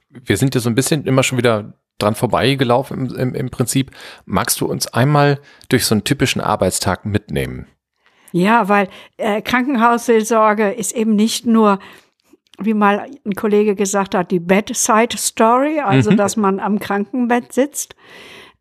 wir 0.09 0.38
sind 0.38 0.55
ja 0.55 0.61
so 0.61 0.70
ein 0.70 0.76
bisschen 0.76 1.05
immer 1.05 1.24
schon 1.24 1.38
wieder 1.38 1.74
dran 1.97 2.16
vorbeigelaufen 2.16 3.09
im, 3.09 3.16
im, 3.16 3.36
im 3.36 3.49
Prinzip. 3.49 3.91
Magst 4.26 4.61
du 4.61 4.66
uns 4.66 4.88
einmal 4.88 5.39
durch 5.70 5.86
so 5.86 5.95
einen 5.95 6.03
typischen 6.03 6.41
Arbeitstag 6.41 7.05
mitnehmen? 7.05 7.68
Ja, 8.32 8.68
weil 8.68 8.89
äh, 9.18 9.41
Krankenhausseelsorge 9.41 10.72
ist 10.72 10.93
eben 10.93 11.16
nicht 11.16 11.45
nur, 11.45 11.80
wie 12.57 12.74
mal 12.74 13.07
ein 13.26 13.36
Kollege 13.36 13.76
gesagt 13.76 14.16
hat, 14.16 14.32
die 14.32 14.39
Bedside 14.39 15.18
Story, 15.18 15.80
also 15.80 16.11
mhm. 16.11 16.18
dass 16.18 16.36
man 16.36 16.59
am 16.59 16.80
Krankenbett 16.80 17.53
sitzt, 17.53 17.95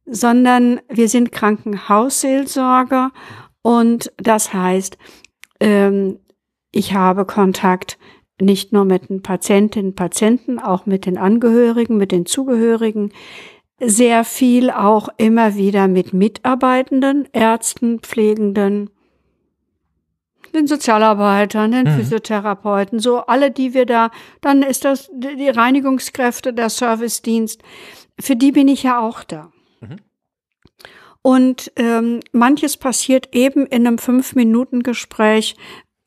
sondern 0.07 0.81
wir 0.89 1.09
sind 1.09 1.33
Krankenhausseelsorger 1.33 3.13
und 3.63 4.13
das 4.17 4.53
heißt, 4.53 4.99
ähm, 5.61 6.19
ich 6.73 6.95
habe 6.95 7.25
Kontakt 7.25 7.99
nicht 8.41 8.73
nur 8.73 8.85
mit 8.85 9.09
den 9.09 9.23
Patientinnen 9.23 9.91
und 9.91 9.97
Patienten, 9.97 10.59
auch 10.59 10.87
mit 10.87 11.07
den 11.07 11.19
Angehörigen, 11.19 11.97
mit 11.97 12.11
den 12.11 12.27
Zugehörigen, 12.27 13.13
sehr 13.81 14.25
viel 14.25 14.71
auch 14.71 15.09
immer 15.17 15.55
wieder 15.55 15.89
mit 15.89 16.13
Mitarbeitenden, 16.13 17.29
Ärzten, 17.33 18.01
Pflegenden, 18.01 18.91
den 20.55 20.67
Sozialarbeitern, 20.67 21.73
den 21.73 21.85
mhm. 21.85 21.97
Physiotherapeuten, 21.97 22.99
so 22.99 23.19
alle, 23.19 23.51
die 23.51 23.75
wir 23.75 23.87
da, 23.87 24.11
dann 24.41 24.63
ist 24.63 24.85
das 24.85 25.11
die 25.13 25.49
Reinigungskräfte, 25.49 26.53
der 26.53 26.69
Servicedienst, 26.69 27.63
für 28.21 28.37
die 28.37 28.53
bin 28.53 28.69
ich 28.69 28.83
ja 28.83 29.01
auch 29.01 29.25
da. 29.25 29.52
Mhm. 29.83 29.97
Und 31.23 31.71
ähm, 31.77 32.21
manches 32.33 32.77
passiert 32.77 33.29
eben 33.33 33.67
in 33.67 33.87
einem 33.87 33.99
Fünf-Minuten-Gespräch 33.99 35.57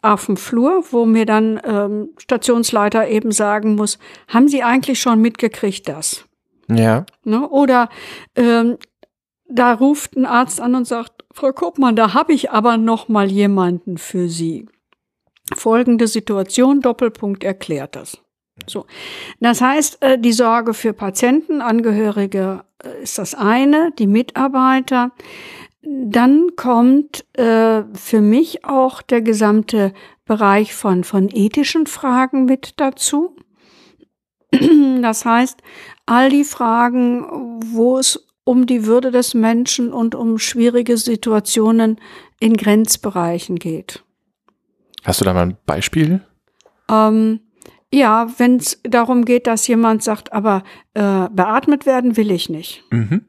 auf 0.01 0.25
dem 0.25 0.37
Flur, 0.37 0.83
wo 0.91 1.05
mir 1.05 1.25
dann 1.25 1.59
ähm, 1.63 2.09
Stationsleiter 2.17 3.07
eben 3.07 3.31
sagen 3.31 3.75
muss, 3.75 3.97
haben 4.27 4.49
Sie 4.49 4.61
eigentlich 4.61 4.99
schon 4.99 5.21
mitgekriegt 5.21 5.87
das? 5.87 6.25
Ja. 6.69 7.05
Ne? 7.23 7.47
Oder 7.47 7.89
ähm, 8.35 8.77
da 9.47 9.73
ruft 9.73 10.15
ein 10.15 10.25
Arzt 10.25 10.59
an 10.59 10.75
und 10.75 10.85
sagt, 10.85 11.23
Frau 11.31 11.51
Koopmann, 11.53 11.95
da 11.95 12.13
habe 12.13 12.33
ich 12.33 12.51
aber 12.51 12.77
noch 12.77 13.07
mal 13.07 13.31
jemanden 13.31 13.97
für 13.97 14.29
Sie. 14.29 14.67
Folgende 15.55 16.07
Situation, 16.07 16.81
Doppelpunkt 16.81 17.43
erklärt 17.43 17.95
das. 17.95 18.17
So. 18.67 18.85
Das 19.39 19.61
heißt, 19.61 20.01
äh, 20.01 20.19
die 20.19 20.33
Sorge 20.33 20.73
für 20.73 20.93
Patienten, 20.93 21.61
Angehörige 21.61 22.63
ist 23.01 23.17
das 23.17 23.33
eine, 23.35 23.91
die 23.97 24.07
Mitarbeiter. 24.07 25.11
Dann 25.81 26.55
kommt 26.55 27.25
äh, 27.37 27.83
für 27.93 28.21
mich 28.21 28.65
auch 28.65 29.01
der 29.01 29.21
gesamte 29.21 29.93
Bereich 30.25 30.73
von, 30.73 31.03
von 31.03 31.29
ethischen 31.31 31.85
Fragen 31.85 32.45
mit 32.45 32.73
dazu. 32.77 33.35
Das 35.01 35.25
heißt, 35.25 35.61
all 36.05 36.29
die 36.29 36.45
Fragen, 36.45 37.59
wo 37.63 37.99
es 37.99 38.25
um 38.43 38.65
die 38.65 38.85
Würde 38.85 39.11
des 39.11 39.33
Menschen 39.33 39.91
und 39.91 40.15
um 40.15 40.39
schwierige 40.39 40.97
Situationen 40.97 41.99
in 42.39 42.55
Grenzbereichen 42.55 43.57
geht. 43.57 44.03
Hast 45.03 45.21
du 45.21 45.25
da 45.25 45.33
mal 45.33 45.47
ein 45.47 45.57
Beispiel? 45.65 46.21
Ähm, 46.89 47.41
ja, 47.93 48.27
wenn 48.37 48.57
es 48.57 48.81
darum 48.83 49.25
geht, 49.25 49.47
dass 49.47 49.67
jemand 49.67 50.03
sagt, 50.03 50.33
aber 50.33 50.63
äh, 50.93 51.29
beatmet 51.29 51.85
werden 51.85 52.17
will 52.17 52.31
ich 52.31 52.49
nicht. 52.49 52.83
Mhm. 52.91 53.25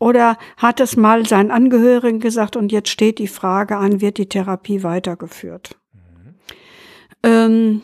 Oder 0.00 0.38
hat 0.56 0.80
es 0.80 0.96
mal 0.96 1.26
seinen 1.26 1.50
Angehörigen 1.50 2.20
gesagt 2.20 2.56
und 2.56 2.70
jetzt 2.70 2.88
steht 2.88 3.18
die 3.18 3.26
Frage 3.26 3.76
an, 3.76 4.00
wird 4.00 4.18
die 4.18 4.28
Therapie 4.28 4.82
weitergeführt? 4.82 5.76
Mhm. 5.92 6.34
Ähm, 7.24 7.82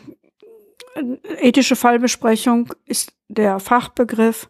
ethische 1.39 1.75
Fallbesprechung 1.75 2.73
ist 2.85 3.13
der 3.27 3.59
Fachbegriff, 3.59 4.49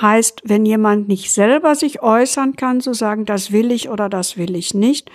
heißt, 0.00 0.42
wenn 0.44 0.66
jemand 0.66 1.08
nicht 1.08 1.32
selber 1.32 1.74
sich 1.74 2.02
äußern 2.02 2.56
kann, 2.56 2.80
so 2.80 2.92
sagen, 2.92 3.24
das 3.24 3.52
will 3.52 3.72
ich 3.72 3.88
oder 3.88 4.08
das 4.08 4.36
will 4.36 4.54
ich 4.54 4.74
nicht, 4.74 5.10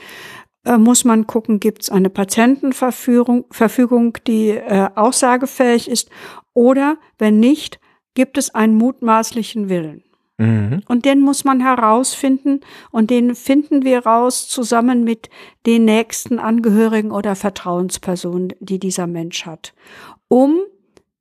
muss 0.77 1.03
man 1.03 1.27
gucken, 1.27 1.59
gibt 1.59 1.83
es 1.83 1.89
eine 1.89 2.09
Patientenverfügung, 2.09 3.45
Verfügung, 3.51 4.17
die 4.27 4.49
äh, 4.49 4.89
aussagefähig 4.95 5.89
ist, 5.89 6.09
oder 6.53 6.97
wenn 7.17 7.39
nicht, 7.39 7.79
gibt 8.13 8.37
es 8.37 8.53
einen 8.53 8.75
mutmaßlichen 8.75 9.69
Willen. 9.69 10.03
Mhm. 10.37 10.81
Und 10.87 11.05
den 11.05 11.19
muss 11.19 11.43
man 11.43 11.59
herausfinden 11.59 12.61
und 12.91 13.09
den 13.09 13.35
finden 13.35 13.83
wir 13.83 14.05
raus 14.05 14.47
zusammen 14.47 15.03
mit 15.03 15.29
den 15.65 15.85
nächsten 15.85 16.39
Angehörigen 16.39 17.11
oder 17.11 17.35
Vertrauenspersonen, 17.35 18.53
die 18.59 18.79
dieser 18.79 19.07
Mensch 19.07 19.45
hat, 19.45 19.73
um 20.27 20.59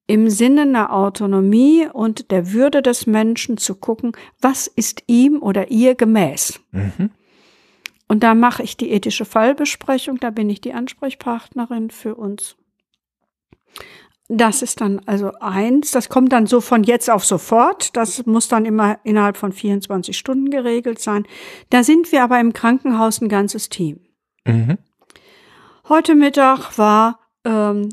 im 0.06 0.30
Sinne 0.30 0.62
einer 0.62 0.92
Autonomie 0.92 1.86
und 1.92 2.30
der 2.30 2.52
Würde 2.52 2.82
des 2.82 3.06
Menschen 3.06 3.56
zu 3.56 3.74
gucken, 3.74 4.12
was 4.40 4.66
ist 4.66 5.04
ihm 5.06 5.40
oder 5.42 5.70
ihr 5.70 5.94
gemäß. 5.94 6.60
Mhm. 6.72 7.10
Und 8.12 8.22
da 8.22 8.34
mache 8.34 8.62
ich 8.62 8.76
die 8.76 8.90
ethische 8.90 9.24
Fallbesprechung, 9.24 10.18
da 10.20 10.28
bin 10.28 10.50
ich 10.50 10.60
die 10.60 10.74
Ansprechpartnerin 10.74 11.88
für 11.88 12.14
uns. 12.14 12.56
Das 14.28 14.60
ist 14.60 14.82
dann 14.82 15.00
also 15.06 15.32
eins. 15.40 15.92
Das 15.92 16.10
kommt 16.10 16.30
dann 16.30 16.46
so 16.46 16.60
von 16.60 16.84
jetzt 16.84 17.08
auf 17.08 17.24
sofort. 17.24 17.96
Das 17.96 18.26
muss 18.26 18.48
dann 18.48 18.66
immer 18.66 18.98
innerhalb 19.02 19.38
von 19.38 19.50
24 19.50 20.14
Stunden 20.14 20.50
geregelt 20.50 20.98
sein. 20.98 21.26
Da 21.70 21.82
sind 21.82 22.12
wir 22.12 22.22
aber 22.22 22.38
im 22.38 22.52
Krankenhaus 22.52 23.22
ein 23.22 23.30
ganzes 23.30 23.70
Team. 23.70 24.00
Mhm. 24.44 24.76
Heute 25.88 26.14
Mittag 26.14 26.76
war 26.76 27.18
ähm, 27.46 27.88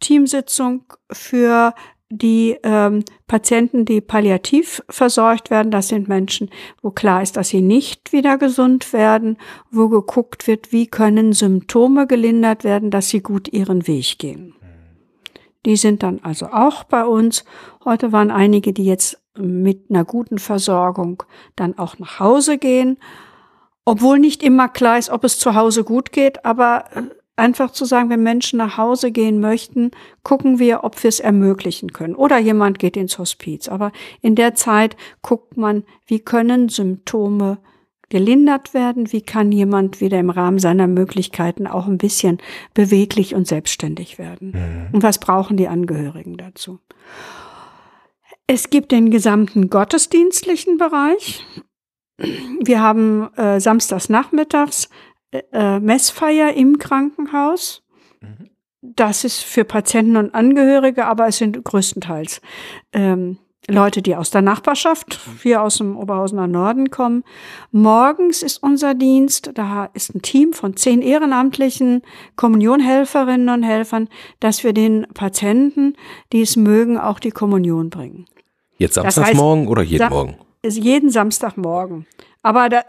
Teamsitzung 0.00 0.86
für 1.12 1.74
die 2.14 2.58
ähm, 2.62 3.04
Patienten, 3.26 3.86
die 3.86 4.02
palliativ 4.02 4.82
versorgt 4.90 5.50
werden. 5.50 5.70
Das 5.70 5.88
sind 5.88 6.08
Menschen, 6.08 6.50
wo 6.82 6.90
klar 6.90 7.22
ist, 7.22 7.38
dass 7.38 7.48
sie 7.48 7.62
nicht 7.62 8.12
wieder 8.12 8.36
gesund 8.36 8.92
werden, 8.92 9.38
wo 9.70 9.88
geguckt 9.88 10.46
wird, 10.46 10.72
wie 10.72 10.86
können 10.86 11.32
Symptome 11.32 12.06
gelindert 12.06 12.64
werden, 12.64 12.90
dass 12.90 13.08
sie 13.08 13.20
gut 13.22 13.48
ihren 13.48 13.86
Weg 13.86 14.18
gehen. 14.18 14.54
Die 15.64 15.76
sind 15.76 16.02
dann 16.02 16.20
also 16.22 16.48
auch 16.48 16.84
bei 16.84 17.04
uns. 17.04 17.46
Heute 17.82 18.12
waren 18.12 18.30
einige, 18.30 18.74
die 18.74 18.84
jetzt 18.84 19.18
mit 19.38 19.86
einer 19.88 20.04
guten 20.04 20.38
Versorgung 20.38 21.22
dann 21.56 21.78
auch 21.78 21.98
nach 21.98 22.20
Hause 22.20 22.58
gehen. 22.58 22.98
Obwohl 23.86 24.18
nicht 24.18 24.42
immer 24.42 24.68
klar 24.68 24.98
ist, 24.98 25.08
ob 25.08 25.24
es 25.24 25.38
zu 25.38 25.54
Hause 25.54 25.82
gut 25.82 26.12
geht, 26.12 26.44
aber 26.44 26.84
äh, 26.94 27.02
einfach 27.36 27.70
zu 27.70 27.84
sagen, 27.84 28.10
wenn 28.10 28.22
Menschen 28.22 28.58
nach 28.58 28.76
Hause 28.76 29.10
gehen 29.10 29.40
möchten, 29.40 29.90
gucken 30.22 30.58
wir, 30.58 30.84
ob 30.84 31.02
wir 31.02 31.08
es 31.08 31.20
ermöglichen 31.20 31.92
können. 31.92 32.14
Oder 32.14 32.38
jemand 32.38 32.78
geht 32.78 32.96
ins 32.96 33.18
Hospiz. 33.18 33.68
Aber 33.68 33.92
in 34.20 34.34
der 34.34 34.54
Zeit 34.54 34.96
guckt 35.22 35.56
man, 35.56 35.84
wie 36.06 36.20
können 36.20 36.68
Symptome 36.68 37.58
gelindert 38.10 38.74
werden? 38.74 39.10
Wie 39.10 39.22
kann 39.22 39.52
jemand 39.52 40.02
wieder 40.02 40.20
im 40.20 40.28
Rahmen 40.28 40.58
seiner 40.58 40.86
Möglichkeiten 40.86 41.66
auch 41.66 41.86
ein 41.86 41.96
bisschen 41.96 42.38
beweglich 42.74 43.34
und 43.34 43.48
selbstständig 43.48 44.18
werden? 44.18 44.50
Mhm. 44.50 44.94
Und 44.94 45.02
was 45.02 45.18
brauchen 45.18 45.56
die 45.56 45.68
Angehörigen 45.68 46.36
dazu? 46.36 46.78
Es 48.46 48.68
gibt 48.68 48.92
den 48.92 49.10
gesamten 49.10 49.70
gottesdienstlichen 49.70 50.76
Bereich. 50.76 51.46
Wir 52.62 52.82
haben 52.82 53.32
äh, 53.36 53.60
samstags 53.60 54.10
nachmittags 54.10 54.90
äh, 55.52 55.80
Messfeier 55.80 56.54
im 56.54 56.78
Krankenhaus. 56.78 57.82
Mhm. 58.20 58.50
Das 58.82 59.24
ist 59.24 59.42
für 59.44 59.64
Patienten 59.64 60.16
und 60.16 60.34
Angehörige, 60.34 61.06
aber 61.06 61.28
es 61.28 61.38
sind 61.38 61.62
größtenteils 61.64 62.40
ähm, 62.92 63.38
Leute, 63.68 64.02
die 64.02 64.16
aus 64.16 64.30
der 64.32 64.42
Nachbarschaft, 64.42 65.20
hier 65.40 65.62
aus 65.62 65.78
dem 65.78 65.96
Oberhausener 65.96 66.48
Norden 66.48 66.90
kommen. 66.90 67.22
Morgens 67.70 68.42
ist 68.42 68.60
unser 68.60 68.94
Dienst, 68.94 69.52
da 69.54 69.84
ist 69.94 70.12
ein 70.16 70.20
Team 70.22 70.52
von 70.52 70.76
zehn 70.76 71.00
ehrenamtlichen 71.00 72.02
Kommunionhelferinnen 72.34 73.48
und 73.50 73.62
Helfern, 73.62 74.08
dass 74.40 74.64
wir 74.64 74.72
den 74.72 75.06
Patienten, 75.14 75.94
die 76.32 76.42
es 76.42 76.56
mögen, 76.56 76.98
auch 76.98 77.20
die 77.20 77.30
Kommunion 77.30 77.88
bringen. 77.88 78.26
Jetzt 78.78 78.96
Das 78.96 79.04
heißt, 79.04 79.14
Samstagsmorgen 79.14 79.68
oder 79.68 79.82
jeden 79.82 79.98
Sa- 80.00 80.10
Morgen? 80.10 80.36
Jeden 80.64 81.10
Samstagmorgen. 81.10 82.06
Aber 82.42 82.68
da, 82.68 82.82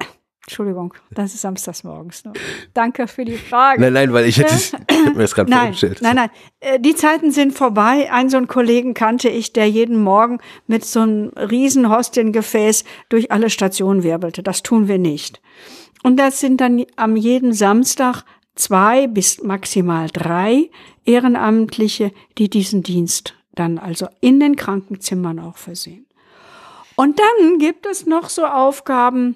Entschuldigung, 0.46 0.94
das 1.12 1.34
ist 1.34 1.42
samstags 1.42 1.86
morgens. 1.86 2.26
Ne? 2.26 2.34
Danke 2.74 3.08
für 3.08 3.24
die 3.24 3.38
Frage. 3.38 3.80
Nein, 3.80 3.94
nein, 3.94 4.12
weil 4.14 4.26
ich 4.26 4.38
hätte 4.38 4.54
ich 4.54 4.74
hätte 4.74 5.14
mir 5.14 5.22
das 5.22 5.36
gerade 5.36 5.50
Nein, 5.50 5.62
vorgestellt. 5.62 6.00
nein, 6.02 6.16
nein. 6.18 6.30
Äh, 6.60 6.80
Die 6.82 6.96
Zeiten 6.96 7.32
sind 7.32 7.54
vorbei. 7.54 8.12
Einen 8.12 8.30
so 8.30 8.36
einen 8.38 8.48
Kollegen 8.48 8.94
kannte 8.94 9.30
ich, 9.30 9.54
der 9.54 9.70
jeden 9.70 10.04
Morgen 10.04 10.40
mit 10.68 10.84
so 10.84 11.00
einem 11.00 11.30
riesen 11.30 11.90
Hostiengefäß 11.90 12.84
durch 13.08 13.32
alle 13.32 13.50
Stationen 13.50 14.04
wirbelte. 14.04 14.44
Das 14.44 14.64
tun 14.64 14.90
wir 14.90 14.98
nicht. 14.98 15.42
Und 16.04 16.18
das 16.18 16.42
sind 16.42 16.60
dann 16.60 16.84
am 16.98 17.16
jeden 17.16 17.54
Samstag 17.54 18.24
zwei 18.56 19.08
bis 19.08 19.42
maximal 19.42 20.10
drei 20.12 20.70
Ehrenamtliche, 21.06 22.12
die 22.38 22.50
diesen 22.50 22.84
Dienst 22.84 23.36
dann 23.56 23.78
also 23.78 24.08
in 24.20 24.42
den 24.42 24.58
Krankenzimmern 24.58 25.40
auch 25.40 25.56
versehen. 25.58 26.06
Und 26.96 27.20
dann 27.20 27.60
gibt 27.60 27.86
es 27.86 28.06
noch 28.06 28.28
so 28.30 28.46
Aufgaben, 28.46 29.36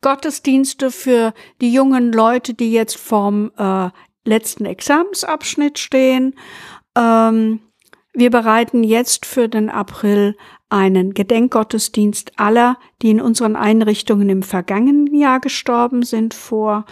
Gottesdienste 0.00 0.90
für 0.90 1.34
die 1.60 1.72
jungen 1.72 2.12
Leute, 2.12 2.54
die 2.54 2.72
jetzt 2.72 2.96
vorm 2.96 3.50
äh, 3.56 3.90
letzten 4.24 4.64
Examensabschnitt 4.64 5.78
stehen. 5.78 6.34
Ähm, 6.96 7.60
wir 8.12 8.30
bereiten 8.30 8.84
jetzt 8.84 9.26
für 9.26 9.48
den 9.48 9.70
April 9.70 10.36
einen 10.70 11.14
Gedenkgottesdienst 11.14 12.32
aller, 12.36 12.78
die 13.00 13.10
in 13.10 13.20
unseren 13.20 13.56
Einrichtungen 13.56 14.28
im 14.28 14.42
vergangenen 14.42 15.14
Jahr 15.14 15.40
gestorben 15.40 16.02
sind, 16.02 16.34
vor. 16.34 16.84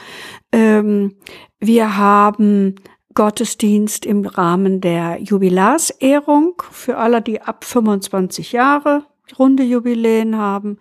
Ähm, 0.52 1.16
wir 1.58 1.96
haben 1.96 2.76
Gottesdienst 3.14 4.06
im 4.06 4.24
Rahmen 4.24 4.80
der 4.80 5.18
Jubilarsehrung 5.20 6.62
für 6.70 6.98
alle, 6.98 7.22
die 7.22 7.40
ab 7.40 7.64
25 7.64 8.52
Jahre 8.52 9.04
runde 9.38 9.62
Jubiläen 9.62 10.36
haben. 10.36 10.78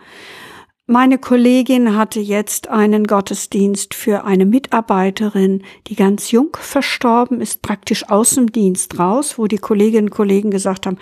Meine 0.88 1.17
Kollegin 1.17 1.95
hatte 1.95 2.19
jetzt 2.19 2.67
einen 2.67 3.05
Gottesdienst 3.05 3.95
für 3.95 4.23
eine 4.23 4.45
Mitarbeiterin, 4.45 5.63
die 5.88 5.95
ganz 5.95 6.29
jung 6.29 6.55
verstorben 6.59 7.41
ist, 7.41 7.63
praktisch 7.63 8.07
aus 8.07 8.36
dem 8.36 8.51
Dienst 8.51 8.99
raus, 8.99 9.39
wo 9.39 9.47
die 9.47 9.57
Kolleginnen 9.57 10.09
und 10.09 10.13
Kollegen 10.13 10.51
gesagt 10.51 10.86
haben, 10.86 10.99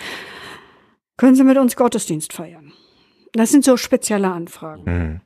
können 1.18 1.36
Sie 1.36 1.44
mit 1.44 1.58
uns 1.58 1.76
Gottesdienst 1.76 2.32
feiern? 2.32 2.72
Das 3.34 3.52
sind 3.52 3.66
so 3.66 3.76
spezielle 3.76 4.32
Anfragen. 4.32 4.84
Mhm. 4.86 5.22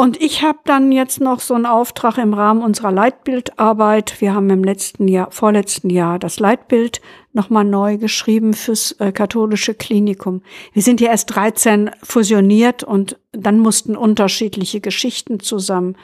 Und 0.00 0.18
ich 0.18 0.42
habe 0.42 0.60
dann 0.64 0.92
jetzt 0.92 1.20
noch 1.20 1.40
so 1.40 1.52
einen 1.52 1.66
Auftrag 1.66 2.16
im 2.16 2.32
Rahmen 2.32 2.62
unserer 2.62 2.90
Leitbildarbeit. 2.90 4.22
Wir 4.22 4.32
haben 4.32 4.48
im 4.48 4.64
letzten 4.64 5.08
Jahr, 5.08 5.30
vorletzten 5.30 5.90
Jahr 5.90 6.18
das 6.18 6.40
Leitbild 6.40 7.02
nochmal 7.34 7.66
neu 7.66 7.98
geschrieben 7.98 8.54
fürs 8.54 8.92
äh, 8.92 9.12
katholische 9.12 9.74
Klinikum. 9.74 10.40
Wir 10.72 10.80
sind 10.80 11.02
ja 11.02 11.10
erst 11.10 11.36
13 11.36 11.90
fusioniert 12.02 12.82
und 12.82 13.20
dann 13.32 13.58
mussten 13.58 13.94
unterschiedliche 13.94 14.80
Geschichten 14.80 15.38
zusammen. 15.38 15.98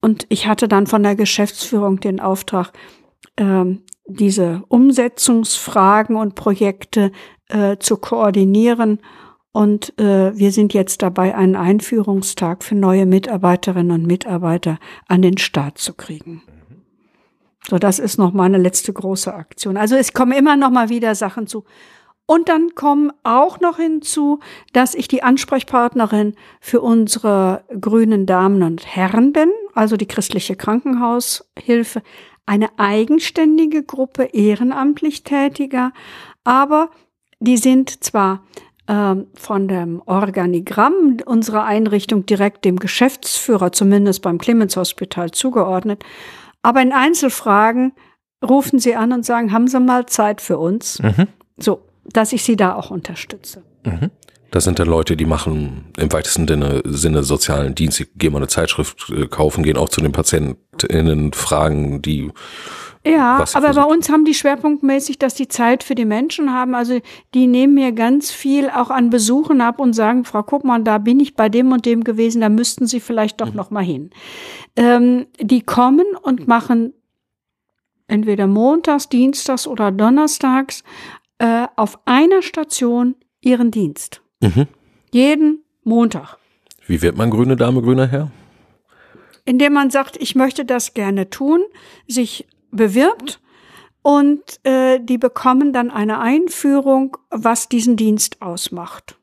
Und 0.00 0.24
ich 0.28 0.46
hatte 0.46 0.68
dann 0.68 0.86
von 0.86 1.02
der 1.02 1.16
Geschäftsführung 1.16 1.98
den 1.98 2.20
Auftrag, 2.20 2.70
ähm, 3.36 3.82
diese 4.06 4.62
Umsetzungsfragen 4.68 6.14
und 6.14 6.36
Projekte 6.36 7.10
äh, 7.48 7.78
zu 7.78 7.96
koordinieren. 7.96 9.00
Und 9.52 9.98
äh, 9.98 10.36
wir 10.36 10.52
sind 10.52 10.74
jetzt 10.74 11.02
dabei, 11.02 11.34
einen 11.34 11.56
Einführungstag 11.56 12.62
für 12.62 12.74
neue 12.74 13.06
Mitarbeiterinnen 13.06 13.92
und 13.92 14.06
Mitarbeiter 14.06 14.78
an 15.06 15.22
den 15.22 15.38
Start 15.38 15.78
zu 15.78 15.94
kriegen. 15.94 16.42
So, 17.68 17.78
das 17.78 17.98
ist 17.98 18.18
noch 18.18 18.32
meine 18.32 18.58
letzte 18.58 18.92
große 18.92 19.32
Aktion. 19.34 19.76
Also 19.76 19.96
es 19.96 20.12
kommen 20.12 20.32
immer 20.32 20.56
noch 20.56 20.70
mal 20.70 20.88
wieder 20.88 21.14
Sachen 21.14 21.46
zu. 21.46 21.64
Und 22.30 22.50
dann 22.50 22.74
kommen 22.74 23.10
auch 23.22 23.58
noch 23.58 23.78
hinzu, 23.78 24.40
dass 24.74 24.94
ich 24.94 25.08
die 25.08 25.22
Ansprechpartnerin 25.22 26.34
für 26.60 26.82
unsere 26.82 27.64
grünen 27.80 28.26
Damen 28.26 28.62
und 28.62 28.84
Herren 28.86 29.32
bin, 29.32 29.50
also 29.74 29.96
die 29.96 30.06
christliche 30.06 30.54
Krankenhaushilfe, 30.54 32.02
eine 32.44 32.68
eigenständige 32.78 33.82
Gruppe 33.82 34.24
ehrenamtlich 34.24 35.22
Tätiger, 35.22 35.92
aber 36.44 36.90
die 37.40 37.56
sind 37.56 38.04
zwar 38.04 38.42
von 38.88 39.68
dem 39.68 40.02
Organigramm 40.06 41.18
unserer 41.26 41.64
Einrichtung 41.64 42.24
direkt 42.24 42.64
dem 42.64 42.78
Geschäftsführer, 42.78 43.70
zumindest 43.72 44.22
beim 44.22 44.38
Clemens 44.38 44.76
Hospital, 44.76 45.30
zugeordnet. 45.30 46.04
Aber 46.62 46.80
in 46.80 46.92
Einzelfragen 46.92 47.92
rufen 48.46 48.78
sie 48.78 48.94
an 48.94 49.12
und 49.12 49.26
sagen, 49.26 49.52
haben 49.52 49.68
Sie 49.68 49.78
mal 49.80 50.06
Zeit 50.06 50.40
für 50.40 50.58
uns? 50.58 51.02
Mhm. 51.02 51.28
So, 51.58 51.82
dass 52.04 52.32
ich 52.32 52.42
sie 52.44 52.56
da 52.56 52.74
auch 52.74 52.90
unterstütze. 52.90 53.62
Das 54.50 54.64
sind 54.64 54.78
dann 54.78 54.88
Leute, 54.88 55.16
die 55.16 55.26
machen 55.26 55.92
im 55.98 56.10
weitesten 56.12 56.48
Sinne, 56.48 56.82
Sinne 56.86 57.22
sozialen 57.22 57.74
Dienst, 57.74 57.98
die 57.98 58.06
gehen 58.16 58.32
mal 58.32 58.38
eine 58.38 58.48
Zeitschrift 58.48 59.10
äh, 59.10 59.26
kaufen, 59.26 59.62
gehen 59.62 59.76
auch 59.76 59.90
zu 59.90 60.00
den 60.00 60.12
PatientInnen, 60.12 61.34
fragen 61.34 62.00
die, 62.00 62.30
Ja, 63.06 63.44
aber 63.54 63.74
bei 63.74 63.84
uns 63.84 64.10
haben 64.10 64.24
die 64.24 64.34
schwerpunktmäßig, 64.34 65.18
dass 65.18 65.34
die 65.34 65.48
Zeit 65.48 65.82
für 65.82 65.94
die 65.94 66.04
Menschen 66.04 66.52
haben. 66.52 66.74
Also 66.74 67.00
die 67.34 67.46
nehmen 67.46 67.74
mir 67.74 67.92
ganz 67.92 68.30
viel 68.30 68.68
auch 68.68 68.90
an 68.90 69.10
Besuchen 69.10 69.60
ab 69.60 69.78
und 69.78 69.92
sagen, 69.92 70.24
Frau 70.24 70.42
Kuppmann, 70.42 70.84
da 70.84 70.98
bin 70.98 71.20
ich 71.20 71.34
bei 71.34 71.48
dem 71.48 71.72
und 71.72 71.86
dem 71.86 72.04
gewesen, 72.04 72.40
da 72.40 72.48
müssten 72.48 72.86
Sie 72.86 73.00
vielleicht 73.00 73.40
doch 73.40 73.54
noch 73.54 73.70
mal 73.70 73.84
hin. 73.84 74.10
Ähm, 74.76 75.26
die 75.40 75.62
kommen 75.62 76.06
und 76.22 76.48
machen 76.48 76.92
entweder 78.08 78.46
montags, 78.46 79.08
dienstags 79.08 79.66
oder 79.66 79.92
donnerstags 79.92 80.82
äh, 81.38 81.66
auf 81.76 81.98
einer 82.04 82.42
Station 82.42 83.14
ihren 83.40 83.70
Dienst. 83.70 84.22
mhm. 84.40 84.66
Jeden 85.10 85.62
Montag. 85.84 86.36
wie 86.86 87.00
wird 87.00 87.16
man 87.16 87.30
grüne 87.30 87.56
Dame, 87.56 87.80
grüner 87.80 88.06
Herr? 88.06 88.30
indem 89.48 89.72
man 89.72 89.88
sagt, 89.88 90.18
ich 90.18 90.34
möchte 90.34 90.66
das 90.66 90.92
gerne 90.92 91.30
tun, 91.30 91.62
sich 92.06 92.46
bewirbt 92.70 93.40
und 94.02 94.64
äh, 94.64 95.00
die 95.00 95.18
bekommen 95.18 95.72
dann 95.72 95.90
eine 95.90 96.20
Einführung, 96.20 97.16
was 97.30 97.68
diesen 97.68 97.96
Dienst 97.96 98.40
ausmacht. 98.40 99.18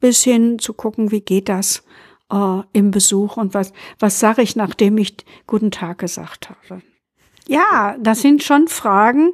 Bis 0.00 0.22
hin 0.22 0.58
zu 0.58 0.72
gucken, 0.72 1.10
wie 1.10 1.20
geht 1.20 1.48
das 1.48 1.84
äh, 2.32 2.62
im 2.72 2.90
Besuch 2.90 3.36
und 3.36 3.54
was, 3.54 3.72
was 3.98 4.20
sage 4.20 4.42
ich, 4.42 4.56
nachdem 4.56 4.98
ich 4.98 5.16
guten 5.46 5.70
Tag 5.70 5.98
gesagt 5.98 6.50
habe. 6.50 6.82
Ja, 7.46 7.96
das 8.00 8.20
sind 8.20 8.42
schon 8.42 8.68
Fragen 8.68 9.32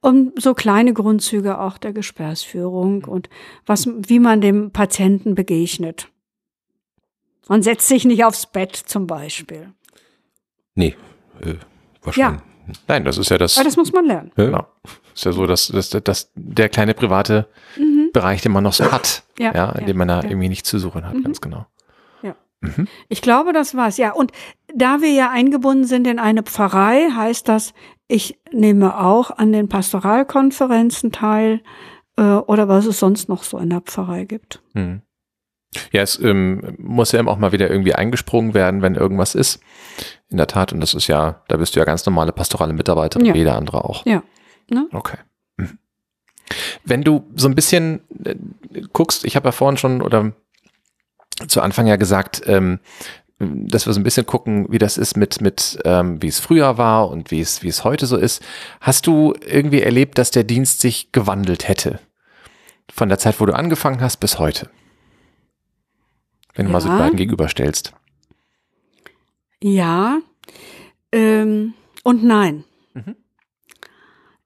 und 0.00 0.40
so 0.40 0.54
kleine 0.54 0.92
Grundzüge 0.92 1.60
auch 1.60 1.78
der 1.78 1.92
Gesperrsführung 1.92 3.04
und 3.04 3.28
was, 3.66 3.88
wie 3.88 4.20
man 4.20 4.40
dem 4.40 4.70
Patienten 4.70 5.34
begegnet. 5.34 6.08
Man 7.48 7.62
setzt 7.62 7.88
sich 7.88 8.04
nicht 8.04 8.24
aufs 8.24 8.46
Bett 8.46 8.76
zum 8.76 9.06
Beispiel. 9.06 9.72
Nee, 10.74 10.94
äh, 11.40 11.54
wahrscheinlich. 12.02 12.42
Nein, 12.86 13.04
das 13.04 13.18
ist 13.18 13.30
ja 13.30 13.38
das. 13.38 13.56
Aber 13.56 13.64
das 13.64 13.76
muss 13.76 13.92
man 13.92 14.06
lernen. 14.06 14.32
Ja. 14.36 14.44
Genau. 14.46 14.66
Ist 15.14 15.24
ja 15.24 15.32
so, 15.32 15.46
dass, 15.46 15.68
dass, 15.68 15.90
dass 15.90 16.30
der 16.34 16.68
kleine 16.68 16.94
private 16.94 17.48
Bereich, 18.12 18.42
den 18.42 18.52
man 18.52 18.64
noch 18.64 18.72
so 18.72 18.90
hat, 18.90 19.22
Mhm. 19.38 19.44
Ja, 19.44 19.54
ja, 19.54 19.70
in 19.72 19.80
ja, 19.80 19.86
dem 19.86 19.96
man 19.96 20.08
da 20.08 20.16
ja. 20.16 20.22
Mhm. 20.24 20.30
irgendwie 20.30 20.48
nichts 20.48 20.68
zu 20.68 20.78
suchen 20.78 21.06
hat, 21.06 21.14
ganz 21.22 21.40
genau. 21.40 21.66
Ich 23.08 23.22
glaube, 23.22 23.52
das 23.52 23.76
war's. 23.76 23.98
Ja, 23.98 24.12
und 24.12 24.32
da 24.74 25.00
wir 25.00 25.12
ja 25.12 25.30
eingebunden 25.30 25.84
sind 25.84 26.06
in 26.06 26.18
eine 26.18 26.42
Pfarrei, 26.42 27.08
heißt 27.10 27.48
das, 27.48 27.72
ich 28.08 28.38
nehme 28.52 28.98
auch 28.98 29.30
an 29.30 29.52
den 29.52 29.68
Pastoralkonferenzen 29.68 31.12
teil 31.12 31.60
äh, 32.16 32.22
oder 32.22 32.68
was 32.68 32.86
es 32.86 32.98
sonst 32.98 33.28
noch 33.28 33.42
so 33.42 33.58
in 33.58 33.70
der 33.70 33.82
Pfarrei 33.82 34.24
gibt. 34.24 34.60
Hm. 34.74 35.02
Ja, 35.92 36.02
es 36.02 36.18
ähm, 36.18 36.76
muss 36.78 37.12
ja 37.12 37.20
immer 37.20 37.30
auch 37.30 37.38
mal 37.38 37.52
wieder 37.52 37.70
irgendwie 37.70 37.94
eingesprungen 37.94 38.54
werden, 38.54 38.80
wenn 38.82 38.94
irgendwas 38.94 39.34
ist. 39.34 39.60
In 40.30 40.36
der 40.38 40.46
Tat, 40.46 40.72
und 40.72 40.80
das 40.80 40.94
ist 40.94 41.06
ja, 41.08 41.42
da 41.48 41.56
bist 41.56 41.74
du 41.74 41.78
ja 41.80 41.84
ganz 41.84 42.04
normale 42.06 42.32
pastorale 42.32 42.72
Mitarbeiterin, 42.72 43.26
Ja. 43.26 43.34
jeder 43.34 43.56
andere 43.56 43.84
auch. 43.84 44.04
Ja. 44.06 44.22
Ne? 44.70 44.86
Okay. 44.92 45.18
Mhm. 45.56 45.78
Wenn 46.84 47.02
du 47.02 47.30
so 47.34 47.48
ein 47.48 47.54
bisschen 47.54 48.00
äh, 48.24 48.34
guckst, 48.92 49.24
ich 49.24 49.36
habe 49.36 49.48
ja 49.48 49.52
vorhin 49.52 49.76
schon 49.76 50.00
oder 50.02 50.32
zu 51.46 51.60
Anfang 51.60 51.86
ja 51.86 51.96
gesagt, 51.96 52.42
ähm, 52.46 52.80
dass 53.38 53.86
wir 53.86 53.92
so 53.92 54.00
ein 54.00 54.04
bisschen 54.04 54.26
gucken, 54.26 54.66
wie 54.70 54.78
das 54.78 54.98
ist 54.98 55.16
mit, 55.16 55.40
mit 55.40 55.78
ähm, 55.84 56.20
wie 56.20 56.26
es 56.28 56.40
früher 56.40 56.76
war 56.76 57.08
und 57.08 57.30
wie 57.30 57.40
es, 57.40 57.62
wie 57.62 57.68
es 57.68 57.84
heute 57.84 58.06
so 58.06 58.16
ist. 58.16 58.42
Hast 58.80 59.06
du 59.06 59.34
irgendwie 59.46 59.80
erlebt, 59.82 60.18
dass 60.18 60.30
der 60.32 60.44
Dienst 60.44 60.80
sich 60.80 61.12
gewandelt 61.12 61.68
hätte? 61.68 62.00
Von 62.92 63.08
der 63.08 63.18
Zeit, 63.18 63.38
wo 63.38 63.46
du 63.46 63.54
angefangen 63.54 64.00
hast, 64.00 64.16
bis 64.16 64.38
heute? 64.38 64.68
Wenn 66.58 66.66
du 66.66 66.72
mal 66.72 66.80
so 66.80 66.88
die 66.88 66.94
Ja. 66.94 66.98
beiden 67.00 67.16
gegenüberstellst. 67.16 67.94
Ja 69.62 70.20
ähm, 71.12 71.74
und 72.04 72.24
nein. 72.24 72.64
Mhm. 72.94 73.16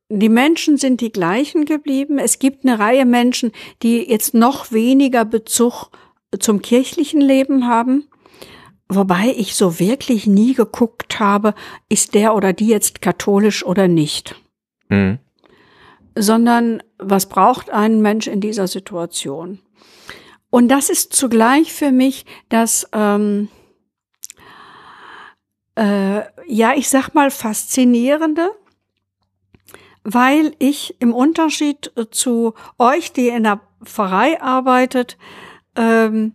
Die 0.09 0.29
Menschen 0.29 0.77
sind 0.77 1.01
die 1.01 1.11
gleichen 1.11 1.65
geblieben. 1.65 2.19
Es 2.19 2.39
gibt 2.39 2.65
eine 2.67 2.79
Reihe 2.79 3.07
Menschen, 3.07 3.53
die 3.83 4.09
jetzt 4.09 4.35
noch 4.35 4.71
weniger 4.73 5.25
Bezug 5.25 5.91
zum 6.39 6.61
kirchlichen 6.61 7.21
Leben 7.21 7.67
haben. 7.67 8.09
Wobei 8.89 9.35
ich 9.37 9.55
so 9.55 9.79
wirklich 9.81 10.27
nie 10.27 10.53
geguckt 10.53 11.19
habe, 11.19 11.55
ist 11.89 12.15
der 12.15 12.35
oder 12.35 12.53
die 12.53 12.67
jetzt 12.69 13.01
katholisch 13.01 13.65
oder 13.65 13.89
nicht. 13.89 14.37
Mhm. 14.91 15.19
Sondern 16.15 16.83
was 16.99 17.27
braucht 17.27 17.71
ein 17.71 18.03
Mensch 18.03 18.27
in 18.27 18.43
dieser 18.43 18.69
Situation? 18.69 19.61
Und 20.53 20.69
das 20.69 20.91
ist 20.91 21.15
zugleich 21.15 21.73
für 21.73 21.91
mich 21.93 22.27
das, 22.51 22.87
ähm, 22.93 23.49
äh, 25.77 26.21
ja, 26.47 26.75
ich 26.77 26.91
sag 26.91 27.15
mal, 27.15 27.31
faszinierende, 27.31 28.51
weil 30.05 30.55
ich 30.59 31.01
im 31.01 31.15
Unterschied 31.15 31.91
zu 32.11 32.53
euch, 32.79 33.15
die 33.15 33.29
in 33.29 33.45
der 33.45 33.63
Pfarrei 33.83 34.43
arbeitet, 34.43 35.17
ähm, 35.75 36.35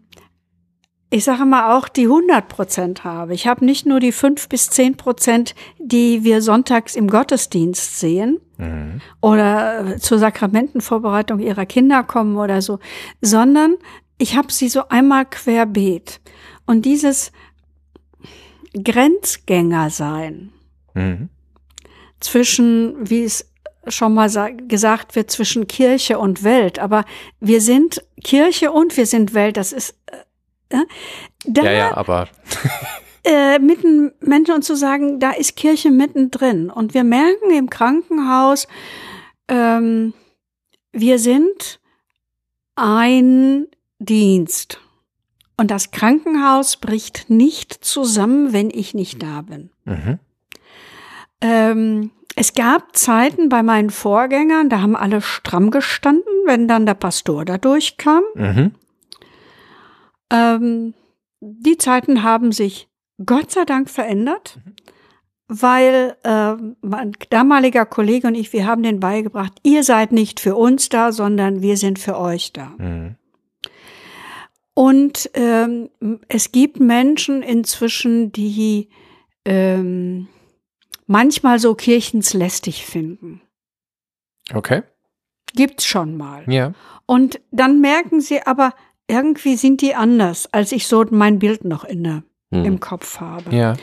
ich 1.11 1.23
sage 1.23 1.45
mal 1.45 1.77
auch 1.77 1.87
die 1.87 2.05
100 2.05 2.47
Prozent 2.47 3.03
habe. 3.03 3.35
Ich 3.35 3.45
habe 3.45 3.63
nicht 3.63 3.85
nur 3.85 3.99
die 3.99 4.11
fünf 4.11 4.49
bis 4.49 4.71
zehn 4.71 4.97
Prozent, 4.97 5.53
die 5.77 6.23
wir 6.23 6.41
sonntags 6.41 6.95
im 6.95 7.07
Gottesdienst 7.07 7.99
sehen 7.99 8.39
mhm. 8.57 8.99
oder 9.21 9.97
zur 9.99 10.17
Sakramentenvorbereitung 10.17 11.39
ihrer 11.39 11.67
Kinder 11.67 12.03
kommen 12.03 12.35
oder 12.35 12.63
so, 12.63 12.79
sondern 13.21 13.75
ich 14.17 14.35
habe 14.35 14.51
sie 14.51 14.69
so 14.69 14.87
einmal 14.89 15.25
querbeet. 15.25 16.19
Und 16.65 16.85
dieses 16.85 17.31
Grenzgänger 18.73 19.89
sein 19.89 20.51
mhm. 20.93 21.29
zwischen, 22.19 23.09
wie 23.09 23.23
es 23.23 23.49
schon 23.87 24.13
mal 24.13 24.29
gesagt 24.67 25.15
wird, 25.15 25.31
zwischen 25.31 25.67
Kirche 25.67 26.19
und 26.19 26.43
Welt. 26.43 26.79
Aber 26.79 27.05
wir 27.39 27.61
sind 27.61 28.03
Kirche 28.23 28.71
und 28.71 28.97
wir 28.97 29.05
sind 29.05 29.33
Welt. 29.33 29.57
Das 29.57 29.71
ist 29.71 29.95
äh, 30.07 30.77
da, 31.45 31.63
ja, 31.63 31.71
ja, 31.71 31.97
aber 31.97 32.27
äh, 33.23 33.59
mitten 33.59 34.11
Menschen 34.19 34.55
und 34.55 34.63
zu 34.63 34.75
sagen, 34.75 35.19
da 35.19 35.31
ist 35.31 35.55
Kirche 35.55 35.89
mittendrin. 35.89 36.69
Und 36.69 36.93
wir 36.93 37.05
merken 37.05 37.51
im 37.51 37.69
Krankenhaus, 37.69 38.67
ähm, 39.47 40.13
wir 40.91 41.19
sind 41.19 41.79
ein 42.75 43.67
Dienst. 43.99 44.79
Und 45.57 45.71
das 45.71 45.91
Krankenhaus 45.91 46.77
bricht 46.77 47.29
nicht 47.29 47.73
zusammen, 47.73 48.53
wenn 48.53 48.69
ich 48.69 48.93
nicht 48.93 49.23
da 49.23 49.41
bin. 49.41 49.71
Mhm. 49.85 50.19
Ähm, 51.41 52.11
es 52.35 52.53
gab 52.53 52.95
Zeiten 52.95 53.49
bei 53.49 53.63
meinen 53.63 53.89
Vorgängern, 53.89 54.69
da 54.69 54.81
haben 54.81 54.95
alle 54.95 55.21
stramm 55.21 55.71
gestanden, 55.71 56.31
wenn 56.45 56.67
dann 56.67 56.85
der 56.85 56.93
Pastor 56.93 57.45
da 57.45 57.57
durchkam. 57.57 58.23
Mhm. 58.35 58.71
Ähm, 60.31 60.93
die 61.39 61.77
Zeiten 61.77 62.21
haben 62.21 62.51
sich 62.51 62.89
Gott 63.25 63.51
sei 63.51 63.65
Dank 63.65 63.89
verändert, 63.89 64.59
mhm. 64.63 64.73
weil 65.47 66.15
äh, 66.23 66.53
mein 66.81 67.13
damaliger 67.31 67.87
Kollege 67.87 68.27
und 68.27 68.35
ich, 68.35 68.53
wir 68.53 68.67
haben 68.67 68.83
den 68.83 68.99
beigebracht, 68.99 69.53
ihr 69.63 69.83
seid 69.83 70.11
nicht 70.11 70.39
für 70.39 70.55
uns 70.55 70.89
da, 70.89 71.11
sondern 71.11 71.63
wir 71.63 71.77
sind 71.77 71.97
für 71.97 72.19
euch 72.19 72.53
da. 72.53 72.73
Mhm. 72.77 73.15
Und 74.77 75.31
ähm, 75.33 75.89
es 76.27 76.51
gibt 76.51 76.79
Menschen 76.79 77.41
inzwischen, 77.41 78.31
die 78.31 78.89
ähm, 79.43 80.27
manchmal 81.07 81.57
so 81.57 81.73
kirchenslästig 81.73 82.85
finden. 82.85 83.41
Okay. 84.53 84.83
Gibt's 85.55 85.83
schon 85.83 86.15
mal. 86.15 86.43
Ja. 86.47 86.73
Und 87.07 87.41
dann 87.49 87.81
merken 87.81 88.21
sie 88.21 88.43
aber, 88.43 88.75
irgendwie 89.07 89.55
sind 89.55 89.81
die 89.81 89.95
anders, 89.95 90.47
als 90.53 90.71
ich 90.71 90.85
so 90.85 91.03
mein 91.09 91.39
Bild 91.39 91.65
noch 91.65 91.83
inne 91.83 92.21
hm. 92.53 92.63
im 92.63 92.79
Kopf 92.79 93.19
habe. 93.19 93.55
Ja. 93.55 93.77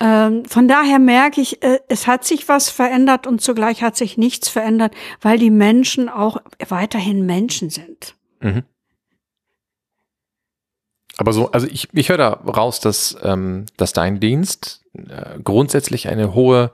Ähm, 0.00 0.44
von 0.44 0.68
daher 0.68 0.98
merke 0.98 1.40
ich, 1.40 1.62
äh, 1.62 1.78
es 1.88 2.06
hat 2.06 2.26
sich 2.26 2.46
was 2.46 2.68
verändert 2.68 3.26
und 3.26 3.40
zugleich 3.40 3.82
hat 3.82 3.96
sich 3.96 4.18
nichts 4.18 4.50
verändert, 4.50 4.94
weil 5.22 5.38
die 5.38 5.50
Menschen 5.50 6.10
auch 6.10 6.42
weiterhin 6.68 7.24
Menschen 7.24 7.70
sind. 7.70 8.16
Mhm. 8.40 8.64
Aber 11.16 11.32
so, 11.32 11.50
also 11.52 11.66
ich, 11.66 11.88
ich 11.92 12.08
höre 12.08 12.18
da 12.18 12.30
raus, 12.30 12.80
dass, 12.80 13.16
ähm, 13.22 13.66
dass 13.76 13.92
dein 13.92 14.20
Dienst 14.20 14.82
äh, 14.94 15.38
grundsätzlich 15.42 16.08
eine 16.08 16.34
hohe, 16.34 16.70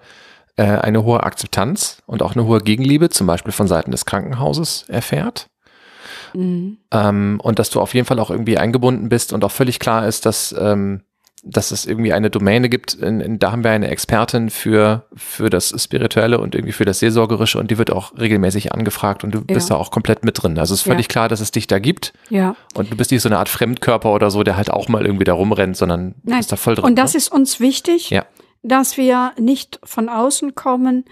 äh, 0.56 0.64
eine 0.64 1.04
hohe 1.04 1.22
Akzeptanz 1.22 2.02
und 2.06 2.22
auch 2.22 2.34
eine 2.34 2.46
hohe 2.46 2.60
Gegenliebe, 2.60 3.10
zum 3.10 3.26
Beispiel 3.26 3.52
von 3.52 3.68
Seiten 3.68 3.90
des 3.90 4.06
Krankenhauses, 4.06 4.84
erfährt. 4.88 5.48
Mhm. 6.34 6.78
Ähm, 6.90 7.40
und 7.42 7.58
dass 7.58 7.70
du 7.70 7.80
auf 7.80 7.94
jeden 7.94 8.06
Fall 8.06 8.18
auch 8.18 8.30
irgendwie 8.30 8.58
eingebunden 8.58 9.08
bist 9.08 9.32
und 9.32 9.44
auch 9.44 9.50
völlig 9.50 9.78
klar 9.78 10.06
ist, 10.06 10.26
dass 10.26 10.54
ähm, 10.58 11.02
dass 11.42 11.70
es 11.70 11.86
irgendwie 11.86 12.12
eine 12.12 12.30
Domäne 12.30 12.68
gibt, 12.68 12.94
in, 12.94 13.20
in, 13.20 13.38
da 13.38 13.52
haben 13.52 13.64
wir 13.64 13.70
eine 13.70 13.88
Expertin 13.88 14.50
für, 14.50 15.06
für 15.14 15.48
das 15.48 15.74
Spirituelle 15.82 16.38
und 16.38 16.54
irgendwie 16.54 16.72
für 16.72 16.84
das 16.84 16.98
Seelsorgerische 16.98 17.58
und 17.58 17.70
die 17.70 17.78
wird 17.78 17.90
auch 17.90 18.12
regelmäßig 18.18 18.72
angefragt 18.72 19.24
und 19.24 19.34
du 19.34 19.38
ja. 19.38 19.54
bist 19.54 19.70
da 19.70 19.76
auch 19.76 19.90
komplett 19.90 20.24
mit 20.24 20.42
drin. 20.42 20.58
Also 20.58 20.74
es 20.74 20.80
ist 20.80 20.86
völlig 20.86 21.06
ja. 21.06 21.08
klar, 21.08 21.28
dass 21.28 21.40
es 21.40 21.50
dich 21.50 21.66
da 21.66 21.78
gibt. 21.78 22.12
Ja. 22.28 22.56
Und 22.74 22.92
du 22.92 22.96
bist 22.96 23.10
nicht 23.10 23.22
so 23.22 23.28
eine 23.28 23.38
Art 23.38 23.48
Fremdkörper 23.48 24.12
oder 24.12 24.30
so, 24.30 24.42
der 24.42 24.56
halt 24.56 24.70
auch 24.70 24.88
mal 24.88 25.04
irgendwie 25.04 25.24
da 25.24 25.32
rumrennt, 25.32 25.76
sondern 25.76 26.14
Nein. 26.22 26.38
bist 26.38 26.52
da 26.52 26.56
voll 26.56 26.74
drin. 26.74 26.84
Und 26.84 26.96
das 26.96 27.14
ne? 27.14 27.18
ist 27.18 27.32
uns 27.32 27.60
wichtig, 27.60 28.10
ja. 28.10 28.24
dass 28.62 28.96
wir 28.96 29.32
nicht 29.38 29.80
von 29.82 30.08
außen 30.08 30.54
kommen. 30.54 31.04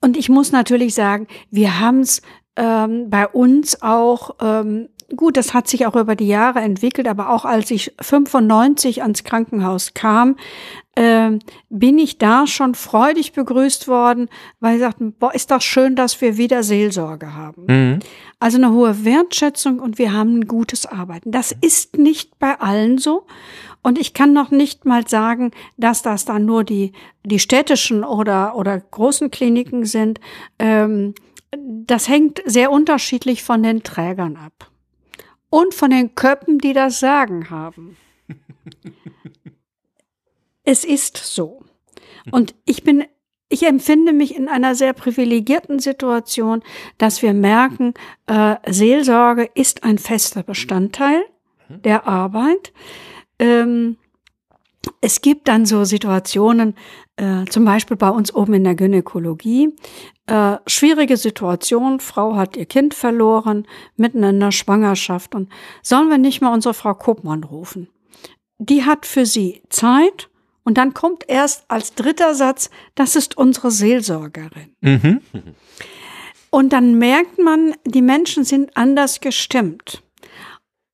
Und 0.00 0.16
ich 0.16 0.28
muss 0.28 0.52
natürlich 0.52 0.94
sagen, 0.94 1.26
wir 1.50 1.80
haben 1.80 2.00
es 2.00 2.22
ähm, 2.56 3.10
bei 3.10 3.26
uns 3.28 3.82
auch 3.82 4.36
ähm, 4.40 4.88
gut, 5.14 5.36
das 5.36 5.54
hat 5.54 5.68
sich 5.68 5.86
auch 5.86 5.94
über 5.94 6.16
die 6.16 6.26
Jahre 6.26 6.60
entwickelt, 6.60 7.06
aber 7.06 7.30
auch 7.30 7.44
als 7.44 7.70
ich 7.70 7.94
95 8.00 9.02
ans 9.02 9.22
Krankenhaus 9.22 9.94
kam, 9.94 10.36
äh, 10.96 11.38
bin 11.68 11.98
ich 11.98 12.18
da 12.18 12.46
schon 12.46 12.74
freudig 12.74 13.32
begrüßt 13.32 13.86
worden, 13.86 14.28
weil 14.60 14.74
sie 14.74 14.80
sagten, 14.80 15.12
boah, 15.12 15.34
ist 15.34 15.50
doch 15.50 15.60
schön, 15.60 15.94
dass 15.94 16.20
wir 16.20 16.36
wieder 16.36 16.62
Seelsorge 16.62 17.34
haben. 17.34 17.64
Mhm. 17.68 17.98
Also 18.40 18.56
eine 18.58 18.72
hohe 18.72 19.04
Wertschätzung 19.04 19.78
und 19.78 19.98
wir 19.98 20.12
haben 20.12 20.40
ein 20.40 20.48
gutes 20.48 20.86
Arbeiten. 20.86 21.30
Das 21.30 21.52
ist 21.52 21.96
nicht 21.98 22.38
bei 22.38 22.58
allen 22.60 22.98
so. 22.98 23.26
Und 23.82 23.98
ich 23.98 24.14
kann 24.14 24.32
noch 24.32 24.50
nicht 24.50 24.84
mal 24.84 25.06
sagen, 25.06 25.52
dass 25.76 26.02
das 26.02 26.24
dann 26.24 26.44
nur 26.44 26.64
die, 26.64 26.92
die 27.24 27.38
städtischen 27.38 28.02
oder, 28.02 28.56
oder 28.56 28.80
großen 28.80 29.30
Kliniken 29.30 29.84
sind. 29.84 30.18
Ähm, 30.58 31.14
das 31.52 32.08
hängt 32.08 32.42
sehr 32.46 32.72
unterschiedlich 32.72 33.44
von 33.44 33.62
den 33.62 33.84
Trägern 33.84 34.36
ab 34.36 34.70
und 35.50 35.74
von 35.74 35.90
den 35.90 36.14
Köppen, 36.14 36.58
die 36.58 36.72
das 36.72 37.00
Sagen 37.00 37.50
haben. 37.50 37.96
es 40.64 40.84
ist 40.84 41.16
so. 41.16 41.64
Und 42.30 42.54
ich 42.64 42.82
bin, 42.82 43.04
ich 43.48 43.64
empfinde 43.64 44.12
mich 44.12 44.34
in 44.36 44.48
einer 44.48 44.74
sehr 44.74 44.92
privilegierten 44.92 45.78
Situation, 45.78 46.62
dass 46.98 47.22
wir 47.22 47.32
merken, 47.32 47.94
äh, 48.26 48.56
Seelsorge 48.66 49.48
ist 49.54 49.84
ein 49.84 49.98
fester 49.98 50.42
Bestandteil 50.42 51.24
der 51.68 52.06
Arbeit. 52.06 52.72
Ähm, 53.38 53.96
es 55.00 55.20
gibt 55.20 55.48
dann 55.48 55.66
so 55.66 55.84
Situationen, 55.84 56.74
äh, 57.16 57.44
zum 57.46 57.64
Beispiel 57.64 57.96
bei 57.96 58.10
uns 58.10 58.34
oben 58.34 58.54
in 58.54 58.64
der 58.64 58.74
Gynäkologie, 58.74 59.74
äh, 60.26 60.56
schwierige 60.66 61.16
Situation, 61.16 62.00
Frau 62.00 62.36
hat 62.36 62.56
ihr 62.56 62.66
Kind 62.66 62.94
verloren, 62.94 63.66
mitten 63.96 64.22
in 64.22 64.40
der 64.40 64.52
Schwangerschaft 64.52 65.34
und 65.34 65.50
sollen 65.82 66.08
wir 66.10 66.18
nicht 66.18 66.40
mal 66.40 66.52
unsere 66.52 66.74
Frau 66.74 66.94
Kopmann 66.94 67.44
rufen? 67.44 67.88
Die 68.58 68.84
hat 68.84 69.06
für 69.06 69.26
sie 69.26 69.62
Zeit 69.68 70.28
und 70.64 70.78
dann 70.78 70.94
kommt 70.94 71.24
erst 71.28 71.64
als 71.68 71.94
dritter 71.94 72.34
Satz, 72.34 72.70
das 72.94 73.14
ist 73.14 73.36
unsere 73.36 73.70
Seelsorgerin. 73.70 74.74
Mhm. 74.80 75.20
Und 76.50 76.72
dann 76.72 76.98
merkt 76.98 77.38
man, 77.38 77.74
die 77.84 78.02
Menschen 78.02 78.44
sind 78.44 78.76
anders 78.76 79.20
gestimmt. 79.20 80.02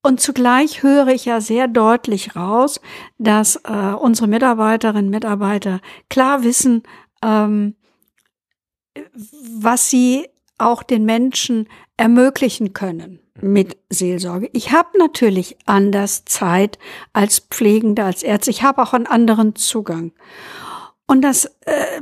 Und 0.03 0.21
zugleich 0.21 0.83
höre 0.83 1.09
ich 1.09 1.25
ja 1.25 1.41
sehr 1.41 1.69
deutlich 1.69 2.35
raus, 2.35 2.81
dass 3.19 3.57
äh, 3.65 3.95
unsere 3.99 4.27
Mitarbeiterinnen 4.27 5.07
und 5.07 5.11
Mitarbeiter 5.11 5.81
klar 6.11 6.43
wissen, 6.43 6.83
ähm, 7.25 7.77
was 9.15 9.91
sie 9.91 10.29
auch 10.59 10.83
den 10.83 11.05
Menschen 11.05 11.69
ermöglichen 11.97 12.73
können 12.73 13.21
mit 13.41 13.77
Seelsorge. 13.89 14.49
Ich 14.53 14.73
habe 14.73 14.99
natürlich 14.99 15.57
anders 15.67 16.25
Zeit 16.25 16.79
als 17.13 17.41
Pflegende, 17.41 18.05
als 18.05 18.23
Ärzte. 18.23 18.51
Ich 18.51 18.63
habe 18.63 18.83
auch 18.83 18.93
einen 18.93 19.07
anderen 19.07 19.57
Zugang. 19.57 20.13
Und 21.07 21.23
das 21.23 21.47
äh, 21.63 22.01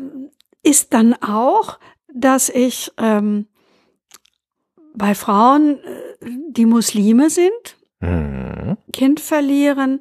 ist 0.62 0.92
dann 0.92 1.14
auch, 1.14 1.78
dass 2.12 2.48
ich 2.48 2.92
ähm, 2.98 3.46
bei 4.94 5.14
Frauen, 5.14 5.78
äh, 5.78 6.26
die 6.50 6.66
Muslime 6.66 7.30
sind, 7.30 7.78
mhm. 8.00 8.76
Kind 8.92 9.20
verlieren, 9.20 10.00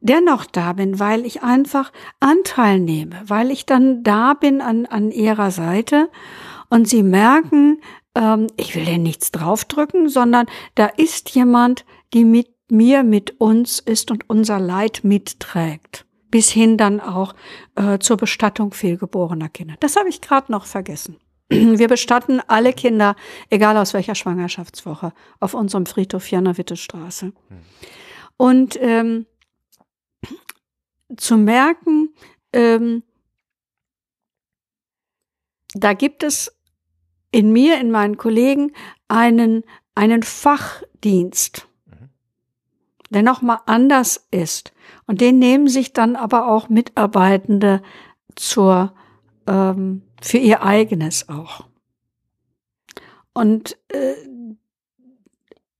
dennoch 0.00 0.46
da 0.46 0.72
bin, 0.72 0.98
weil 0.98 1.26
ich 1.26 1.42
einfach 1.42 1.92
Anteil 2.20 2.80
nehme, 2.80 3.22
weil 3.26 3.50
ich 3.50 3.66
dann 3.66 4.02
da 4.02 4.34
bin 4.34 4.60
an, 4.60 4.86
an 4.86 5.10
ihrer 5.10 5.50
Seite 5.50 6.08
und 6.70 6.88
sie 6.88 7.02
merken, 7.02 7.80
ähm, 8.14 8.46
ich 8.56 8.74
will 8.74 8.84
denen 8.84 9.02
nichts 9.02 9.30
draufdrücken, 9.32 10.08
sondern 10.08 10.46
da 10.74 10.86
ist 10.86 11.30
jemand, 11.30 11.84
die 12.14 12.24
mit 12.24 12.48
mir, 12.70 13.02
mit 13.02 13.40
uns 13.40 13.80
ist 13.80 14.10
und 14.10 14.30
unser 14.30 14.58
Leid 14.58 15.00
mitträgt. 15.02 16.06
Bis 16.30 16.48
hin 16.50 16.76
dann 16.76 17.00
auch 17.00 17.34
äh, 17.74 17.98
zur 17.98 18.16
Bestattung 18.16 18.72
fehlgeborener 18.72 19.48
Kinder. 19.48 19.74
Das 19.80 19.96
habe 19.96 20.08
ich 20.08 20.20
gerade 20.20 20.52
noch 20.52 20.64
vergessen. 20.64 21.16
Wir 21.48 21.88
bestatten 21.88 22.40
alle 22.46 22.72
Kinder, 22.72 23.16
egal 23.50 23.76
aus 23.76 23.92
welcher 23.94 24.14
Schwangerschaftswoche, 24.14 25.12
auf 25.40 25.54
unserem 25.54 25.86
Friedhof 25.86 26.30
Janowittestraße. 26.30 27.26
Hm. 27.26 27.34
Und 28.36 28.78
ähm, 28.80 29.26
zu 31.16 31.36
merken, 31.36 32.14
ähm, 32.52 33.02
da 35.74 35.92
gibt 35.92 36.22
es 36.22 36.56
in 37.32 37.52
mir, 37.52 37.80
in 37.80 37.90
meinen 37.90 38.16
Kollegen 38.16 38.72
einen, 39.08 39.64
einen 39.94 40.22
Fachdienst, 40.22 41.68
mhm. 41.86 42.08
der 43.10 43.22
nochmal 43.22 43.58
anders 43.66 44.26
ist. 44.30 44.72
Und 45.06 45.20
den 45.20 45.38
nehmen 45.38 45.68
sich 45.68 45.92
dann 45.92 46.16
aber 46.16 46.48
auch 46.48 46.68
Mitarbeitende 46.68 47.82
zur, 48.36 48.94
ähm, 49.46 50.02
für 50.20 50.38
ihr 50.38 50.62
eigenes 50.62 51.28
auch. 51.28 51.64
Und 53.32 53.76
äh, 53.88 54.14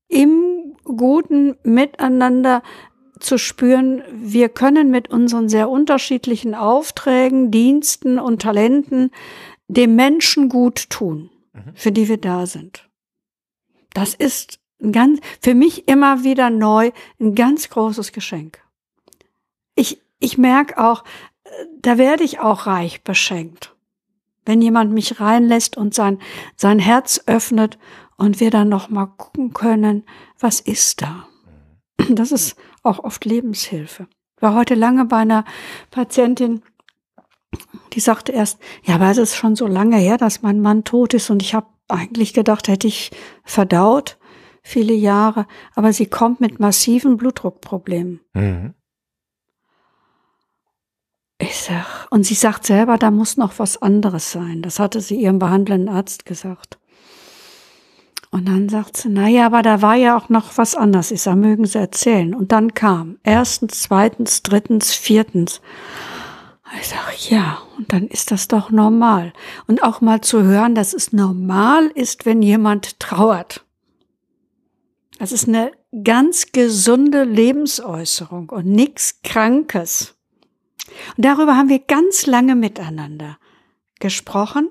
im 0.09 0.77
guten 0.85 1.57
Miteinander 1.63 2.63
zu 3.21 3.39
spüren, 3.39 4.03
wir 4.13 4.49
können 4.49 4.91
mit 4.91 5.11
unseren 5.11 5.49
sehr 5.49 5.69
unterschiedlichen 5.69 6.55
Aufträgen, 6.55 7.51
Diensten 7.51 8.19
und 8.19 8.43
Talenten 8.43 9.11
dem 9.69 9.95
Menschen 9.95 10.49
gut 10.49 10.91
tun, 10.91 11.30
mhm. 11.53 11.75
für 11.75 11.93
die 11.93 12.09
wir 12.09 12.19
da 12.19 12.47
sind. 12.47 12.89
Das 13.93 14.15
ist 14.15 14.61
ein 14.81 14.93
ganz, 14.93 15.21
für 15.41 15.55
mich 15.55 15.89
immer 15.89 16.25
wieder 16.25 16.51
neu, 16.51 16.91
ein 17.19 17.35
ganz 17.35 17.69
großes 17.71 18.13
Geschenk. 18.13 18.63
Ich, 19.75 20.01
ich 20.19 20.39
merke 20.39 20.79
auch, 20.79 21.05
da 21.81 21.99
werde 21.99 22.25
ich 22.25 22.41
auch 22.41 22.67
reich 22.67 23.03
beschenkt. 23.03 23.75
Wenn 24.45 24.63
jemand 24.63 24.93
mich 24.93 25.21
reinlässt 25.21 25.77
und 25.77 25.95
sein, 25.95 26.19
sein 26.57 26.79
Herz 26.79 27.23
öffnet 27.27 27.79
und 28.17 28.41
wir 28.41 28.51
dann 28.51 28.69
noch 28.69 28.89
mal 28.89 29.07
gucken 29.07 29.53
können, 29.53 30.05
was 30.39 30.61
ist 30.61 31.03
da? 31.03 31.29
Mhm. 31.99 32.17
Das 32.17 32.33
ist 32.33 32.57
auch 32.83 33.01
oft 33.01 33.25
Lebenshilfe. 33.25 34.09
Ich 34.37 34.43
war 34.43 34.55
heute 34.55 34.75
lange 34.75 35.05
bei 35.05 35.19
einer 35.19 35.45
Patientin, 35.91 36.63
die 37.93 38.01
sagte 38.01 38.33
erst, 38.33 38.59
ja, 38.85 38.95
aber 38.97 39.11
es 39.11 39.19
ist 39.19 39.37
schon 39.37 39.57
so 39.57 39.67
lange 39.67 39.97
her, 39.97 40.17
dass 40.17 40.43
mein 40.43 40.61
Mann 40.61 40.85
tot 40.85 41.15
ist 41.15 41.31
und 41.31 41.43
ich 41.43 41.55
habe 41.55 41.67
eigentlich 41.89 42.33
gedacht, 42.33 42.69
hätte 42.69 42.87
ich 42.87 43.11
verdaut 43.45 44.19
viele 44.63 44.95
Jahre, 44.95 45.47
aber 45.75 45.93
sie 45.93 46.07
kommt 46.07 46.41
mit 46.41 46.61
massiven 46.61 47.17
Blutdruckproblemen. 47.17 48.21
Mhm. 48.35 48.75
Ich 51.43 51.57
sag, 51.57 52.07
und 52.11 52.25
sie 52.25 52.35
sagt 52.35 52.67
selber, 52.67 52.99
da 52.99 53.11
muss 53.11 53.39
noch 53.39 53.59
was 53.59 53.81
anderes 53.81 54.31
sein. 54.31 54.61
Das 54.61 54.79
hatte 54.79 55.01
sie 55.01 55.17
ihrem 55.17 55.39
behandelnden 55.39 55.89
Arzt 55.89 56.27
gesagt. 56.27 56.79
Und 58.31 58.47
dann 58.47 58.69
sagt 58.69 58.99
sie, 58.99 59.09
na 59.09 59.27
ja, 59.27 59.47
aber 59.47 59.63
da 59.63 59.83
war 59.83 59.97
ja 59.97 60.17
auch 60.17 60.29
noch 60.29 60.57
was 60.57 60.77
anderes. 60.77 61.11
Ich 61.11 61.23
sag, 61.23 61.37
mögen 61.37 61.65
Sie 61.65 61.79
erzählen. 61.79 62.35
Und 62.35 62.53
dann 62.53 62.75
kam 62.75 63.19
erstens, 63.25 63.83
zweitens, 63.83 64.43
drittens, 64.43 64.93
viertens. 64.93 65.61
Ich 66.79 66.89
sag, 66.89 67.31
ja, 67.31 67.63
und 67.77 67.93
dann 67.93 68.07
ist 68.07 68.31
das 68.31 68.47
doch 68.47 68.71
normal. 68.71 69.33
Und 69.67 69.83
auch 69.83 70.01
mal 70.01 70.21
zu 70.21 70.45
hören, 70.45 70.75
dass 70.75 70.93
es 70.93 71.13
normal 71.13 71.87
ist, 71.95 72.27
wenn 72.27 72.43
jemand 72.43 73.01
trauert. 73.01 73.65
Das 75.19 75.33
ist 75.33 75.49
eine 75.49 75.73
ganz 76.05 76.53
gesunde 76.53 77.25
Lebensäußerung 77.25 78.51
und 78.51 78.67
nichts 78.67 79.21
Krankes. 79.23 80.15
Und 81.17 81.25
darüber 81.25 81.57
haben 81.57 81.69
wir 81.69 81.81
ganz 81.81 82.27
lange 82.27 82.55
miteinander 82.55 83.39
gesprochen. 83.99 84.71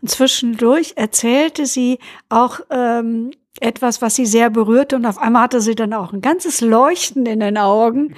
Und 0.00 0.10
zwischendurch 0.10 0.94
erzählte 0.96 1.66
sie 1.66 1.98
auch 2.28 2.60
ähm, 2.70 3.32
etwas, 3.60 4.00
was 4.00 4.14
sie 4.14 4.26
sehr 4.26 4.50
berührte. 4.50 4.96
Und 4.96 5.06
auf 5.06 5.18
einmal 5.18 5.42
hatte 5.42 5.60
sie 5.60 5.74
dann 5.74 5.92
auch 5.92 6.12
ein 6.12 6.22
ganzes 6.22 6.60
Leuchten 6.60 7.26
in 7.26 7.40
den 7.40 7.58
Augen 7.58 8.14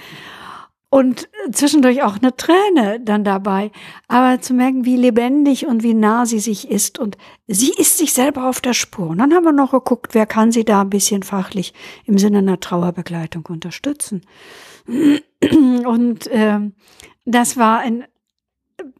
und 0.90 1.28
zwischendurch 1.52 2.02
auch 2.02 2.16
eine 2.16 2.36
Träne 2.36 3.00
dann 3.00 3.22
dabei. 3.22 3.70
Aber 4.08 4.40
zu 4.40 4.54
merken, 4.54 4.84
wie 4.84 4.96
lebendig 4.96 5.66
und 5.66 5.84
wie 5.84 5.94
nah 5.94 6.26
sie 6.26 6.40
sich 6.40 6.68
ist. 6.68 6.98
Und 6.98 7.16
sie 7.46 7.72
ist 7.72 7.96
sich 7.96 8.12
selber 8.12 8.48
auf 8.48 8.60
der 8.60 8.74
Spur. 8.74 9.08
Und 9.08 9.18
dann 9.18 9.32
haben 9.32 9.44
wir 9.44 9.52
noch 9.52 9.70
geguckt, 9.70 10.14
wer 10.14 10.26
kann 10.26 10.50
sie 10.50 10.64
da 10.64 10.80
ein 10.80 10.90
bisschen 10.90 11.22
fachlich 11.22 11.72
im 12.06 12.18
Sinne 12.18 12.38
einer 12.38 12.58
Trauerbegleitung 12.58 13.46
unterstützen. 13.46 14.22
Und 14.88 16.26
äh, 16.26 16.58
das 17.24 17.56
war 17.56 17.78
ein 17.78 18.04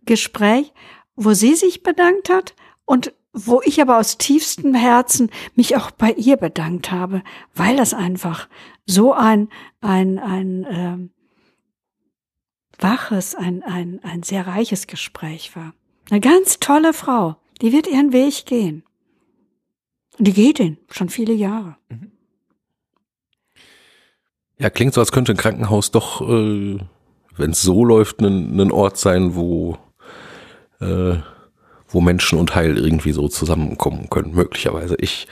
Gespräch, 0.07 0.73
wo 1.17 1.35
sie 1.35 1.57
sich 1.57 1.83
bedankt 1.83 2.31
hat 2.31 2.55
und 2.85 3.13
wo 3.33 3.61
ich 3.65 3.81
aber 3.83 3.99
aus 3.99 4.17
tiefstem 4.17 4.75
Herzen 4.75 5.31
mich 5.55 5.77
auch 5.77 5.91
bei 5.91 6.13
ihr 6.13 6.37
bedankt 6.37 6.93
habe, 6.93 7.23
weil 7.55 7.77
das 7.77 7.95
einfach 7.95 8.49
so 8.87 9.13
ein, 9.13 9.49
ein, 9.81 10.19
ein 10.19 10.65
äh, 10.65 11.20
waches, 12.83 13.35
ein, 13.35 13.63
ein, 13.63 14.01
ein 14.03 14.23
sehr 14.23 14.47
reiches 14.47 14.87
Gespräch 14.87 15.55
war. 15.55 15.75
Eine 16.11 16.21
ganz 16.21 16.59
tolle 16.61 16.93
Frau, 16.93 17.37
die 17.63 17.73
wird 17.73 17.87
ihren 17.87 18.13
Weg 18.13 18.47
gehen. 18.47 18.83
Und 20.19 20.27
die 20.27 20.33
geht 20.33 20.59
ihn 20.59 20.79
schon 20.91 21.09
viele 21.09 21.33
Jahre. 21.33 21.77
Ja, 24.59 24.69
klingt 24.71 24.93
so, 24.95 25.01
als 25.01 25.13
könnte 25.13 25.33
ein 25.33 25.39
Krankenhaus 25.39 25.91
doch, 25.91 26.21
äh, 26.21 26.79
wenn 27.37 27.51
es 27.51 27.63
so 27.63 27.85
läuft, 27.85 28.21
ein, 28.21 28.61
ein 28.61 28.73
Ort 28.73 28.99
sein, 28.99 29.35
wo 29.35 29.79
äh, 30.81 31.17
wo 31.93 32.01
Menschen 32.01 32.39
und 32.39 32.55
Heil 32.55 32.79
irgendwie 32.79 33.13
so 33.13 33.29
zusammenkommen 33.29 34.09
können, 34.11 34.33
möglicherweise. 34.35 34.97
Ich 34.99 35.27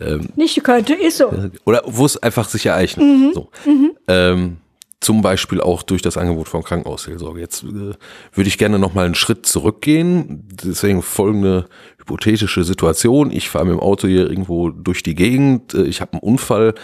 ähm, 0.00 0.28
nicht 0.36 0.62
könnte, 0.64 0.94
ist 0.94 1.18
so. 1.18 1.32
Oder 1.64 1.82
wo 1.86 2.04
es 2.04 2.20
einfach 2.22 2.48
sich 2.48 2.66
ereignet. 2.66 3.06
Mhm. 3.06 3.30
So. 3.32 3.48
Mhm. 3.64 3.96
Ähm, 4.08 4.56
zum 5.04 5.20
Beispiel 5.20 5.60
auch 5.60 5.82
durch 5.82 6.00
das 6.00 6.16
Angebot 6.16 6.48
von 6.48 6.62
Krankenhausseelsorge. 6.62 7.38
Jetzt 7.38 7.62
äh, 7.62 7.92
würde 8.32 8.48
ich 8.48 8.56
gerne 8.56 8.78
noch 8.78 8.94
mal 8.94 9.04
einen 9.04 9.14
Schritt 9.14 9.44
zurückgehen. 9.44 10.48
Deswegen 10.64 11.02
folgende 11.02 11.66
hypothetische 11.98 12.64
Situation. 12.64 13.30
Ich 13.30 13.50
fahre 13.50 13.66
mit 13.66 13.74
dem 13.74 13.80
Auto 13.80 14.08
hier 14.08 14.28
irgendwo 14.28 14.70
durch 14.70 15.02
die 15.02 15.14
Gegend. 15.14 15.74
Äh, 15.74 15.82
ich 15.82 16.00
habe 16.00 16.14
einen 16.14 16.22
Unfall. 16.22 16.74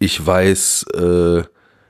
Ich 0.00 0.26
weiß, 0.26 0.86
äh, 0.94 1.42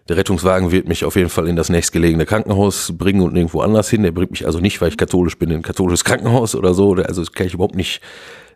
der 0.08 0.16
Rettungswagen 0.16 0.70
wird 0.70 0.88
mich 0.88 1.06
auf 1.06 1.16
jeden 1.16 1.30
Fall 1.30 1.48
in 1.48 1.56
das 1.56 1.70
nächstgelegene 1.70 2.26
Krankenhaus 2.26 2.92
bringen 2.96 3.22
und 3.22 3.32
nirgendwo 3.32 3.60
anders 3.60 3.88
hin. 3.88 4.02
Der 4.02 4.12
bringt 4.12 4.30
mich 4.30 4.44
also 4.44 4.60
nicht, 4.60 4.80
weil 4.82 4.90
ich 4.90 4.98
katholisch 4.98 5.38
bin, 5.38 5.50
in 5.50 5.56
ein 5.56 5.62
katholisches 5.62 6.04
Krankenhaus 6.04 6.54
oder 6.54 6.74
so. 6.74 6.92
Also 6.94 7.22
das 7.22 7.32
kann 7.32 7.46
ich 7.46 7.54
überhaupt 7.54 7.76
nicht 7.76 8.02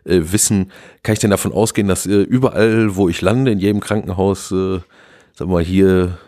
äh, 0.05 0.19
wissen. 0.21 0.71
Kann 1.01 1.13
ich 1.13 1.19
denn 1.19 1.31
davon 1.31 1.51
ausgehen, 1.51 1.87
dass 1.87 2.05
äh, 2.05 2.21
überall, 2.21 2.95
wo 2.95 3.09
ich 3.09 3.21
lande, 3.21 3.51
in 3.51 3.59
jedem 3.59 3.79
Krankenhaus, 3.79 4.49
sagen 4.49 4.83
wir 5.35 5.47
mal 5.47 5.63
hier 5.63 6.19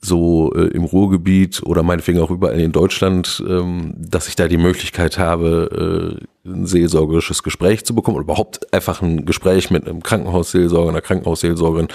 so 0.00 0.52
äh, 0.54 0.68
im 0.68 0.84
Ruhrgebiet 0.84 1.62
oder 1.64 1.82
meinetwegen 1.82 2.20
auch 2.20 2.30
überall 2.30 2.60
in 2.60 2.72
Deutschland, 2.72 3.42
ähm, 3.48 3.94
dass 3.96 4.28
ich 4.28 4.36
da 4.36 4.48
die 4.48 4.56
Möglichkeit 4.56 5.18
habe, 5.18 6.20
äh, 6.44 6.48
ein 6.48 6.66
seelsorgerisches 6.66 7.42
Gespräch 7.42 7.84
zu 7.84 7.94
bekommen 7.94 8.16
oder 8.16 8.24
überhaupt 8.24 8.72
einfach 8.72 9.02
ein 9.02 9.24
Gespräch 9.24 9.70
mit 9.70 9.88
einem 9.88 10.02
Krankenhausseelsorger, 10.02 10.90
einer 10.90 11.00
Krankenhausseelsorgerin 11.00 11.88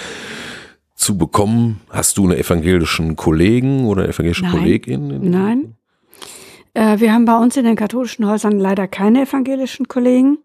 zu 0.96 1.18
bekommen? 1.18 1.82
Hast 1.90 2.18
du 2.18 2.24
einen 2.24 2.38
evangelischen 2.38 3.16
Kollegen 3.16 3.86
oder 3.86 4.04
eine 4.04 4.14
evangelische. 4.14 4.46
Kollegin? 4.46 5.30
Nein. 5.30 5.76
Äh, 6.74 7.00
wir 7.00 7.14
haben 7.14 7.26
bei 7.26 7.38
uns 7.38 7.58
in 7.58 7.66
den 7.66 7.76
katholischen 7.76 8.28
Häusern 8.28 8.60
leider 8.60 8.88
keine 8.88 9.24
evangelischen 9.24 9.88
Kollegen. 9.88 10.40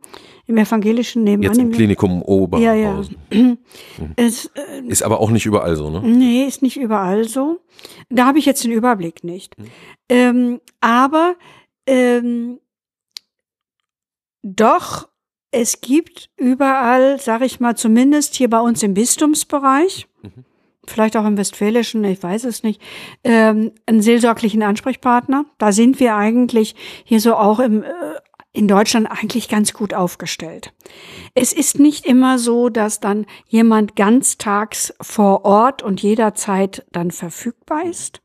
Im 0.49 0.57
evangelischen 0.59 1.25
nebenan. 1.25 1.55
Jetzt 1.55 1.61
im 1.61 1.73
Klinikum 1.73 2.23
Oberhausen. 2.23 3.17
Ja, 3.33 3.39
ja. 3.39 3.57
Es, 4.17 4.47
äh, 4.55 4.83
ist 4.87 5.03
aber 5.03 5.21
auch 5.21 5.31
nicht 5.31 5.45
überall 5.45 5.75
so, 5.75 5.91
ne? 5.91 6.01
Nee, 6.05 6.45
ist 6.45 6.63
nicht 6.63 6.77
überall 6.77 7.27
so. 7.27 7.59
Da 8.11 8.27
habe 8.27 8.39
ich 8.39 8.47
jetzt 8.47 8.63
den 8.63 8.71
Überblick 8.71 9.25
nicht. 9.25 9.59
Mhm. 9.59 9.65
Ähm, 10.09 10.61
aber 10.81 11.35
ähm, 11.89 12.61
doch, 14.45 15.09
es 15.51 15.81
gibt 15.81 16.31
überall, 16.37 17.21
sage 17.21 17.47
ich 17.47 17.59
mal, 17.59 17.77
zumindest 17.77 18.37
hier 18.37 18.49
bei 18.49 18.61
uns 18.61 18.83
im 18.85 18.95
Bistumsbereich, 18.95 20.07
mhm. 20.23 20.45
Vielleicht 20.91 21.17
auch 21.17 21.25
im 21.25 21.37
Westfälischen, 21.37 22.05
ich 22.05 22.23
weiß 22.23 22.45
es 22.45 22.63
nicht, 22.63 22.81
ähm, 23.25 23.73
einen 23.87 24.03
seelsorglichen 24.03 24.63
Ansprechpartner. 24.63 25.45
Da 25.59 25.73
sind 25.73 26.01
wir 26.01 26.17
eigentlich 26.17 26.75
hier 27.05 27.21
so 27.21 27.35
auch 27.35 27.61
im, 27.61 27.83
äh, 27.83 27.89
in 28.53 28.69
Deutschland 28.69 29.11
eigentlich 29.11 29.49
ganz 29.49 29.75
gut 29.75 29.93
aufgestellt. 29.93 30.73
Es 31.35 31.53
ist 31.53 31.79
nicht 31.79 32.07
immer 32.07 32.39
so, 32.39 32.71
dass 32.71 33.01
dann 33.01 33.27
jemand 33.47 33.97
ganztags 33.97 34.95
vor 35.01 35.45
Ort 35.45 35.83
und 35.83 36.03
jederzeit 36.03 36.87
dann 36.91 37.11
verfügbar 37.11 37.85
ist. 37.85 38.23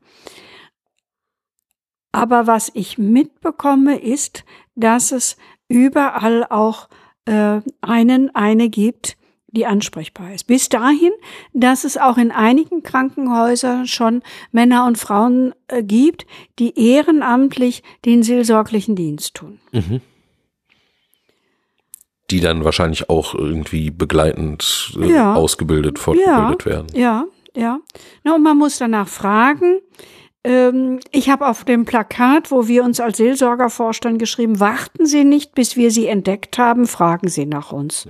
Aber 2.12 2.46
was 2.46 2.70
ich 2.74 2.98
mitbekomme, 2.98 3.98
ist, 3.98 4.44
dass 4.74 5.12
es 5.12 5.36
überall 5.68 6.44
auch 6.44 6.88
äh, 7.24 7.60
einen, 7.80 8.34
eine 8.34 8.68
gibt, 8.68 9.16
die 9.52 9.66
ansprechbar 9.66 10.34
ist. 10.34 10.46
Bis 10.46 10.68
dahin, 10.68 11.12
dass 11.52 11.84
es 11.84 11.96
auch 11.96 12.18
in 12.18 12.32
einigen 12.32 12.82
Krankenhäusern 12.82 13.86
schon 13.86 14.22
Männer 14.50 14.86
und 14.86 14.98
Frauen 14.98 15.54
äh, 15.68 15.82
gibt, 15.82 16.26
die 16.58 16.78
ehrenamtlich 16.78 17.82
den 18.04 18.22
seelsorglichen 18.22 18.96
Dienst 18.96 19.34
tun. 19.34 19.60
Mhm. 19.72 20.00
Die 22.30 22.40
dann 22.40 22.64
wahrscheinlich 22.64 23.10
auch 23.10 23.34
irgendwie 23.34 23.90
begleitend 23.90 24.96
äh, 24.98 25.12
ja. 25.12 25.34
ausgebildet, 25.34 25.98
fortgebildet 25.98 26.64
ja, 26.64 26.70
werden. 26.70 26.86
Ja, 26.94 27.24
ja. 27.54 27.78
Na, 28.24 28.34
und 28.34 28.42
man 28.42 28.56
muss 28.56 28.78
danach 28.78 29.08
fragen. 29.08 29.80
Ähm, 30.44 31.00
ich 31.10 31.28
habe 31.28 31.46
auf 31.46 31.64
dem 31.64 31.84
Plakat, 31.84 32.50
wo 32.50 32.68
wir 32.68 32.84
uns 32.84 33.00
als 33.00 33.18
Seelsorger 33.18 33.68
vorstellen, 33.68 34.16
geschrieben, 34.16 34.60
warten 34.60 35.04
Sie 35.04 35.24
nicht, 35.24 35.54
bis 35.54 35.76
wir 35.76 35.90
Sie 35.90 36.06
entdeckt 36.06 36.56
haben, 36.56 36.86
fragen 36.86 37.28
Sie 37.28 37.44
nach 37.44 37.70
uns. 37.70 38.08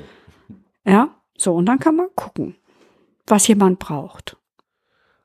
Ja, 0.86 1.11
so, 1.43 1.55
und 1.55 1.66
dann 1.66 1.78
kann 1.78 1.97
man 1.97 2.09
gucken, 2.14 2.57
was 3.26 3.49
jemand 3.49 3.78
braucht. 3.78 4.36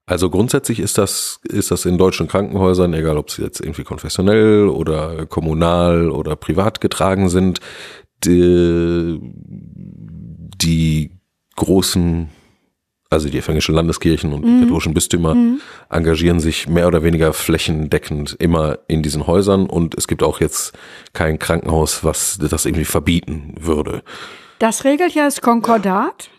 Also 0.06 0.30
grundsätzlich 0.30 0.80
ist 0.80 0.98
das, 0.98 1.42
ist 1.44 1.70
das 1.70 1.86
in 1.86 1.98
deutschen 1.98 2.30
Krankenhäusern, 2.30 2.94
egal 2.94 3.18
ob 3.18 3.30
sie 3.30 3.44
jetzt 3.44 3.60
irgendwie 3.60 3.84
konfessionell 3.84 4.70
oder 4.70 5.26
kommunal 5.26 6.10
oder 6.10 6.38
privat 6.38 6.80
getragen 6.80 7.28
sind, 7.28 7.60
die, 8.24 9.20
die 9.22 11.12
großen, 11.58 12.30
also 13.10 13.28
die 13.28 13.38
evangelischen 13.38 13.76
Landeskirchen 13.76 14.32
und 14.32 14.46
mhm. 14.46 14.48
die 14.48 14.64
katholischen 14.64 14.94
Bistümer 14.94 15.36
mhm. 15.36 15.60
engagieren 15.90 16.40
sich 16.40 16.70
mehr 16.70 16.88
oder 16.88 17.04
weniger 17.04 17.34
flächendeckend 17.34 18.38
immer 18.40 18.80
in 18.88 19.04
diesen 19.04 19.28
Häusern 19.28 19.66
und 19.70 19.94
es 19.96 20.08
gibt 20.08 20.24
auch 20.24 20.40
jetzt 20.40 20.72
kein 21.12 21.38
Krankenhaus, 21.38 22.06
was 22.06 22.38
das 22.38 22.66
irgendwie 22.66 22.86
verbieten 22.86 23.56
würde. 23.60 24.04
Das 24.60 24.84
regelt 24.84 25.14
ja 25.14 25.26
das 25.26 25.42
Konkordat, 25.42 26.30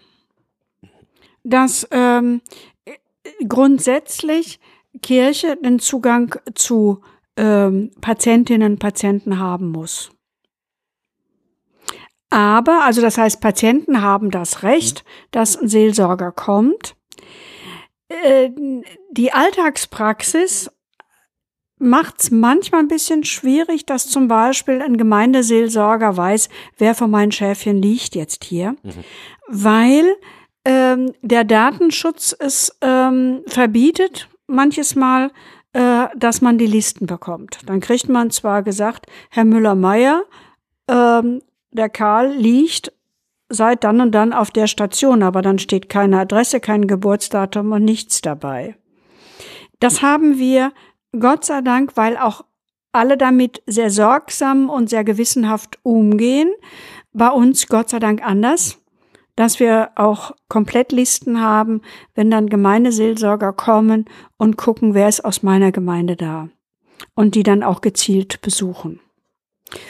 dass 1.45 1.87
ähm, 1.91 2.41
grundsätzlich 3.49 4.61
Kirche 5.03 5.57
den 5.57 5.79
Zugang 5.79 6.35
zu 6.55 7.03
ähm, 7.37 7.91
Patientinnen 8.01 8.73
und 8.73 8.79
Patienten 8.79 9.39
haben 9.39 9.71
muss. 9.71 10.11
Aber, 12.31 12.85
also 12.85 13.01
das 13.01 13.17
heißt, 13.17 13.41
Patienten 13.41 14.03
haben 14.03 14.31
das 14.31 14.63
Recht, 14.63 15.05
dass 15.31 15.57
ein 15.57 15.69
Seelsorger 15.69 16.33
kommt. 16.33 16.95
Äh, 18.09 18.51
die 19.11 19.33
Alltagspraxis 19.33 20.71
macht 21.79 22.21
es 22.21 22.31
manchmal 22.31 22.81
ein 22.81 22.89
bisschen 22.89 23.25
schwierig, 23.25 23.87
dass 23.87 24.09
zum 24.09 24.29
Beispiel 24.29 24.83
ein 24.83 24.97
Gemeindeseelsorger 24.97 26.17
weiß, 26.17 26.49
wer 26.77 26.95
von 26.95 27.11
meinen 27.11 27.33
Schäfchen 27.33 27.81
liegt 27.81 28.15
jetzt 28.15 28.45
hier, 28.45 28.73
mhm. 28.83 29.05
weil 29.49 30.17
ähm, 30.65 31.13
der 31.23 31.45
Datenschutz 31.45 32.35
es 32.39 32.77
ähm, 32.81 33.43
verbietet, 33.47 34.29
manches 34.47 34.95
Mal, 34.95 35.31
äh, 35.73 36.07
dass 36.17 36.41
man 36.41 36.59
die 36.59 36.67
Listen 36.67 37.07
bekommt. 37.07 37.59
Dann 37.67 37.81
kriegt 37.81 38.09
man 38.09 38.31
zwar 38.31 38.63
gesagt, 38.63 39.07
Herr 39.31 39.45
Müller-Meyer, 39.45 40.25
ähm, 40.89 41.43
der 41.71 41.89
Karl 41.89 42.33
liegt 42.33 42.93
seit 43.49 43.85
dann 43.85 44.01
und 44.01 44.13
dann 44.13 44.33
auf 44.33 44.51
der 44.51 44.67
Station, 44.67 45.23
aber 45.23 45.43
dann 45.43 45.59
steht 45.59 45.89
keine 45.89 46.21
Adresse, 46.21 46.61
kein 46.61 46.87
Geburtsdatum 46.87 47.73
und 47.73 47.85
nichts 47.85 48.21
dabei. 48.21 48.77
Das 49.81 50.03
haben 50.03 50.39
wir 50.39 50.73
Gott 51.19 51.45
sei 51.45 51.61
Dank, 51.63 51.97
weil 51.97 52.17
auch 52.17 52.45
alle 52.93 53.17
damit 53.17 53.63
sehr 53.67 53.91
sorgsam 53.91 54.69
und 54.69 54.91
sehr 54.91 55.05
gewissenhaft 55.05 55.79
umgehen. 55.83 56.51
Bei 57.13 57.29
uns 57.31 57.67
Gott 57.69 57.89
sei 57.89 57.99
Dank 57.99 58.23
anders, 58.23 58.79
dass 59.37 59.61
wir 59.61 59.91
auch 59.95 60.33
Komplettlisten 60.49 61.41
haben, 61.41 61.83
wenn 62.15 62.31
dann 62.31 62.49
Gemeindeseelsorger 62.49 63.53
kommen 63.53 64.07
und 64.37 64.57
gucken, 64.57 64.95
wer 64.95 65.09
ist 65.09 65.25
aus 65.25 65.43
meiner 65.43 65.73
Gemeinde 65.73 66.17
da 66.17 66.49
und 67.15 67.35
die 67.35 67.43
dann 67.43 67.63
auch 67.63 67.81
gezielt 67.81 68.41
besuchen. 68.41 69.01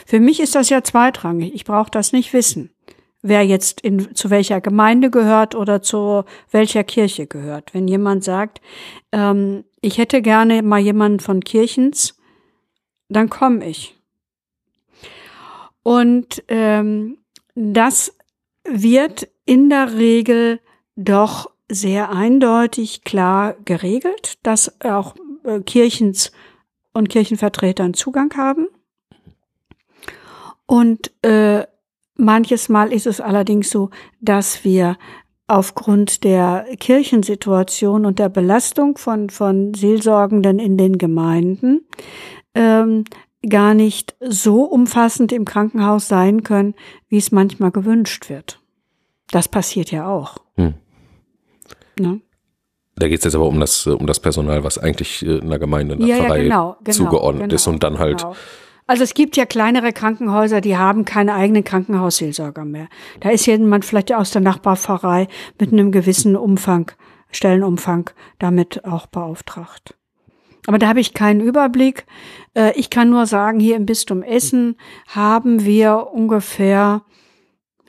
Für 0.05 0.19
mich 0.19 0.39
ist 0.39 0.55
das 0.55 0.69
ja 0.69 0.83
zweitrangig. 0.83 1.53
Ich 1.53 1.65
brauche 1.65 1.89
das 1.89 2.11
nicht 2.11 2.33
wissen, 2.33 2.71
wer 3.21 3.45
jetzt 3.45 3.81
in, 3.81 4.15
zu 4.15 4.29
welcher 4.29 4.61
Gemeinde 4.61 5.09
gehört 5.09 5.55
oder 5.55 5.81
zu 5.81 6.23
welcher 6.51 6.83
Kirche 6.83 7.27
gehört. 7.27 7.73
Wenn 7.73 7.87
jemand 7.87 8.23
sagt, 8.23 8.61
ähm, 9.11 9.65
ich 9.81 9.97
hätte 9.97 10.21
gerne 10.21 10.61
mal 10.61 10.79
jemanden 10.79 11.19
von 11.19 11.41
Kirchens, 11.41 12.17
dann 13.09 13.29
komme 13.29 13.67
ich. 13.67 13.97
Und 15.83 16.43
ähm, 16.47 17.17
das 17.55 18.15
wird 18.63 19.27
in 19.45 19.69
der 19.69 19.95
Regel 19.95 20.59
doch 20.95 21.49
sehr 21.69 22.11
eindeutig 22.11 23.03
klar 23.03 23.55
geregelt, 23.65 24.37
dass 24.43 24.81
auch 24.81 25.15
äh, 25.43 25.59
Kirchens 25.61 26.31
und 26.93 27.09
Kirchenvertretern 27.09 27.93
Zugang 27.93 28.35
haben. 28.35 28.67
Und 30.65 31.11
äh, 31.23 31.65
manches 32.19 32.69
Mal 32.69 32.93
ist 32.93 33.07
es 33.07 33.21
allerdings 33.21 33.69
so, 33.69 33.89
dass 34.21 34.63
wir 34.63 34.97
aufgrund 35.47 36.23
der 36.23 36.65
Kirchensituation 36.79 38.05
und 38.05 38.19
der 38.19 38.29
Belastung 38.29 38.97
von, 38.97 39.29
von 39.29 39.73
Seelsorgenden 39.73 40.59
in 40.59 40.77
den 40.77 40.97
Gemeinden 40.97 41.87
ähm, 42.53 43.05
gar 43.47 43.73
nicht 43.73 44.15
so 44.19 44.63
umfassend 44.63 45.31
im 45.31 45.45
Krankenhaus 45.45 46.07
sein 46.07 46.43
können, 46.43 46.75
wie 47.07 47.17
es 47.17 47.31
manchmal 47.31 47.71
gewünscht 47.71 48.29
wird. 48.29 48.59
Das 49.31 49.47
passiert 49.47 49.91
ja 49.91 50.07
auch. 50.07 50.37
Hm. 50.55 50.75
Ne? 51.99 52.21
Da 52.95 53.07
geht 53.07 53.19
es 53.19 53.25
jetzt 53.25 53.35
aber 53.35 53.47
um 53.47 53.59
das, 53.59 53.87
um 53.87 54.05
das 54.05 54.19
Personal, 54.19 54.63
was 54.63 54.77
eigentlich 54.77 55.25
in 55.25 55.49
der 55.49 55.59
Gemeinde, 55.59 55.95
in 55.95 56.01
der 56.01 56.09
ja, 56.09 56.15
Pfarrei 56.17 56.37
ja, 56.37 56.43
genau, 56.43 56.77
genau, 56.83 56.97
zugeordnet 56.97 57.43
genau, 57.43 57.55
ist 57.55 57.67
und 57.67 57.81
dann 57.81 57.97
halt 57.97 58.19
genau. 58.19 58.35
Also 58.89 59.03
es 59.03 59.13
gibt 59.13 59.37
ja 59.37 59.45
kleinere 59.45 59.93
Krankenhäuser, 59.93 60.61
die 60.61 60.75
haben 60.75 61.05
keine 61.05 61.35
eigenen 61.35 61.63
Krankenhausseelsorger 61.63 62.65
mehr. 62.65 62.87
Da 63.19 63.29
ist 63.29 63.45
jemand 63.45 63.85
vielleicht 63.85 64.11
aus 64.11 64.31
der 64.31 64.41
Nachbarpfarrei 64.41 65.27
mit 65.59 65.71
einem 65.71 65.91
gewissen 65.91 66.35
Umfang, 66.35 66.91
Stellenumfang 67.29 68.09
damit 68.39 68.85
auch 68.85 69.05
beauftragt. 69.05 69.95
Aber 70.65 70.79
da 70.79 70.87
habe 70.87 71.01
ich 71.01 71.13
keinen 71.13 71.39
Überblick. 71.39 72.07
Äh, 72.55 72.71
ich 72.79 72.89
kann 72.89 73.11
nur 73.11 73.27
sagen, 73.27 73.59
hier 73.59 73.75
im 73.75 73.85
Bistum 73.85 74.23
Essen 74.23 74.75
haben 75.07 75.63
wir 75.65 76.07
ungefähr 76.11 77.03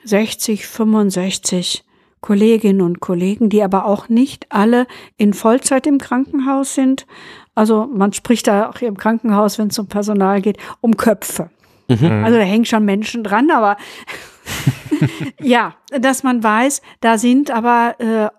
60, 0.03 0.67
65 0.67 1.83
Kolleginnen 2.21 2.81
und 2.81 2.99
Kollegen, 2.99 3.49
die 3.49 3.63
aber 3.63 3.85
auch 3.85 4.07
nicht 4.07 4.45
alle 4.49 4.85
in 5.17 5.33
Vollzeit 5.33 5.87
im 5.87 5.97
Krankenhaus 5.97 6.75
sind, 6.75 7.07
also 7.55 7.85
man 7.85 8.13
spricht 8.13 8.47
da 8.47 8.69
auch 8.69 8.77
hier 8.77 8.87
im 8.87 8.97
Krankenhaus, 8.97 9.57
wenn 9.57 9.67
es 9.67 9.79
um 9.79 9.87
Personal 9.87 10.41
geht, 10.41 10.57
um 10.79 10.97
Köpfe. 10.97 11.49
Mhm. 11.87 12.23
Also 12.23 12.37
da 12.37 12.43
hängen 12.43 12.65
schon 12.65 12.85
Menschen 12.85 13.23
dran, 13.23 13.51
aber 13.51 13.77
ja, 15.41 15.75
dass 15.89 16.23
man 16.23 16.43
weiß, 16.43 16.81
da 17.01 17.17
sind 17.17 17.51
aber 17.51 17.95
äh, 17.99 18.29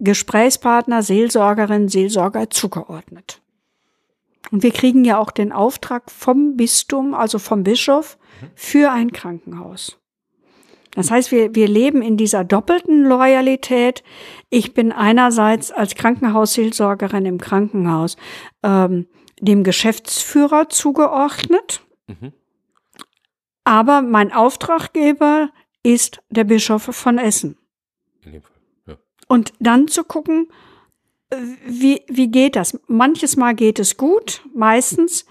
Gesprächspartner, 0.00 1.02
Seelsorgerinnen, 1.02 1.88
Seelsorger 1.88 2.50
zugeordnet. 2.50 3.40
Und 4.50 4.62
wir 4.62 4.72
kriegen 4.72 5.04
ja 5.04 5.18
auch 5.18 5.30
den 5.30 5.52
Auftrag 5.52 6.10
vom 6.10 6.56
Bistum, 6.56 7.14
also 7.14 7.38
vom 7.38 7.62
Bischof, 7.62 8.18
für 8.54 8.92
ein 8.92 9.12
Krankenhaus. 9.12 9.98
Das 10.94 11.10
heißt, 11.10 11.30
wir, 11.30 11.54
wir 11.54 11.68
leben 11.68 12.02
in 12.02 12.16
dieser 12.16 12.44
doppelten 12.44 13.04
Loyalität. 13.04 14.02
Ich 14.50 14.74
bin 14.74 14.92
einerseits 14.92 15.70
als 15.70 15.94
Krankenhausseelsorgerin 15.94 17.26
im 17.26 17.38
Krankenhaus 17.38 18.16
ähm, 18.62 19.06
dem 19.40 19.64
Geschäftsführer 19.64 20.68
zugeordnet, 20.68 21.82
mhm. 22.06 22.32
aber 23.64 24.02
mein 24.02 24.32
Auftraggeber 24.32 25.50
ist 25.82 26.22
der 26.30 26.44
Bischof 26.44 26.82
von 26.82 27.18
Essen. 27.18 27.58
Ja. 28.86 28.96
Und 29.28 29.52
dann 29.58 29.88
zu 29.88 30.04
gucken, 30.04 30.48
wie, 31.66 32.02
wie 32.08 32.28
geht 32.28 32.56
das? 32.56 32.78
Manches 32.86 33.36
Mal 33.36 33.54
geht 33.54 33.78
es 33.78 33.96
gut, 33.96 34.42
meistens 34.54 35.26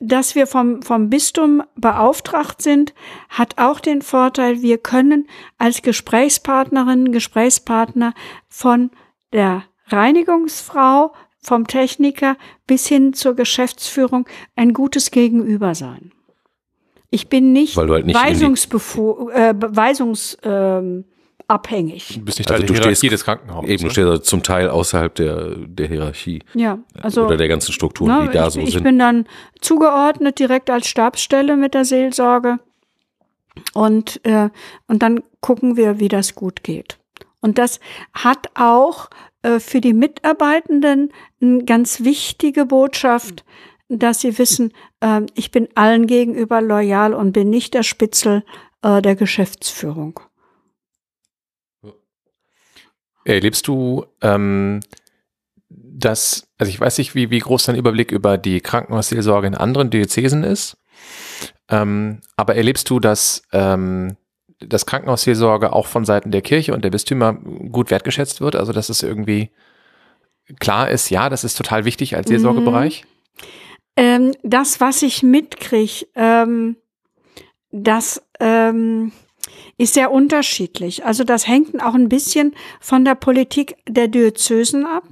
dass 0.00 0.34
wir 0.34 0.46
vom, 0.46 0.82
vom 0.82 1.10
Bistum 1.10 1.62
beauftragt 1.76 2.62
sind, 2.62 2.94
hat 3.28 3.58
auch 3.58 3.80
den 3.80 4.00
Vorteil, 4.02 4.62
wir 4.62 4.78
können 4.78 5.28
als 5.58 5.82
Gesprächspartnerin, 5.82 7.12
Gesprächspartner 7.12 8.14
von 8.48 8.90
der 9.32 9.64
Reinigungsfrau, 9.88 11.12
vom 11.42 11.66
Techniker 11.66 12.36
bis 12.66 12.86
hin 12.86 13.12
zur 13.12 13.34
Geschäftsführung 13.34 14.26
ein 14.56 14.72
gutes 14.72 15.10
Gegenüber 15.10 15.74
sein. 15.74 16.12
Ich 17.10 17.28
bin 17.28 17.52
nicht, 17.52 17.76
halt 17.76 18.06
nicht 18.06 18.14
weisungsbefu 18.14 19.30
äh, 19.30 19.54
weisungs, 19.56 20.38
ähm, 20.42 21.04
abhängig. 21.50 22.14
Du 22.14 22.24
bist 22.24 22.38
nicht 22.38 22.50
Also 22.50 22.60
Teil 22.62 22.66
du 22.66 22.72
der 22.72 22.82
stehst 22.82 23.00
Hierarchie 23.00 23.08
des 23.08 23.24
Krankenhauses. 23.24 23.70
Eben, 23.70 23.80
du 23.80 23.86
ne? 23.86 23.90
stehst 23.90 24.06
also 24.06 24.22
zum 24.22 24.42
Teil 24.42 24.68
außerhalb 24.68 25.14
der, 25.14 25.56
der 25.56 25.88
Hierarchie 25.88 26.42
Ja, 26.54 26.78
also 27.02 27.26
oder 27.26 27.36
der 27.36 27.48
ganzen 27.48 27.72
Strukturen, 27.72 28.24
ne, 28.24 28.28
die 28.28 28.34
da 28.34 28.46
ich, 28.46 28.54
so 28.54 28.60
ich 28.60 28.72
sind. 28.72 28.84
bin 28.84 28.98
dann 28.98 29.26
zugeordnet 29.60 30.38
direkt 30.38 30.70
als 30.70 30.88
Stabsstelle 30.88 31.56
mit 31.56 31.74
der 31.74 31.84
Seelsorge 31.84 32.60
und 33.74 34.24
äh, 34.24 34.48
und 34.86 35.02
dann 35.02 35.22
gucken 35.40 35.76
wir, 35.76 35.98
wie 35.98 36.08
das 36.08 36.34
gut 36.34 36.62
geht. 36.62 36.98
Und 37.40 37.58
das 37.58 37.80
hat 38.12 38.50
auch 38.54 39.10
äh, 39.42 39.58
für 39.58 39.80
die 39.80 39.94
Mitarbeitenden 39.94 41.10
eine 41.42 41.64
ganz 41.64 42.04
wichtige 42.04 42.66
Botschaft, 42.66 43.44
dass 43.88 44.20
sie 44.20 44.38
wissen, 44.38 44.72
äh, 45.00 45.22
ich 45.34 45.50
bin 45.50 45.68
allen 45.74 46.06
gegenüber 46.06 46.60
loyal 46.60 47.12
und 47.12 47.32
bin 47.32 47.50
nicht 47.50 47.74
der 47.74 47.82
Spitzel 47.82 48.44
äh, 48.82 49.02
der 49.02 49.16
Geschäftsführung. 49.16 50.20
Erlebst 53.34 53.68
du 53.68 54.06
ähm, 54.22 54.80
das, 55.68 56.48
also 56.58 56.70
ich 56.70 56.80
weiß 56.80 56.98
nicht, 56.98 57.14
wie, 57.14 57.30
wie 57.30 57.38
groß 57.38 57.64
dein 57.64 57.76
Überblick 57.76 58.10
über 58.10 58.38
die 58.38 58.60
Krankenhausseelsorge 58.60 59.46
in 59.46 59.54
anderen 59.54 59.90
Diözesen 59.90 60.44
ist, 60.44 60.76
ähm, 61.68 62.20
aber 62.36 62.56
erlebst 62.56 62.90
du, 62.90 62.98
dass 63.00 63.42
ähm, 63.52 64.16
das 64.58 64.86
Krankenhausseelsorge 64.86 65.72
auch 65.72 65.86
von 65.86 66.04
Seiten 66.04 66.30
der 66.30 66.42
Kirche 66.42 66.74
und 66.74 66.84
der 66.84 66.90
Bistümer 66.90 67.34
gut 67.34 67.90
wertgeschätzt 67.90 68.40
wird? 68.40 68.56
Also 68.56 68.72
dass 68.72 68.88
es 68.88 69.02
irgendwie 69.02 69.50
klar 70.58 70.90
ist, 70.90 71.10
ja, 71.10 71.28
das 71.28 71.44
ist 71.44 71.56
total 71.56 71.84
wichtig 71.84 72.16
als 72.16 72.28
Seelsorgebereich? 72.28 73.04
Ähm, 73.96 74.32
das, 74.42 74.80
was 74.80 75.02
ich 75.02 75.22
mitkriege, 75.22 76.06
ähm, 76.14 76.76
das 77.70 78.22
ähm, 78.40 79.12
ist 79.80 79.94
sehr 79.94 80.12
unterschiedlich. 80.12 81.06
Also 81.06 81.24
das 81.24 81.48
hängt 81.48 81.82
auch 81.82 81.94
ein 81.94 82.10
bisschen 82.10 82.54
von 82.80 83.02
der 83.02 83.14
Politik 83.14 83.76
der 83.88 84.08
Diözesen 84.08 84.84
ab. 84.84 85.04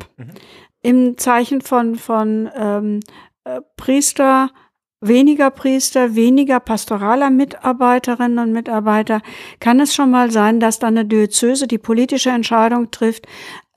Im 0.82 1.16
Zeichen 1.16 1.62
von, 1.62 1.96
von 1.96 2.50
ähm, 2.54 3.00
äh, 3.44 3.62
Priester, 3.78 4.50
weniger 5.00 5.50
Priester, 5.50 6.14
weniger 6.14 6.60
pastoraler 6.60 7.30
Mitarbeiterinnen 7.30 8.38
und 8.38 8.52
Mitarbeiter, 8.52 9.22
kann 9.58 9.80
es 9.80 9.94
schon 9.94 10.10
mal 10.10 10.30
sein, 10.30 10.60
dass 10.60 10.78
dann 10.78 10.98
eine 10.98 11.08
Diözese 11.08 11.66
die 11.66 11.78
politische 11.78 12.30
Entscheidung 12.30 12.90
trifft, 12.90 13.26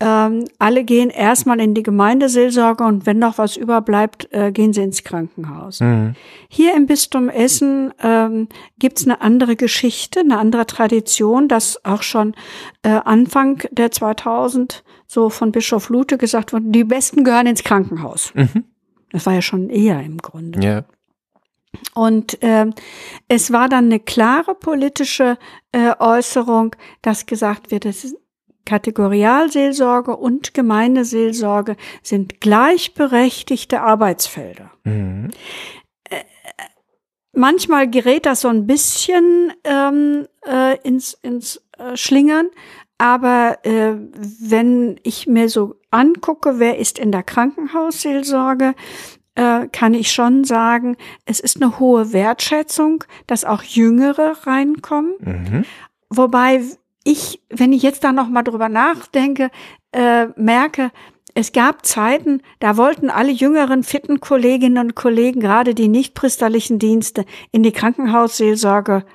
ähm, 0.02 0.46
alle 0.58 0.84
gehen 0.84 1.12
erstmal 1.12 1.60
in 1.60 1.76
die 1.76 1.84
Gemeindeseelsorge 1.84 2.84
und 2.84 3.06
wenn 3.06 3.20
noch 3.20 3.38
was 3.38 3.56
überbleibt, 3.56 4.30
äh, 4.32 4.52
gehen 4.52 4.74
sie 4.74 4.82
ins 4.82 5.04
Krankenhaus. 5.04 5.80
Mhm. 5.80 6.16
Hier 6.50 6.76
im 6.76 6.88
Bistum 6.88 7.30
Essen 7.30 7.94
ähm, 8.02 8.48
gibt's 8.80 9.06
eine 9.06 9.22
andere 9.22 9.56
Geschichte, 9.56 10.22
eine 10.22 10.40
andere 10.40 10.66
Tradition, 10.66 11.48
dass 11.48 11.86
auch 11.86 12.02
schon 12.02 12.34
äh, 12.82 12.90
Anfang 12.90 13.62
der 13.70 13.92
2000 13.92 14.84
so 15.06 15.30
von 15.30 15.52
Bischof 15.52 15.90
Lute 15.90 16.18
gesagt 16.18 16.52
wurde, 16.52 16.66
die 16.70 16.84
Besten 16.84 17.24
gehören 17.24 17.46
ins 17.46 17.64
Krankenhaus. 17.64 18.34
Mhm. 18.34 18.64
Das 19.12 19.28
war 19.28 19.34
ja 19.34 19.42
schon 19.44 19.70
eher 19.70 20.02
im 20.02 20.18
Grunde. 20.18 20.66
Ja. 20.66 20.84
Und 21.94 22.40
ähm, 22.42 22.74
es 23.28 23.52
war 23.54 23.70
dann 23.70 23.86
eine 23.86 24.00
klare 24.00 24.56
politische 24.56 25.38
äh, 25.72 25.94
Äußerung, 26.00 26.76
dass 27.02 27.28
gesagt 27.28 27.72
wird, 27.72 27.86
es 27.86 28.04
ist 28.04 28.16
Kategorialseelsorge 28.66 30.16
und 30.16 30.54
Gemeindeseelsorge 30.54 31.76
sind 32.04 32.42
gleichberechtigte 32.42 33.82
Arbeitsfelder. 33.82 34.72
Mhm. 34.84 35.32
Manchmal 37.34 37.90
gerät 37.90 38.26
das 38.26 38.42
so 38.42 38.50
ein 38.50 38.68
bisschen 38.68 39.54
ähm, 39.64 40.28
äh, 40.46 40.78
ins, 40.84 41.14
ins 41.14 41.62
äh, 41.78 41.96
Schlingern, 41.96 42.48
aber 42.98 43.60
äh, 43.64 43.96
wenn 44.42 45.00
ich 45.04 45.28
mir 45.28 45.48
so 45.48 45.76
angucke, 45.92 46.60
wer 46.60 46.78
ist 46.78 47.00
in 47.00 47.12
der 47.12 47.24
Krankenhausseelsorge, 47.24 48.76
äh, 49.36 49.68
kann 49.70 49.94
ich 49.94 50.12
schon 50.12 50.44
sagen, 50.44 50.98
es 51.26 51.40
ist 51.40 51.62
eine 51.62 51.80
hohe 51.80 52.12
Wertschätzung, 52.12 53.06
dass 53.28 53.46
auch 53.46 53.64
Jüngere 53.64 54.46
reinkommen. 54.46 55.14
Mhm. 55.20 55.66
Wobei 56.10 56.62
ich, 57.04 57.42
wenn 57.50 57.74
ich 57.74 57.82
jetzt 57.84 58.04
da 58.04 58.12
noch 58.12 58.28
mal 58.28 58.44
drüber 58.44 58.70
nachdenke, 58.70 59.50
äh, 59.92 60.28
merke, 60.36 60.92
es 61.34 61.54
gab 61.54 61.86
Zeiten, 61.86 62.42
da 62.60 62.78
wollten 62.78 63.10
alle 63.10 63.32
jüngeren, 63.32 63.84
fitten 63.84 64.20
Kolleginnen 64.20 64.86
und 64.86 64.96
Kollegen, 64.96 65.40
gerade 65.40 65.74
die 65.74 65.88
nichtpriesterlichen 65.88 66.78
Dienste, 66.78 67.26
in 67.52 67.64
die 67.64 67.72
Krankenhausseelsorge, 67.72 69.06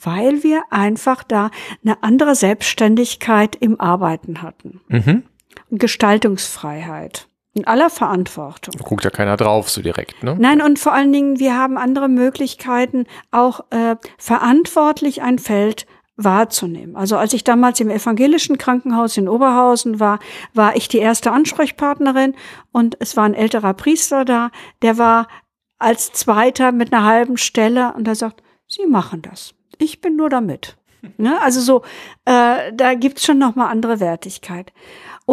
weil 0.00 0.42
wir 0.42 0.62
einfach 0.70 1.22
da 1.22 1.50
eine 1.82 2.02
andere 2.02 2.34
Selbstständigkeit 2.34 3.56
im 3.56 3.80
Arbeiten 3.80 4.42
hatten. 4.42 4.80
Mhm. 4.88 5.22
Gestaltungsfreiheit. 5.70 7.28
In 7.54 7.66
aller 7.66 7.90
Verantwortung. 7.90 8.74
Da 8.78 8.84
guckt 8.84 9.04
ja 9.04 9.10
keiner 9.10 9.36
drauf 9.36 9.68
so 9.68 9.82
direkt, 9.82 10.22
ne? 10.22 10.36
Nein, 10.38 10.62
und 10.62 10.78
vor 10.78 10.94
allen 10.94 11.12
Dingen, 11.12 11.38
wir 11.38 11.54
haben 11.54 11.76
andere 11.76 12.08
Möglichkeiten, 12.08 13.04
auch 13.30 13.60
äh, 13.70 13.96
verantwortlich 14.16 15.20
ein 15.20 15.38
Feld 15.38 15.86
wahrzunehmen. 16.16 16.96
Also 16.96 17.16
als 17.16 17.32
ich 17.32 17.44
damals 17.44 17.80
im 17.80 17.90
evangelischen 17.90 18.58
Krankenhaus 18.58 19.16
in 19.16 19.28
Oberhausen 19.28 19.98
war, 19.98 20.18
war 20.54 20.76
ich 20.76 20.88
die 20.88 20.98
erste 20.98 21.32
Ansprechpartnerin 21.32 22.34
und 22.70 22.96
es 23.00 23.16
war 23.16 23.24
ein 23.24 23.34
älterer 23.34 23.74
Priester 23.74 24.24
da, 24.24 24.50
der 24.82 24.98
war 24.98 25.28
als 25.78 26.12
Zweiter 26.12 26.70
mit 26.70 26.92
einer 26.92 27.04
halben 27.04 27.36
Stelle 27.36 27.94
und 27.94 28.06
er 28.06 28.14
sagt, 28.14 28.42
Sie 28.68 28.86
machen 28.86 29.20
das. 29.22 29.54
Ich 29.78 30.00
bin 30.00 30.16
nur 30.16 30.30
damit. 30.30 30.76
Ne? 31.16 31.40
Also 31.42 31.60
so, 31.60 31.82
äh, 32.24 32.72
da 32.72 32.94
gibt's 32.94 33.24
schon 33.24 33.38
noch 33.38 33.56
mal 33.56 33.68
andere 33.68 34.00
Wertigkeit. 34.00 34.72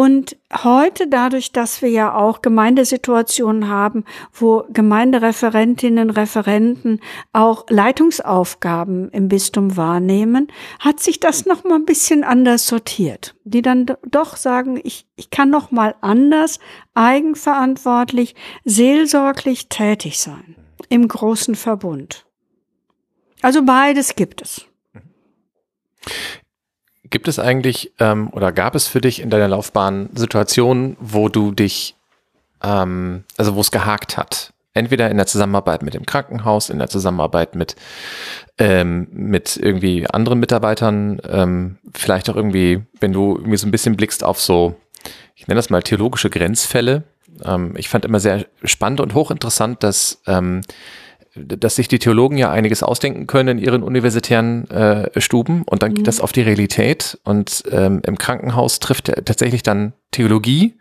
Und 0.00 0.38
heute, 0.64 1.08
dadurch, 1.08 1.52
dass 1.52 1.82
wir 1.82 1.90
ja 1.90 2.14
auch 2.14 2.40
Gemeindesituationen 2.40 3.68
haben, 3.68 4.06
wo 4.32 4.64
Gemeindereferentinnen, 4.70 6.08
Referenten 6.08 7.00
auch 7.34 7.66
Leitungsaufgaben 7.68 9.10
im 9.10 9.28
Bistum 9.28 9.76
wahrnehmen, 9.76 10.48
hat 10.78 11.00
sich 11.00 11.20
das 11.20 11.44
noch 11.44 11.64
mal 11.64 11.74
ein 11.74 11.84
bisschen 11.84 12.24
anders 12.24 12.66
sortiert. 12.66 13.34
Die 13.44 13.60
dann 13.60 13.84
doch 14.06 14.38
sagen, 14.38 14.80
ich, 14.82 15.06
ich 15.16 15.28
kann 15.28 15.50
noch 15.50 15.70
mal 15.70 15.94
anders, 16.00 16.60
eigenverantwortlich, 16.94 18.34
seelsorglich 18.64 19.68
tätig 19.68 20.18
sein 20.18 20.56
im 20.88 21.08
großen 21.08 21.56
Verbund. 21.56 22.24
Also 23.42 23.66
beides 23.66 24.16
gibt 24.16 24.40
es. 24.40 24.64
Gibt 27.10 27.26
es 27.26 27.38
eigentlich 27.40 27.92
ähm, 27.98 28.30
oder 28.32 28.52
gab 28.52 28.76
es 28.76 28.86
für 28.86 29.00
dich 29.00 29.20
in 29.20 29.30
deiner 29.30 29.48
Laufbahn 29.48 30.10
Situationen, 30.14 30.96
wo 31.00 31.28
du 31.28 31.50
dich, 31.50 31.96
ähm, 32.62 33.24
also 33.36 33.56
wo 33.56 33.60
es 33.60 33.72
gehakt 33.72 34.16
hat? 34.16 34.52
Entweder 34.72 35.10
in 35.10 35.16
der 35.16 35.26
Zusammenarbeit 35.26 35.82
mit 35.82 35.94
dem 35.94 36.06
Krankenhaus, 36.06 36.70
in 36.70 36.78
der 36.78 36.88
Zusammenarbeit 36.88 37.56
mit, 37.56 37.74
ähm, 38.58 39.08
mit 39.10 39.56
irgendwie 39.56 40.06
anderen 40.08 40.38
Mitarbeitern, 40.38 41.20
ähm, 41.28 41.78
vielleicht 41.92 42.30
auch 42.30 42.36
irgendwie, 42.36 42.82
wenn 43.00 43.12
du 43.12 43.36
irgendwie 43.36 43.56
so 43.56 43.66
ein 43.66 43.72
bisschen 43.72 43.96
blickst 43.96 44.22
auf 44.22 44.40
so, 44.40 44.76
ich 45.34 45.48
nenne 45.48 45.58
das 45.58 45.70
mal 45.70 45.82
theologische 45.82 46.30
Grenzfälle. 46.30 47.02
Ähm, 47.44 47.74
ich 47.76 47.88
fand 47.88 48.04
immer 48.04 48.20
sehr 48.20 48.46
spannend 48.62 49.00
und 49.00 49.14
hochinteressant, 49.14 49.82
dass 49.82 50.22
ähm, 50.28 50.60
dass 51.34 51.76
sich 51.76 51.88
die 51.88 51.98
Theologen 51.98 52.36
ja 52.38 52.50
einiges 52.50 52.82
ausdenken 52.82 53.26
können 53.26 53.58
in 53.58 53.64
ihren 53.64 53.82
universitären 53.82 54.68
äh, 54.70 55.20
Stuben 55.20 55.62
und 55.62 55.82
dann 55.82 55.94
geht 55.94 56.06
das 56.06 56.20
auf 56.20 56.32
die 56.32 56.42
Realität 56.42 57.18
und 57.24 57.62
ähm, 57.70 58.02
im 58.04 58.18
Krankenhaus 58.18 58.80
trifft 58.80 59.06
tatsächlich 59.06 59.62
dann 59.62 59.92
Theologie 60.10 60.74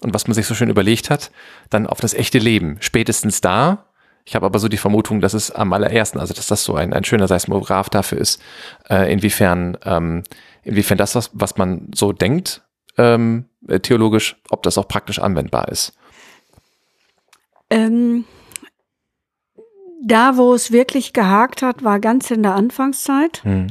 und 0.00 0.14
was 0.14 0.26
man 0.26 0.34
sich 0.34 0.46
so 0.46 0.54
schön 0.54 0.70
überlegt 0.70 1.10
hat, 1.10 1.30
dann 1.70 1.86
auf 1.86 2.00
das 2.00 2.14
echte 2.14 2.38
Leben. 2.38 2.76
Spätestens 2.80 3.40
da. 3.40 3.86
Ich 4.24 4.34
habe 4.34 4.46
aber 4.46 4.58
so 4.58 4.68
die 4.68 4.76
Vermutung, 4.76 5.20
dass 5.20 5.32
es 5.32 5.50
am 5.50 5.72
allerersten, 5.72 6.20
also 6.20 6.34
dass 6.34 6.46
das 6.46 6.62
so 6.64 6.74
ein, 6.74 6.92
ein 6.92 7.04
schöner 7.04 7.26
Seismograph 7.26 7.88
dafür 7.88 8.18
ist, 8.18 8.42
äh, 8.90 9.10
inwiefern, 9.10 9.78
ähm, 9.84 10.22
inwiefern 10.62 10.98
das, 10.98 11.14
was, 11.14 11.30
was 11.32 11.56
man 11.56 11.88
so 11.94 12.12
denkt, 12.12 12.62
ähm, 12.98 13.46
äh, 13.66 13.80
theologisch, 13.80 14.36
ob 14.50 14.62
das 14.62 14.76
auch 14.76 14.86
praktisch 14.86 15.18
anwendbar 15.18 15.68
ist. 15.68 15.94
Ähm, 17.70 18.24
da, 20.00 20.36
wo 20.36 20.54
es 20.54 20.70
wirklich 20.72 21.12
gehakt 21.12 21.62
hat, 21.62 21.82
war 21.84 22.00
ganz 22.00 22.30
in 22.30 22.42
der 22.42 22.54
Anfangszeit, 22.54 23.42
Mhm. 23.44 23.68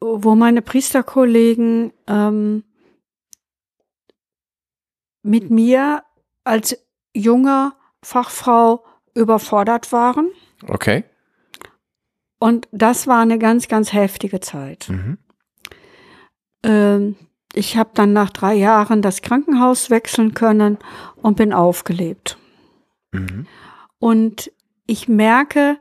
wo 0.00 0.34
meine 0.34 0.62
Priesterkollegen 0.62 1.92
ähm, 2.06 2.64
mit 5.22 5.50
mir 5.50 6.04
als 6.44 6.78
junger 7.14 7.74
Fachfrau 8.02 8.84
überfordert 9.14 9.92
waren. 9.92 10.30
Okay. 10.68 11.04
Und 12.38 12.68
das 12.70 13.06
war 13.06 13.20
eine 13.20 13.38
ganz, 13.38 13.68
ganz 13.68 13.92
heftige 13.92 14.40
Zeit. 14.40 14.88
Mhm. 14.88 15.18
Ähm, 16.62 17.16
ich 17.52 17.76
habe 17.76 17.90
dann 17.94 18.12
nach 18.12 18.30
drei 18.30 18.54
Jahren 18.54 19.02
das 19.02 19.22
Krankenhaus 19.22 19.90
wechseln 19.90 20.34
können 20.34 20.78
und 21.16 21.36
bin 21.36 21.52
aufgelebt. 21.52 22.38
Mhm. 23.12 23.46
Und 23.98 24.52
ich 24.88 25.06
merke, 25.06 25.78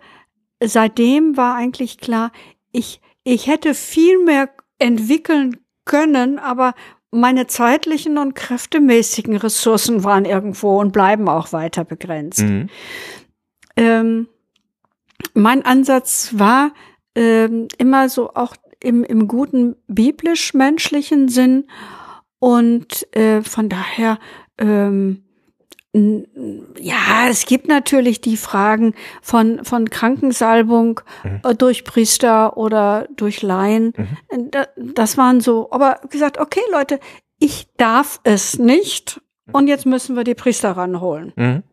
seitdem 0.61 1.37
war 1.37 1.55
eigentlich 1.55 1.97
klar, 1.97 2.31
ich, 2.71 3.01
ich 3.23 3.47
hätte 3.47 3.73
viel 3.73 4.23
mehr 4.23 4.49
entwickeln 4.77 5.57
können, 5.85 6.37
aber 6.37 6.75
meine 7.09 7.47
zeitlichen 7.47 8.17
und 8.17 8.35
kräftemäßigen 8.35 9.37
Ressourcen 9.37 10.03
waren 10.03 10.25
irgendwo 10.25 10.79
und 10.79 10.91
bleiben 10.91 11.29
auch 11.29 11.53
weiter 11.53 11.85
begrenzt. 11.85 12.41
Mhm. 12.41 12.69
Ähm, 13.77 14.27
mein 15.33 15.63
Ansatz 15.65 16.31
war 16.33 16.73
ähm, 17.15 17.69
immer 17.77 18.09
so 18.09 18.33
auch 18.33 18.55
im, 18.81 19.05
im 19.05 19.27
guten 19.27 19.77
biblisch-menschlichen 19.87 21.29
Sinn 21.29 21.69
und 22.39 23.07
äh, 23.15 23.41
von 23.41 23.69
daher 23.69 24.19
ähm, 24.57 25.23
ja, 26.79 27.27
es 27.29 27.45
gibt 27.45 27.67
natürlich 27.67 28.21
die 28.21 28.37
Fragen 28.37 28.93
von, 29.21 29.63
von 29.63 29.89
Krankensalbung 29.89 31.01
mhm. 31.23 31.41
Äh, 31.43 31.55
durch 31.55 31.83
Priester 31.83 32.57
oder 32.57 33.07
durch 33.15 33.41
Laien. 33.41 33.93
Mhm. 33.95 34.51
Das 34.93 35.17
waren 35.17 35.41
so, 35.41 35.71
aber 35.71 35.99
gesagt, 36.09 36.39
okay, 36.39 36.61
Leute, 36.71 36.99
ich 37.39 37.67
darf 37.77 38.19
es 38.23 38.57
nicht 38.59 39.21
und 39.51 39.67
jetzt 39.67 39.85
müssen 39.85 40.15
wir 40.15 40.23
die 40.23 40.35
Priester 40.35 40.71
ranholen. 40.71 41.33
Mhm. 41.35 41.63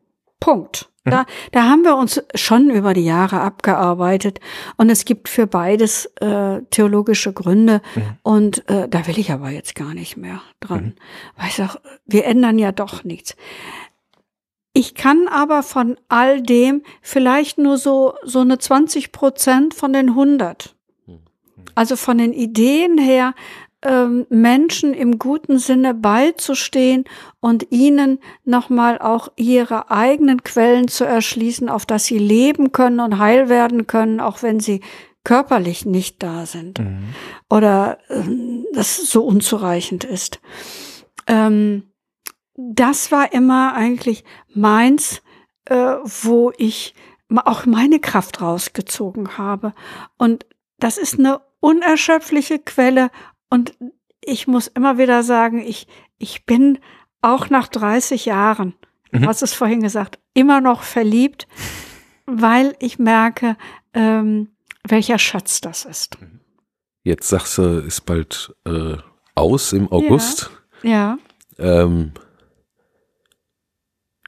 Punkt. 0.41 0.91
Mhm. 1.05 1.11
Da, 1.11 1.27
da 1.53 1.65
haben 1.65 1.85
wir 1.85 1.97
uns 1.97 2.23
schon 2.35 2.71
über 2.71 2.95
die 2.95 3.05
Jahre 3.05 3.41
abgearbeitet 3.41 4.41
und 4.77 4.91
es 4.91 5.05
gibt 5.05 5.29
für 5.29 5.47
beides 5.47 6.07
äh, 6.21 6.63
theologische 6.71 7.33
Gründe 7.33 7.83
mhm. 7.95 8.03
und 8.23 8.69
äh, 8.69 8.89
da 8.89 9.07
will 9.07 9.19
ich 9.19 9.31
aber 9.33 9.51
jetzt 9.51 9.75
gar 9.75 9.95
nicht 9.95 10.17
mehr 10.17 10.41
dran. 10.61 10.85
Mhm. 10.85 10.95
Weil 11.37 11.49
ich 11.49 11.55
sag, 11.55 11.77
wir 12.07 12.25
ändern 12.25 12.59
ja 12.59 12.73
doch 12.73 13.05
nichts. 13.05 13.37
Ich 14.75 14.95
kann 14.95 15.29
aber 15.29 15.63
von 15.63 15.97
all 16.09 16.43
dem 16.43 16.83
vielleicht 17.01 17.59
nur 17.59 17.79
so, 17.79 18.15
so 18.25 18.41
eine 18.41 18.59
20 18.59 19.13
Prozent 19.13 19.73
von 19.73 19.93
den 19.93 20.11
100. 20.11 20.75
Also 21.77 21.97
von 21.97 22.19
den 22.19 22.33
Ideen 22.33 22.99
her, 22.99 23.35
ähm, 23.83 24.27
Menschen 24.31 24.95
im 24.95 25.19
guten 25.19 25.59
Sinne 25.59 25.95
beizustehen 25.95 27.05
und 27.41 27.71
ihnen 27.71 28.19
nochmal 28.45 28.99
auch 28.99 29.29
ihre 29.37 29.91
eigenen 29.91 30.43
Quellen 30.43 30.89
zu 30.89 31.05
erschließen, 31.05 31.69
auf 31.69 31.87
dass 31.87 32.07
sie 32.07 32.19
leben 32.19 32.73
können 32.73 33.01
und 33.01 33.19
heil 33.19 33.49
werden 33.49 33.87
können, 33.87 34.21
auch 34.21 34.43
wenn 34.43 34.59
sie 34.59 34.81
körperlich 35.23 35.87
nicht 35.87 36.23
da 36.23 36.47
sind 36.47 36.81
mhm. 36.81 37.15
oder 37.49 37.99
äh, 38.09 38.23
das 38.73 38.97
so 38.97 39.25
unzureichend 39.25 40.05
ist. 40.05 40.41
Ähm, 41.27 41.85
das 42.57 43.11
war 43.11 43.33
immer 43.33 43.75
eigentlich 43.75 44.25
meins, 44.55 45.23
äh, 45.67 45.97
wo 46.05 46.53
ich 46.57 46.95
auch 47.29 47.67
meine 47.67 48.01
Kraft 48.01 48.41
rausgezogen 48.41 49.39
habe. 49.39 49.73
Und 50.19 50.47
das 50.79 50.99
ist 50.99 51.19
eine 51.19 51.41
unerschöpfliche 51.61 52.59
Quelle. 52.59 53.11
Und 53.51 53.75
ich 54.21 54.47
muss 54.47 54.69
immer 54.69 54.99
wieder 54.99 55.23
sagen, 55.23 55.61
ich, 55.61 55.87
ich 56.19 56.47
bin 56.47 56.79
auch 57.23 57.51
nach 57.51 57.69
30 57.69 58.27
Jahren, 58.27 58.75
mhm. 59.11 59.27
hast 59.27 59.43
es 59.43 59.55
vorhin 59.55 59.81
gesagt, 59.83 60.19
immer 60.35 60.61
noch 60.61 60.83
verliebt, 60.83 61.49
weil 62.27 62.77
ich 62.79 62.99
merke, 62.99 63.57
ähm, 63.95 64.51
welcher 64.87 65.19
Schatz 65.19 65.61
das 65.61 65.85
ist. 65.85 66.19
Jetzt 67.03 67.29
sagst 67.29 67.59
du, 67.59 67.81
ist 67.81 68.03
bald 68.03 68.55
äh, 68.67 68.97
aus 69.35 69.73
im 69.73 69.91
August. 69.91 70.51
Ja. 70.83 71.19
ja. 71.59 71.83
Ähm, 71.83 72.13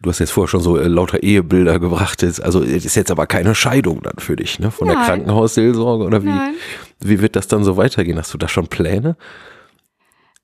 Du 0.07 0.11
hast 0.11 0.21
jetzt 0.21 0.31
vorher 0.31 0.47
schon 0.47 0.61
so 0.61 0.77
äh, 0.77 0.87
lauter 0.87 1.25
Ehebilder 1.25 1.81
gebracht. 1.81 2.23
Jetzt, 2.23 2.41
also 2.41 2.63
es 2.63 2.85
ist 2.85 2.95
jetzt 2.95 3.11
aber 3.11 3.27
keine 3.27 3.57
Scheidung 3.57 4.03
dann 4.03 4.19
für 4.19 4.37
dich, 4.37 4.61
ne? 4.61 4.71
Von 4.71 4.87
Nein. 4.87 4.99
der 4.99 5.05
Krankenhausseelsorge 5.05 6.05
oder 6.05 6.23
wie? 6.23 6.29
Nein. 6.29 6.55
Wie 7.01 7.21
wird 7.21 7.35
das 7.35 7.49
dann 7.49 7.65
so 7.65 7.77
weitergehen? 7.77 8.17
Hast 8.17 8.33
du 8.33 8.39
da 8.39 8.47
schon 8.47 8.69
Pläne? 8.69 9.17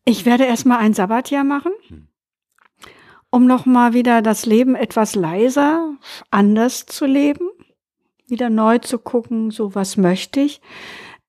Ich 0.05 0.27
werde 0.27 0.47
erstmal 0.47 0.79
ein 0.79 0.95
Sabbatjahr 0.95 1.45
machen, 1.45 1.71
um 3.31 3.47
nochmal 3.47 3.95
wieder 3.95 4.21
das 4.21 4.47
Leben 4.47 4.75
etwas 4.75 5.15
leiser, 5.15 5.95
anders 6.33 6.87
zu 6.87 7.07
leben, 7.07 7.49
wieder 8.27 8.51
neu 8.51 8.79
zu 8.79 8.99
gucken, 8.99 9.53
so 9.53 9.77
was 9.77 9.97
möchte 9.97 10.41
ich 10.41 10.61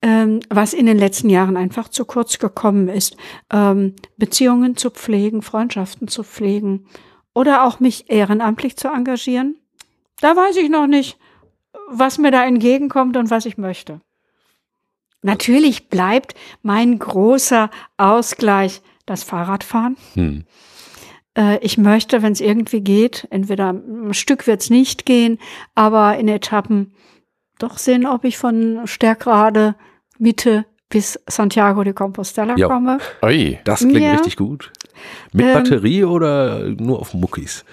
ähm, 0.02 0.40
was 0.50 0.74
in 0.74 0.86
den 0.86 0.98
letzten 0.98 1.30
Jahren 1.30 1.56
einfach 1.56 1.88
zu 1.88 2.04
kurz 2.04 2.38
gekommen 2.38 2.88
ist, 2.88 3.16
ähm, 3.50 3.94
Beziehungen 4.18 4.76
zu 4.76 4.90
pflegen, 4.90 5.40
Freundschaften 5.40 6.08
zu 6.08 6.24
pflegen 6.24 6.86
oder 7.34 7.64
auch 7.64 7.80
mich 7.80 8.10
ehrenamtlich 8.10 8.76
zu 8.76 8.88
engagieren. 8.88 9.56
Da 10.20 10.36
weiß 10.36 10.56
ich 10.56 10.70
noch 10.70 10.86
nicht, 10.86 11.18
was 11.88 12.18
mir 12.18 12.30
da 12.30 12.44
entgegenkommt 12.44 13.16
und 13.16 13.30
was 13.30 13.46
ich 13.46 13.58
möchte. 13.58 14.00
Natürlich 15.22 15.88
bleibt 15.88 16.34
mein 16.62 16.98
großer 16.98 17.70
Ausgleich 17.96 18.82
das 19.06 19.22
Fahrradfahren. 19.22 19.96
Hm. 20.14 20.44
Äh, 21.36 21.58
ich 21.58 21.78
möchte, 21.78 22.22
wenn 22.22 22.32
es 22.32 22.40
irgendwie 22.40 22.80
geht, 22.80 23.26
entweder 23.30 23.70
ein 23.70 24.14
Stück 24.14 24.46
wird 24.46 24.60
es 24.60 24.70
nicht 24.70 25.06
gehen, 25.06 25.38
aber 25.74 26.16
in 26.18 26.28
Etappen 26.28 26.94
doch 27.58 27.78
sehen, 27.78 28.06
ob 28.06 28.24
ich 28.24 28.36
von 28.36 28.86
Stärkrade 28.86 29.74
Mitte 30.18 30.66
bis 30.88 31.18
Santiago 31.26 31.82
de 31.82 31.92
Compostela 31.92 32.56
ja. 32.56 32.68
komme. 32.68 32.98
Oi, 33.22 33.58
das 33.64 33.80
klingt 33.80 34.00
ja. 34.00 34.12
richtig 34.12 34.36
gut. 34.36 34.72
Mit 35.32 35.46
ähm, 35.46 35.52
Batterie 35.52 36.04
oder 36.04 36.60
nur 36.70 37.00
auf 37.00 37.14
Muckis? 37.14 37.64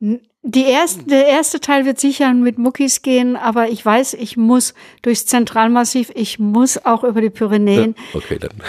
Die 0.00 0.64
erste, 0.64 1.04
der 1.04 1.26
erste 1.26 1.60
Teil 1.60 1.84
wird 1.84 1.98
sicher 1.98 2.32
mit 2.32 2.58
Muckis 2.58 3.02
gehen, 3.02 3.36
aber 3.36 3.68
ich 3.68 3.84
weiß, 3.84 4.14
ich 4.14 4.36
muss 4.36 4.74
durchs 5.02 5.26
Zentralmassiv, 5.26 6.12
ich 6.14 6.38
muss 6.38 6.84
auch 6.84 7.02
über 7.04 7.20
die 7.20 7.30
Pyrenäen. 7.30 7.94
Ja, 7.96 8.18
okay, 8.18 8.38
dann. 8.38 8.62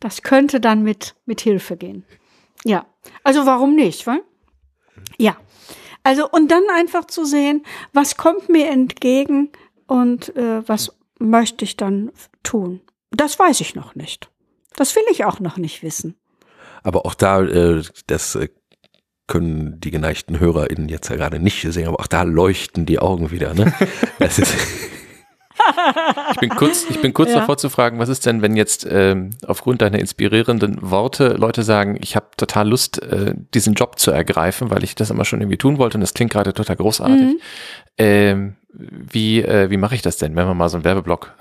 Das 0.00 0.22
könnte 0.22 0.60
dann 0.60 0.82
mit, 0.82 1.14
mit 1.26 1.40
Hilfe 1.40 1.76
gehen. 1.76 2.04
Ja. 2.64 2.86
Also 3.22 3.46
warum 3.46 3.74
nicht? 3.74 4.06
Weil? 4.06 4.22
Ja. 5.18 5.36
Also 6.02 6.28
und 6.28 6.50
dann 6.50 6.64
einfach 6.74 7.06
zu 7.06 7.24
sehen, 7.24 7.64
was 7.92 8.16
kommt 8.16 8.48
mir 8.48 8.68
entgegen 8.68 9.50
und 9.86 10.34
äh, 10.36 10.66
was 10.68 10.96
möchte 11.18 11.64
ich 11.64 11.76
dann 11.76 12.10
tun? 12.42 12.80
Das 13.10 13.38
weiß 13.38 13.60
ich 13.60 13.74
noch 13.74 13.94
nicht. 13.94 14.30
Das 14.76 14.96
will 14.96 15.04
ich 15.10 15.24
auch 15.24 15.40
noch 15.40 15.56
nicht 15.56 15.82
wissen. 15.82 16.16
Aber 16.82 17.06
auch 17.06 17.14
da, 17.14 17.42
äh, 17.42 17.82
das 18.06 18.34
äh, 18.34 18.48
können 19.26 19.80
die 19.80 19.90
geneigten 19.90 20.38
HörerInnen 20.38 20.88
jetzt 20.88 21.08
ja 21.08 21.16
gerade 21.16 21.38
nicht 21.38 21.62
sehen, 21.62 21.88
aber 21.88 22.00
auch 22.00 22.06
da 22.06 22.22
leuchten 22.22 22.84
die 22.84 22.98
Augen 22.98 23.30
wieder. 23.30 23.54
Ne? 23.54 23.72
Ich 26.32 26.38
bin 26.38 26.50
kurz, 26.50 26.86
ich 26.88 27.00
bin 27.00 27.14
kurz 27.14 27.30
ja. 27.30 27.40
davor 27.40 27.56
zu 27.56 27.68
fragen, 27.68 27.98
was 27.98 28.08
ist 28.08 28.26
denn, 28.26 28.42
wenn 28.42 28.56
jetzt 28.56 28.86
ähm, 28.90 29.30
aufgrund 29.46 29.82
deiner 29.82 29.98
inspirierenden 29.98 30.78
Worte 30.82 31.34
Leute 31.34 31.62
sagen, 31.62 31.98
ich 32.00 32.16
habe 32.16 32.26
total 32.36 32.68
Lust, 32.68 33.02
äh, 33.02 33.34
diesen 33.54 33.74
Job 33.74 33.98
zu 33.98 34.10
ergreifen, 34.10 34.70
weil 34.70 34.84
ich 34.84 34.94
das 34.94 35.10
immer 35.10 35.24
schon 35.24 35.40
irgendwie 35.40 35.58
tun 35.58 35.78
wollte 35.78 35.96
und 35.96 36.00
das 36.00 36.14
klingt 36.14 36.32
gerade 36.32 36.52
total 36.52 36.76
großartig. 36.76 37.22
Mhm. 37.22 37.40
Ähm, 37.98 38.56
wie 38.72 39.42
äh, 39.42 39.70
wie 39.70 39.76
mache 39.76 39.94
ich 39.94 40.02
das 40.02 40.16
denn? 40.16 40.34
Wenn 40.36 40.46
wir 40.46 40.54
mal 40.54 40.68
so 40.68 40.76
einen 40.76 40.84
Werbeblock. 40.84 41.32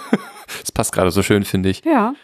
das 0.60 0.72
passt 0.72 0.92
gerade 0.92 1.10
so 1.10 1.22
schön, 1.22 1.44
finde 1.44 1.68
ich. 1.68 1.84
Ja. 1.84 2.14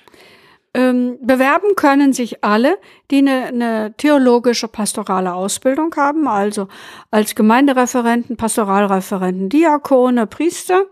Ähm, 0.79 1.19
bewerben 1.21 1.75
können 1.75 2.13
sich 2.13 2.45
alle, 2.45 2.79
die 3.11 3.19
eine, 3.19 3.47
eine 3.47 3.95
theologische 3.97 4.69
pastorale 4.69 5.35
Ausbildung 5.35 5.93
haben, 5.97 6.29
also 6.29 6.69
als 7.11 7.35
Gemeindereferenten, 7.35 8.37
Pastoralreferenten, 8.37 9.49
Diakone, 9.49 10.29
Priester 10.29 10.85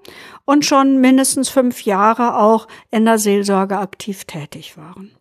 und 0.45 0.65
schon 0.65 1.01
mindestens 1.01 1.51
fünf 1.51 1.85
Jahre 1.85 2.37
auch 2.37 2.67
in 2.91 3.05
der 3.05 3.19
Seelsorge 3.19 3.79
aktiv 3.79 4.25
tätig 4.25 4.77
waren. 4.77 5.13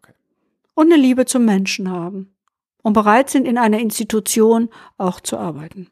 Und 0.74 0.92
eine 0.92 1.00
Liebe 1.00 1.26
zum 1.26 1.46
Menschen 1.46 1.92
haben 1.92 2.36
und 2.82 2.94
bereit 2.94 3.30
sind, 3.30 3.48
in 3.48 3.60
einer 3.60 3.78
Institution 3.78 4.70
auch 4.98 5.20
zu 5.20 5.38
arbeiten. 5.38 5.92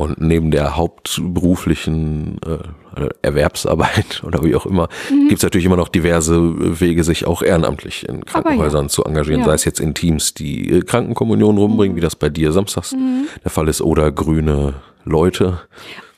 Und 0.00 0.18
neben 0.18 0.50
der 0.50 0.78
hauptberuflichen 0.78 2.40
äh, 2.46 3.08
Erwerbsarbeit 3.20 4.24
oder 4.26 4.42
wie 4.42 4.54
auch 4.54 4.64
immer, 4.64 4.88
mhm. 5.10 5.28
gibt 5.28 5.40
es 5.40 5.42
natürlich 5.42 5.66
immer 5.66 5.76
noch 5.76 5.88
diverse 5.88 6.40
Wege, 6.80 7.04
sich 7.04 7.26
auch 7.26 7.42
ehrenamtlich 7.42 8.08
in 8.08 8.24
Krankenhäusern 8.24 8.86
ja. 8.86 8.88
zu 8.88 9.04
engagieren, 9.04 9.40
ja. 9.40 9.46
sei 9.48 9.52
es 9.52 9.66
jetzt 9.66 9.78
in 9.78 9.92
Teams, 9.92 10.32
die 10.32 10.70
äh, 10.70 10.80
Krankenkommunion 10.80 11.58
rumbringen, 11.58 11.92
mhm. 11.92 11.96
wie 11.98 12.00
das 12.00 12.16
bei 12.16 12.30
dir 12.30 12.50
samstags 12.52 12.92
mhm. 12.92 13.26
der 13.44 13.50
Fall 13.50 13.68
ist, 13.68 13.82
oder 13.82 14.10
grüne 14.10 14.72
Leute. 15.04 15.60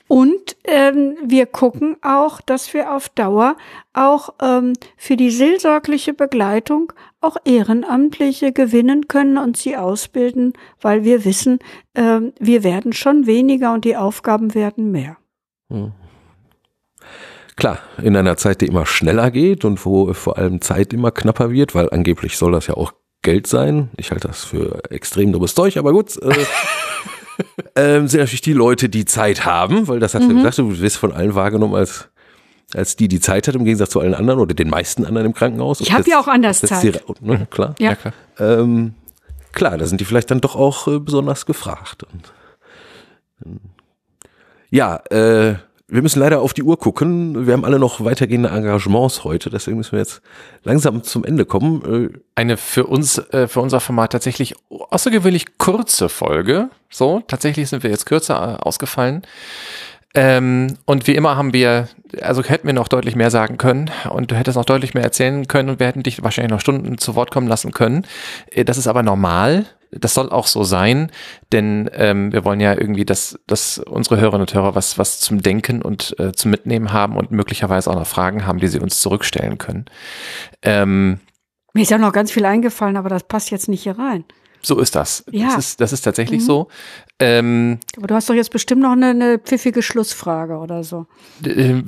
Und 0.07 0.57
ähm, 0.65 1.15
wir 1.25 1.45
gucken 1.45 1.97
auch, 2.01 2.41
dass 2.41 2.73
wir 2.73 2.93
auf 2.93 3.09
Dauer 3.09 3.55
auch 3.93 4.33
ähm, 4.41 4.73
für 4.97 5.15
die 5.15 5.31
seelsorgliche 5.31 6.13
Begleitung 6.13 6.91
auch 7.21 7.37
Ehrenamtliche 7.45 8.51
gewinnen 8.51 9.07
können 9.07 9.37
und 9.37 9.55
sie 9.55 9.77
ausbilden, 9.77 10.53
weil 10.81 11.03
wir 11.03 11.25
wissen, 11.25 11.59
ähm, 11.95 12.33
wir 12.39 12.63
werden 12.63 12.93
schon 12.93 13.25
weniger 13.25 13.73
und 13.73 13.85
die 13.85 13.95
Aufgaben 13.95 14.53
werden 14.53 14.91
mehr. 14.91 15.17
Hm. 15.69 15.93
Klar, 17.55 17.79
in 18.01 18.17
einer 18.17 18.35
Zeit, 18.35 18.61
die 18.61 18.67
immer 18.67 18.85
schneller 18.85 19.31
geht 19.31 19.63
und 19.63 19.85
wo 19.85 20.13
vor 20.13 20.37
allem 20.37 20.59
Zeit 20.61 20.91
immer 20.91 21.11
knapper 21.11 21.51
wird, 21.51 21.75
weil 21.75 21.89
angeblich 21.91 22.37
soll 22.37 22.51
das 22.51 22.67
ja 22.67 22.75
auch 22.75 22.93
Geld 23.21 23.47
sein. 23.47 23.89
Ich 23.95 24.11
halte 24.11 24.27
das 24.27 24.43
für 24.43 24.81
extrem 24.89 25.31
dummes 25.31 25.55
Zeug, 25.55 25.77
aber 25.77 25.93
gut. 25.93 26.17
Äh, 26.21 26.33
ähm, 27.75 28.07
sind 28.07 28.19
natürlich 28.19 28.41
die 28.41 28.53
Leute, 28.53 28.89
die 28.89 29.05
Zeit 29.05 29.45
haben, 29.45 29.87
weil 29.87 29.99
das 29.99 30.13
hat 30.13 30.21
Mhm. 30.23 30.29
ja 30.31 30.35
gesagt, 30.37 30.57
du 30.59 30.79
wirst 30.79 30.97
von 30.97 31.11
allen 31.11 31.35
wahrgenommen 31.35 31.75
als 31.75 32.09
als 32.75 32.95
die, 32.95 33.07
die 33.07 33.19
Zeit 33.19 33.47
hat, 33.47 33.53
im 33.53 33.65
Gegensatz 33.65 33.91
zu 33.91 33.99
allen 33.99 34.15
anderen 34.15 34.39
oder 34.39 34.55
den 34.55 34.69
meisten 34.69 35.05
anderen 35.05 35.27
im 35.27 35.33
Krankenhaus. 35.35 35.79
Ich 35.81 35.87
Und 35.89 35.93
hab 35.93 35.99
das- 35.99 36.07
ja 36.07 36.19
auch 36.19 36.27
anders 36.27 36.59
Zeit. 36.61 36.81
Die, 36.83 37.25
ne, 37.25 37.45
klar. 37.51 37.75
Ja. 37.77 37.93
klar. 37.93 38.13
Ähm, 38.39 38.95
klar, 39.51 39.77
da 39.77 39.85
sind 39.85 40.01
die 40.01 40.05
vielleicht 40.05 40.31
dann 40.31 40.41
doch 40.41 40.55
auch 40.55 40.87
äh, 40.87 40.97
besonders 40.99 41.45
gefragt. 41.45 42.03
Und, 42.03 42.33
ähm, 43.45 43.59
ja, 44.71 44.95
äh, 45.11 45.55
wir 45.93 46.01
müssen 46.01 46.19
leider 46.19 46.41
auf 46.41 46.55
die 46.55 46.63
Uhr 46.63 46.79
gucken. 46.79 47.45
Wir 47.45 47.53
haben 47.53 47.63
alle 47.63 47.77
noch 47.77 48.03
weitergehende 48.03 48.49
Engagements 48.49 49.23
heute, 49.23 49.51
deswegen 49.51 49.77
müssen 49.77 49.91
wir 49.91 49.99
jetzt 49.99 50.23
langsam 50.63 51.03
zum 51.03 51.23
Ende 51.23 51.45
kommen. 51.45 52.11
Äh, 52.13 52.17
Eine 52.33 52.57
für 52.57 52.87
uns, 52.87 53.19
äh, 53.19 53.47
für 53.47 53.61
unser 53.61 53.79
Format 53.79 54.11
tatsächlich 54.11 54.55
außergewöhnlich 54.69 55.59
kurze 55.59 56.09
Folge. 56.09 56.69
So, 56.89 57.21
tatsächlich 57.27 57.69
sind 57.69 57.83
wir 57.83 57.91
jetzt 57.91 58.07
kürzer 58.07 58.57
äh, 58.59 58.63
ausgefallen. 58.63 59.21
Ähm, 60.15 60.77
und 60.85 61.05
wie 61.05 61.13
immer 61.13 61.37
haben 61.37 61.53
wir, 61.53 61.87
also 62.21 62.43
hätten 62.43 62.65
wir 62.65 62.73
noch 62.73 62.87
deutlich 62.87 63.15
mehr 63.15 63.29
sagen 63.29 63.59
können 63.59 63.91
und 64.09 64.31
du 64.31 64.35
hättest 64.35 64.57
noch 64.57 64.65
deutlich 64.65 64.95
mehr 64.95 65.03
erzählen 65.03 65.47
können 65.47 65.69
und 65.69 65.79
wir 65.79 65.85
hätten 65.85 66.01
dich 66.01 66.23
wahrscheinlich 66.23 66.51
noch 66.51 66.61
Stunden 66.61 66.97
zu 66.97 67.13
Wort 67.13 67.29
kommen 67.29 67.47
lassen 67.47 67.71
können. 67.71 68.07
Das 68.65 68.79
ist 68.79 68.87
aber 68.87 69.03
normal. 69.03 69.67
Das 69.99 70.13
soll 70.13 70.29
auch 70.29 70.47
so 70.47 70.63
sein, 70.63 71.11
denn 71.51 71.89
ähm, 71.93 72.31
wir 72.31 72.45
wollen 72.45 72.59
ja 72.59 72.73
irgendwie, 72.73 73.05
dass, 73.05 73.39
dass 73.47 73.77
unsere 73.77 74.19
Hörerinnen 74.19 74.47
und 74.47 74.53
Hörer 74.53 74.75
was, 74.75 74.97
was 74.97 75.19
zum 75.19 75.41
Denken 75.41 75.81
und 75.81 76.15
äh, 76.19 76.31
zum 76.31 76.51
Mitnehmen 76.51 76.91
haben 76.91 77.15
und 77.17 77.31
möglicherweise 77.31 77.89
auch 77.89 77.95
noch 77.95 78.07
Fragen 78.07 78.45
haben, 78.45 78.59
die 78.59 78.67
sie 78.67 78.79
uns 78.79 78.99
zurückstellen 79.01 79.57
können. 79.57 79.85
Ähm, 80.61 81.19
Mir 81.73 81.83
ist 81.83 81.91
ja 81.91 81.97
noch 81.97 82.13
ganz 82.13 82.31
viel 82.31 82.45
eingefallen, 82.45 82.97
aber 82.97 83.09
das 83.09 83.23
passt 83.23 83.51
jetzt 83.51 83.69
nicht 83.69 83.83
hier 83.83 83.97
rein. 83.97 84.25
So 84.65 84.79
ist 84.79 84.95
das. 84.95 85.23
Ja. 85.29 85.47
Das 85.47 85.57
ist, 85.57 85.81
das 85.81 85.93
ist 85.93 86.01
tatsächlich 86.01 86.41
Mhm. 86.41 86.45
so. 86.45 86.67
Ähm, 87.19 87.79
Aber 87.97 88.07
du 88.07 88.15
hast 88.15 88.29
doch 88.29 88.33
jetzt 88.33 88.49
bestimmt 88.51 88.81
noch 88.81 88.93
eine, 88.93 89.07
eine 89.09 89.37
pfiffige 89.39 89.81
Schlussfrage 89.83 90.57
oder 90.57 90.83
so. 90.83 91.05
äh, 91.45 91.81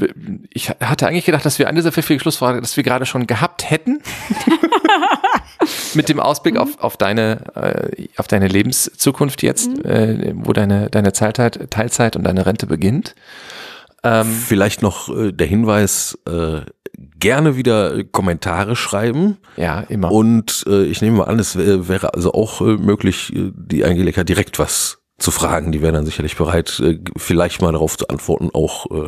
ich 0.50 0.70
hatte 0.70 1.08
eigentlich 1.08 1.26
gedacht, 1.26 1.46
dass 1.46 1.58
wir 1.58 1.68
an 1.70 1.76
dieser 1.76 1.92
pfiffige 1.92 2.20
Schlussfrage, 2.20 2.62
dass 2.62 2.76
wir 2.78 2.84
gerade 2.84 3.06
schon 3.06 3.28
gehabt 3.28 3.70
hätten. 3.70 4.02
Mit 5.94 6.10
dem 6.10 6.20
Ausblick 6.20 6.58
auf, 6.58 6.80
auf 6.80 6.98
deine, 6.98 7.92
äh, 7.96 8.08
auf 8.18 8.28
deine 8.28 8.48
Lebenszukunft 8.48 9.42
jetzt, 9.42 9.68
äh, 9.86 10.34
wo 10.36 10.54
deine, 10.54 10.90
deine 10.90 11.12
Teilzeit, 11.14 11.72
Teilzeit 11.72 12.16
und 12.16 12.24
deine 12.24 12.46
Rente 12.46 12.68
beginnt. 12.68 13.16
Ähm, 14.06 14.26
Vielleicht 14.28 14.82
noch 14.82 15.10
äh, 15.16 15.32
der 15.32 15.48
Hinweis, 15.48 16.18
äh, 16.28 16.62
gerne 17.20 17.56
wieder 17.58 17.96
äh, 17.98 18.04
Kommentare 18.04 18.76
schreiben. 18.76 19.38
ja, 19.58 19.82
immer. 19.82 20.12
Und 20.12 20.64
äh, 20.68 20.84
ich 20.84 21.02
nehme 21.02 21.18
mal 21.18 21.24
an, 21.26 21.40
es 21.40 21.58
wär, 21.58 21.88
wäre 21.88 22.14
also 22.14 22.34
auch 22.34 22.62
äh, 22.62 22.78
möglich, 22.78 23.34
äh, 23.36 23.52
die 23.54 23.84
Angelika 23.84 24.24
direkt 24.24 24.60
was 24.60 25.00
zu 25.18 25.32
fragen. 25.32 25.72
Die 25.72 25.82
wäre 25.82 25.94
dann 25.94 26.06
sicherlich 26.06 26.36
bereit, 26.36 26.80
äh, 26.82 27.00
vielleicht 27.18 27.62
mal 27.62 27.72
darauf 27.72 27.98
zu 27.98 28.08
antworten, 28.10 28.50
auch 28.54 28.86
äh, 28.92 29.08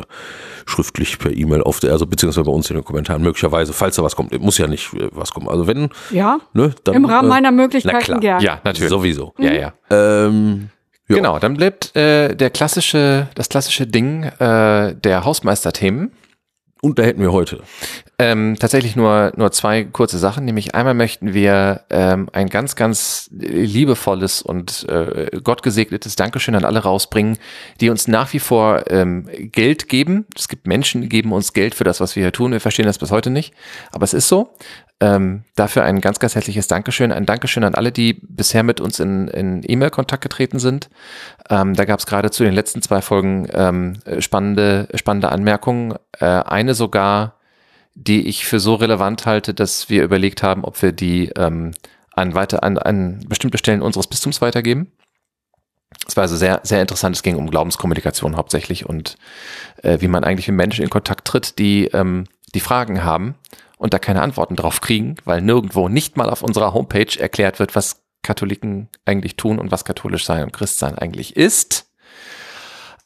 schriftlich 0.66 1.18
per 1.18 1.30
E-Mail 1.32 1.62
auf 1.62 1.80
der, 1.80 1.92
also 1.92 2.06
beziehungsweise 2.06 2.44
bei 2.44 2.52
uns 2.52 2.68
in 2.70 2.76
den 2.76 2.84
Kommentaren 2.84 3.22
möglicherweise, 3.22 3.72
falls 3.72 3.96
da 3.96 4.02
was 4.02 4.16
kommt. 4.16 4.38
Muss 4.40 4.58
ja 4.58 4.66
nicht 4.66 4.92
äh, 4.94 5.08
was 5.12 5.32
kommen. 5.32 5.48
Also 5.48 5.66
wenn, 5.66 5.90
Ja, 6.10 6.38
ne, 6.54 6.74
dann 6.84 6.94
im 6.94 7.04
Rahmen 7.04 7.26
äh, 7.26 7.34
meiner 7.34 7.50
na 7.50 7.56
Möglichkeiten 7.62 8.04
klar. 8.04 8.20
gern. 8.20 8.40
ja, 8.42 8.60
natürlich. 8.64 8.90
sowieso. 8.90 9.34
Ja, 9.38 9.52
ja. 9.52 9.72
Ähm, 9.90 10.70
ja. 11.08 11.16
Genau, 11.16 11.38
dann 11.38 11.54
bleibt 11.54 11.96
äh, 11.96 12.34
der 12.34 12.50
klassische, 12.50 13.28
das 13.34 13.48
klassische 13.48 13.86
Ding 13.86 14.24
äh, 14.24 14.94
der 14.94 15.24
Hausmeisterthemen. 15.24 16.12
Und 16.80 16.98
da 16.98 17.02
hätten 17.02 17.20
wir 17.20 17.32
heute. 17.32 17.62
Ähm, 18.20 18.56
tatsächlich 18.58 18.96
nur, 18.96 19.32
nur 19.36 19.52
zwei 19.52 19.84
kurze 19.84 20.18
Sachen. 20.18 20.44
Nämlich 20.44 20.74
einmal 20.74 20.94
möchten 20.94 21.34
wir 21.34 21.82
ähm, 21.88 22.28
ein 22.32 22.48
ganz, 22.48 22.74
ganz 22.74 23.30
liebevolles 23.30 24.42
und 24.42 24.88
äh, 24.88 25.30
gottgesegnetes 25.42 26.16
Dankeschön 26.16 26.56
an 26.56 26.64
alle 26.64 26.80
rausbringen, 26.80 27.38
die 27.80 27.90
uns 27.90 28.08
nach 28.08 28.32
wie 28.32 28.40
vor 28.40 28.90
ähm, 28.90 29.28
Geld 29.52 29.88
geben. 29.88 30.26
Es 30.36 30.48
gibt 30.48 30.66
Menschen, 30.66 31.02
die 31.02 31.08
geben 31.08 31.32
uns 31.32 31.52
Geld 31.52 31.76
für 31.76 31.84
das, 31.84 32.00
was 32.00 32.16
wir 32.16 32.24
hier 32.24 32.32
tun. 32.32 32.50
Wir 32.50 32.60
verstehen 32.60 32.86
das 32.86 32.98
bis 32.98 33.12
heute 33.12 33.30
nicht. 33.30 33.54
Aber 33.92 34.02
es 34.02 34.14
ist 34.14 34.26
so. 34.26 34.52
Ähm, 35.00 35.44
dafür 35.54 35.84
ein 35.84 36.00
ganz, 36.00 36.18
ganz 36.18 36.34
herzliches 36.34 36.66
Dankeschön. 36.66 37.12
Ein 37.12 37.24
Dankeschön 37.24 37.62
an 37.62 37.76
alle, 37.76 37.92
die 37.92 38.14
bisher 38.14 38.64
mit 38.64 38.80
uns 38.80 38.98
in, 38.98 39.28
in 39.28 39.62
E-Mail-Kontakt 39.64 40.24
getreten 40.24 40.58
sind. 40.58 40.90
Ähm, 41.48 41.74
da 41.74 41.84
gab 41.84 42.00
es 42.00 42.06
gerade 42.06 42.32
zu 42.32 42.42
den 42.42 42.52
letzten 42.52 42.82
zwei 42.82 43.00
Folgen 43.00 43.46
ähm, 43.52 44.00
spannende, 44.18 44.88
spannende 44.94 45.30
Anmerkungen. 45.30 45.94
Äh, 46.18 46.24
eine 46.24 46.74
sogar, 46.74 47.37
die 48.00 48.28
ich 48.28 48.46
für 48.46 48.60
so 48.60 48.76
relevant 48.76 49.26
halte, 49.26 49.54
dass 49.54 49.90
wir 49.90 50.04
überlegt 50.04 50.42
haben, 50.44 50.64
ob 50.64 50.80
wir 50.82 50.92
die 50.92 51.30
ähm, 51.36 51.72
an, 52.12 52.34
weiter, 52.34 52.62
an, 52.62 52.78
an 52.78 53.24
bestimmte 53.28 53.58
Stellen 53.58 53.82
unseres 53.82 54.06
Bistums 54.06 54.40
weitergeben. 54.40 54.92
Es 56.06 56.16
war 56.16 56.22
also 56.22 56.36
sehr, 56.36 56.60
sehr 56.62 56.80
interessant. 56.80 57.16
Es 57.16 57.22
ging 57.22 57.36
um 57.36 57.50
Glaubenskommunikation 57.50 58.36
hauptsächlich 58.36 58.86
und 58.86 59.16
äh, 59.82 60.00
wie 60.00 60.08
man 60.08 60.22
eigentlich 60.22 60.46
mit 60.46 60.56
Menschen 60.56 60.84
in 60.84 60.90
Kontakt 60.90 61.26
tritt, 61.26 61.58
die, 61.58 61.86
ähm, 61.86 62.24
die 62.54 62.60
Fragen 62.60 63.02
haben 63.02 63.34
und 63.78 63.92
da 63.94 63.98
keine 63.98 64.22
Antworten 64.22 64.54
drauf 64.54 64.80
kriegen, 64.80 65.16
weil 65.24 65.40
nirgendwo 65.40 65.88
nicht 65.88 66.16
mal 66.16 66.30
auf 66.30 66.42
unserer 66.42 66.74
Homepage 66.74 67.18
erklärt 67.18 67.58
wird, 67.58 67.74
was 67.74 68.02
Katholiken 68.22 68.88
eigentlich 69.06 69.36
tun 69.36 69.58
und 69.58 69.72
was 69.72 69.84
katholisch 69.84 70.24
sein 70.24 70.44
und 70.44 70.52
Christsein 70.52 70.96
eigentlich 70.98 71.36
ist. 71.36 71.90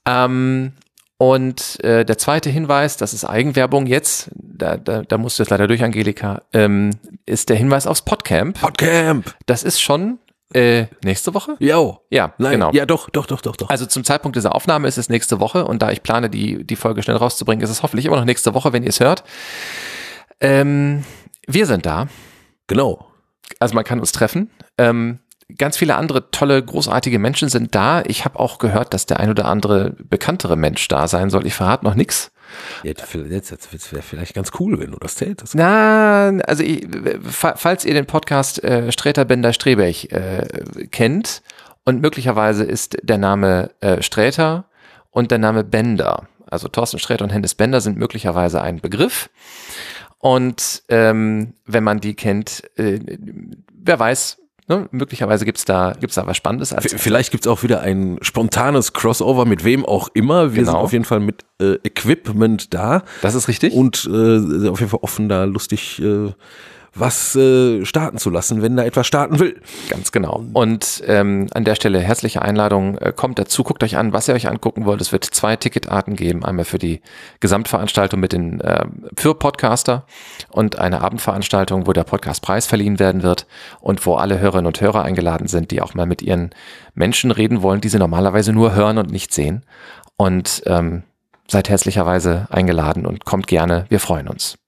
Ähm, 0.07 0.75
und 1.23 1.79
äh, 1.85 2.05
der 2.05 2.19
zweite 2.19 2.51
Hinweis, 2.51 2.97
das 2.97 3.15
ist 3.15 3.25
Eigenwerbung 3.25 3.87
jetzt, 3.87 4.33
da, 4.63 4.77
da, 4.77 5.03
da 5.03 5.19
musst 5.19 5.39
du 5.39 5.43
jetzt 5.43 5.51
leider 5.51 5.67
durch, 5.67 5.83
Angelika, 5.83 6.43
ähm, 6.53 6.91
ist 7.27 7.49
der 7.49 7.57
Hinweis 7.57 7.87
aufs 7.87 8.03
Podcamp. 8.03 8.61
Podcamp. 8.61 9.35
Das 9.47 9.65
ist 9.65 9.81
schon 9.81 10.19
äh, 10.55 10.87
nächste 11.03 11.35
Woche? 11.35 11.57
Ja. 11.59 11.99
Ja, 12.11 12.35
Nein, 12.39 12.53
genau. 12.53 12.71
ja, 12.73 12.87
doch, 12.87 13.11
doch, 13.11 13.27
doch, 13.27 13.41
doch, 13.41 13.57
doch. 13.57 13.71
Also 13.71 13.87
zum 13.87 14.05
Zeitpunkt 14.05 14.37
dieser 14.37 14.55
Aufnahme 14.55 14.87
ist 14.87 14.99
es 14.99 15.09
nächste 15.09 15.41
Woche 15.41 15.65
und 15.65 15.83
da 15.83 15.91
ich 15.91 16.03
plane, 16.03 16.31
die, 16.31 16.65
die 16.65 16.77
Folge 16.77 17.03
schnell 17.03 17.17
rauszubringen, 17.17 17.65
ist 17.65 17.71
es 17.71 17.83
hoffentlich 17.83 18.07
immer 18.07 18.17
noch 18.17 18.25
nächste 18.25 18.55
Woche, 18.55 18.73
wenn 18.73 18.83
ihr 18.83 18.91
es 18.91 19.01
hört. 19.01 19.25
Ähm, 20.41 21.05
wir 21.47 21.67
sind 21.67 21.87
da. 21.87 22.07
Genau. 22.67 23.07
Also 23.59 23.75
man 23.75 23.85
kann 23.85 23.99
uns 23.99 24.13
treffen. 24.13 24.51
Ähm, 24.79 25.19
ganz 25.59 25.77
viele 25.77 25.97
andere 25.97 26.31
tolle, 26.31 26.63
großartige 26.63 27.19
Menschen 27.19 27.49
sind 27.49 27.75
da. 27.75 28.03
Ich 28.07 28.25
habe 28.25 28.39
auch 28.39 28.59
gehört, 28.59 28.95
dass 28.95 29.07
der 29.07 29.21
ein 29.21 29.31
oder 29.31 29.47
andere 29.47 29.97
bekanntere 30.05 30.57
Mensch 30.57 30.87
da 30.89 31.09
sein 31.09 31.31
soll. 31.31 31.47
Ich 31.47 31.55
verrate 31.55 31.85
noch 31.85 31.95
nichts. 31.95 32.32
Jetzt, 32.83 33.15
jetzt, 33.15 33.93
wäre 33.93 34.03
vielleicht 34.03 34.35
ganz 34.35 34.51
cool, 34.59 34.79
wenn 34.81 34.91
du 34.91 34.99
das 34.99 35.15
tätest. 35.15 35.55
Na, 35.55 36.29
also 36.47 36.63
ich, 36.63 36.87
fa- 37.29 37.55
falls 37.57 37.85
ihr 37.85 37.95
den 37.95 38.07
Podcast 38.07 38.63
äh, 38.65 38.91
Sträter 38.93 39.25
Bender 39.25 39.53
Strebech 39.53 40.09
äh, 40.13 40.47
kennt 40.91 41.43
und 41.85 42.01
möglicherweise 42.01 42.65
ist 42.65 42.97
der 43.03 43.19
Name 43.19 43.71
äh, 43.81 44.03
Sträter 44.03 44.65
und 45.11 45.31
der 45.31 45.39
Name 45.39 45.65
Bender, 45.65 46.29
also 46.51 46.69
Thorsten 46.69 46.99
Sträter 46.99 47.25
und 47.25 47.31
Hennes 47.31 47.55
Bender 47.55 47.81
sind 47.81 47.99
möglicherweise 47.99 48.63
ein 48.63 48.81
Begriff. 48.81 49.31
Und 50.19 50.83
ähm, 50.89 51.55
wenn 51.67 51.83
man 51.83 52.01
die 52.01 52.15
kennt, 52.15 52.63
äh, 52.79 53.01
wer 53.73 53.99
weiß, 53.99 54.39
ne, 54.69 54.89
möglicherweise 54.91 55.45
gibt's 55.45 55.65
da, 55.65 55.93
gibt's 55.99 56.15
da 56.17 56.27
was 56.27 56.37
Spannendes. 56.37 56.73
Als 56.73 56.93
Vielleicht 56.97 57.31
gibt's 57.31 57.47
auch 57.47 57.63
wieder 57.63 57.81
ein 57.81 58.19
spontanes 58.23 58.93
Crossover 58.93 59.45
mit 59.45 59.65
wem 59.65 59.85
auch 59.85 60.09
immer. 60.15 60.55
Wir 60.55 60.61
Genau. 60.63 60.73
sind 60.73 60.81
auf 60.81 60.93
jeden 60.93 61.05
Fall 61.05 61.21
mit 61.21 61.45
äh, 61.61 61.75
Equipment 61.85 62.73
da 62.75 63.03
das 63.23 63.35
ist 63.35 63.49
richtig. 63.49 63.73
und 63.75 64.09
äh, 64.11 64.69
auf 64.69 64.81
jeden 64.81 64.91
Fall 64.91 65.01
offen, 65.03 65.29
da 65.29 65.45
lustig 65.45 66.01
äh, 66.03 66.33
was 66.95 67.35
äh, 67.37 67.85
starten 67.87 68.19
zu 68.19 68.29
lassen, 68.29 68.61
wenn 68.61 68.77
da 68.77 68.85
etwas 68.85 69.07
starten 69.07 69.39
will. 69.39 69.61
Ganz 69.89 70.13
genau. 70.13 70.45
Und 70.53 71.03
ähm, 71.07 71.47
an 71.55 71.65
der 71.65 71.75
Stelle 71.75 72.01
herzliche 72.01 72.43
Einladung. 72.43 72.99
Äh, 72.99 73.13
kommt 73.15 73.39
dazu, 73.39 73.63
guckt 73.63 73.83
euch 73.83 73.97
an, 73.97 74.13
was 74.13 74.29
ihr 74.29 74.35
euch 74.35 74.49
angucken 74.49 74.85
wollt. 74.85 75.01
Es 75.01 75.11
wird 75.11 75.25
zwei 75.25 75.57
Ticketarten 75.57 76.17
geben. 76.17 76.45
Einmal 76.45 76.67
für 76.67 76.79
die 76.79 77.01
Gesamtveranstaltung 77.41 78.21
mit 78.21 78.33
den 78.33 78.61
äh, 78.61 78.85
für 79.17 79.35
Podcaster 79.35 80.07
und 80.51 80.79
eine 80.79 81.01
Abendveranstaltung, 81.01 81.87
wo 81.87 81.93
der 81.93 82.05
Podcastpreis 82.05 82.67
verliehen 82.67 82.99
werden 82.99 83.23
wird 83.23 83.47
und 83.81 84.05
wo 84.05 84.17
alle 84.17 84.39
Hörerinnen 84.39 84.67
und 84.67 84.81
Hörer 84.81 85.03
eingeladen 85.03 85.49
sind, 85.49 85.71
die 85.71 85.81
auch 85.81 85.95
mal 85.95 86.07
mit 86.07 86.21
ihren 86.21 86.51
Menschen 86.95 87.31
reden 87.31 87.63
wollen, 87.63 87.81
die 87.81 87.89
sie 87.89 87.99
normalerweise 87.99 88.53
nur 88.53 88.75
hören 88.75 88.99
und 88.99 89.11
nicht 89.11 89.33
sehen. 89.33 89.65
Und 90.17 90.63
ähm, 90.67 91.05
seid 91.49 91.71
herzlicherweise 91.71 92.47
eingeladen 92.51 93.07
und 93.07 93.25
kommt 93.25 93.47
gerne. 93.47 93.87
Wir 93.89 93.99
freuen 93.99 94.29
uns. 94.29 94.62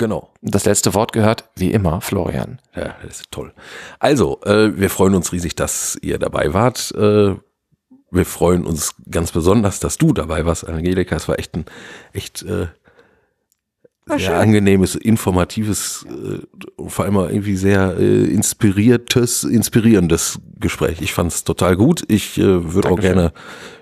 Genau. 0.00 0.30
Das 0.40 0.64
letzte 0.64 0.94
Wort 0.94 1.12
gehört, 1.12 1.44
wie 1.56 1.72
immer, 1.72 2.00
Florian. 2.00 2.58
Ja, 2.74 2.96
das 3.02 3.20
ist 3.20 3.30
toll. 3.30 3.52
Also, 3.98 4.40
äh, 4.46 4.74
wir 4.74 4.88
freuen 4.88 5.14
uns 5.14 5.30
riesig, 5.30 5.56
dass 5.56 5.98
ihr 6.00 6.18
dabei 6.18 6.54
wart. 6.54 6.90
Äh, 6.96 7.34
wir 8.10 8.24
freuen 8.24 8.64
uns 8.64 8.94
ganz 9.10 9.30
besonders, 9.30 9.78
dass 9.78 9.98
du 9.98 10.14
dabei 10.14 10.46
warst, 10.46 10.66
Angelika. 10.66 11.16
Es 11.16 11.28
war 11.28 11.38
echt 11.38 11.54
ein 11.54 11.66
echt 12.14 12.40
äh, 12.44 12.68
sehr 14.06 14.18
schön. 14.18 14.32
angenehmes, 14.32 14.94
informatives, 14.94 16.06
äh, 16.08 16.46
und 16.76 16.90
vor 16.90 17.04
allem 17.04 17.18
auch 17.18 17.28
irgendwie 17.28 17.56
sehr 17.56 17.98
äh, 17.98 18.24
inspiriertes, 18.24 19.44
inspirierendes 19.44 20.40
Gespräch. 20.58 21.02
Ich 21.02 21.12
fand 21.12 21.30
es 21.30 21.44
total 21.44 21.76
gut. 21.76 22.04
Ich 22.08 22.38
äh, 22.38 22.72
würde 22.72 22.88
auch 22.88 23.00
gerne 23.00 23.34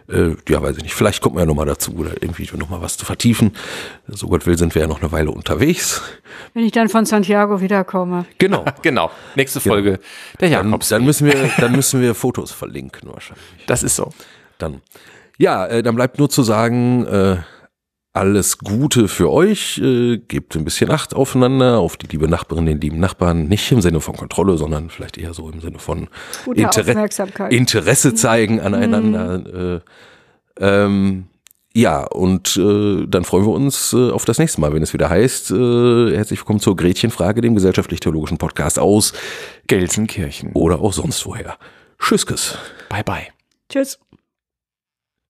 äh, 0.08 0.36
ja, 0.48 0.62
weiß 0.62 0.78
ich 0.78 0.82
nicht, 0.82 0.94
vielleicht 0.94 1.20
kommt 1.22 1.34
man 1.34 1.42
ja 1.42 1.46
nochmal 1.46 1.66
dazu 1.66 1.94
oder 1.96 2.12
irgendwie 2.20 2.48
nochmal 2.56 2.80
was 2.80 2.96
zu 2.96 3.04
vertiefen. 3.04 3.52
So 4.06 4.28
Gott 4.28 4.46
will, 4.46 4.56
sind 4.56 4.74
wir 4.74 4.82
ja 4.82 4.88
noch 4.88 5.00
eine 5.00 5.12
Weile 5.12 5.30
unterwegs. 5.30 6.02
Wenn 6.54 6.64
ich 6.64 6.72
dann 6.72 6.88
von 6.88 7.04
Santiago 7.04 7.60
wiederkomme. 7.60 8.24
Genau. 8.38 8.64
Genau. 8.82 9.10
Nächste 9.34 9.60
Folge 9.60 9.98
der 10.40 10.50
Dann, 10.50 10.66
Jakobs. 10.68 10.88
dann 10.88 11.04
müssen 11.04 11.26
wir, 11.26 11.50
dann 11.58 11.72
müssen 11.72 12.00
wir 12.00 12.14
Fotos 12.14 12.52
verlinken 12.52 13.10
wahrscheinlich. 13.12 13.44
Das 13.66 13.82
ist 13.82 13.96
so. 13.96 14.12
Dann. 14.56 14.80
Ja, 15.36 15.66
äh, 15.66 15.82
dann 15.82 15.94
bleibt 15.94 16.18
nur 16.18 16.30
zu 16.30 16.42
sagen, 16.42 17.06
äh, 17.06 17.36
alles 18.18 18.58
Gute 18.58 19.08
für 19.08 19.30
euch. 19.30 19.78
Äh, 19.78 20.18
gebt 20.18 20.56
ein 20.56 20.64
bisschen 20.64 20.90
Acht 20.90 21.14
aufeinander, 21.14 21.78
auf 21.78 21.96
die 21.96 22.08
liebe 22.08 22.28
Nachbarin, 22.28 22.66
den 22.66 22.80
lieben 22.80 22.98
Nachbarn. 22.98 23.48
Nicht 23.48 23.70
im 23.70 23.80
Sinne 23.80 24.00
von 24.00 24.16
Kontrolle, 24.16 24.58
sondern 24.58 24.90
vielleicht 24.90 25.16
eher 25.16 25.32
so 25.34 25.48
im 25.48 25.60
Sinne 25.60 25.78
von 25.78 26.08
Aufmerksamkeit. 26.46 27.52
Interesse 27.52 28.14
zeigen 28.14 28.60
aneinander. 28.60 29.76
Äh, 29.76 29.80
ähm, 30.60 31.26
ja, 31.74 32.04
und 32.04 32.56
äh, 32.56 33.06
dann 33.06 33.24
freuen 33.24 33.44
wir 33.46 33.52
uns 33.52 33.92
äh, 33.92 34.10
auf 34.10 34.24
das 34.24 34.38
nächste 34.38 34.60
Mal, 34.60 34.72
wenn 34.72 34.82
es 34.82 34.92
wieder 34.92 35.08
heißt, 35.08 35.52
äh, 35.52 36.16
herzlich 36.16 36.40
willkommen 36.40 36.58
zur 36.58 36.74
Gretchenfrage, 36.74 37.40
dem 37.40 37.54
gesellschaftlich-theologischen 37.54 38.38
Podcast 38.38 38.80
aus 38.80 39.12
Gelsenkirchen. 39.68 40.50
oder 40.54 40.80
auch 40.80 40.92
sonst 40.92 41.24
woher. 41.24 41.56
Tschüss, 42.00 42.26
Küss. 42.26 42.58
Bye 42.88 43.04
bye. 43.04 43.28
Tschüss. 43.68 44.00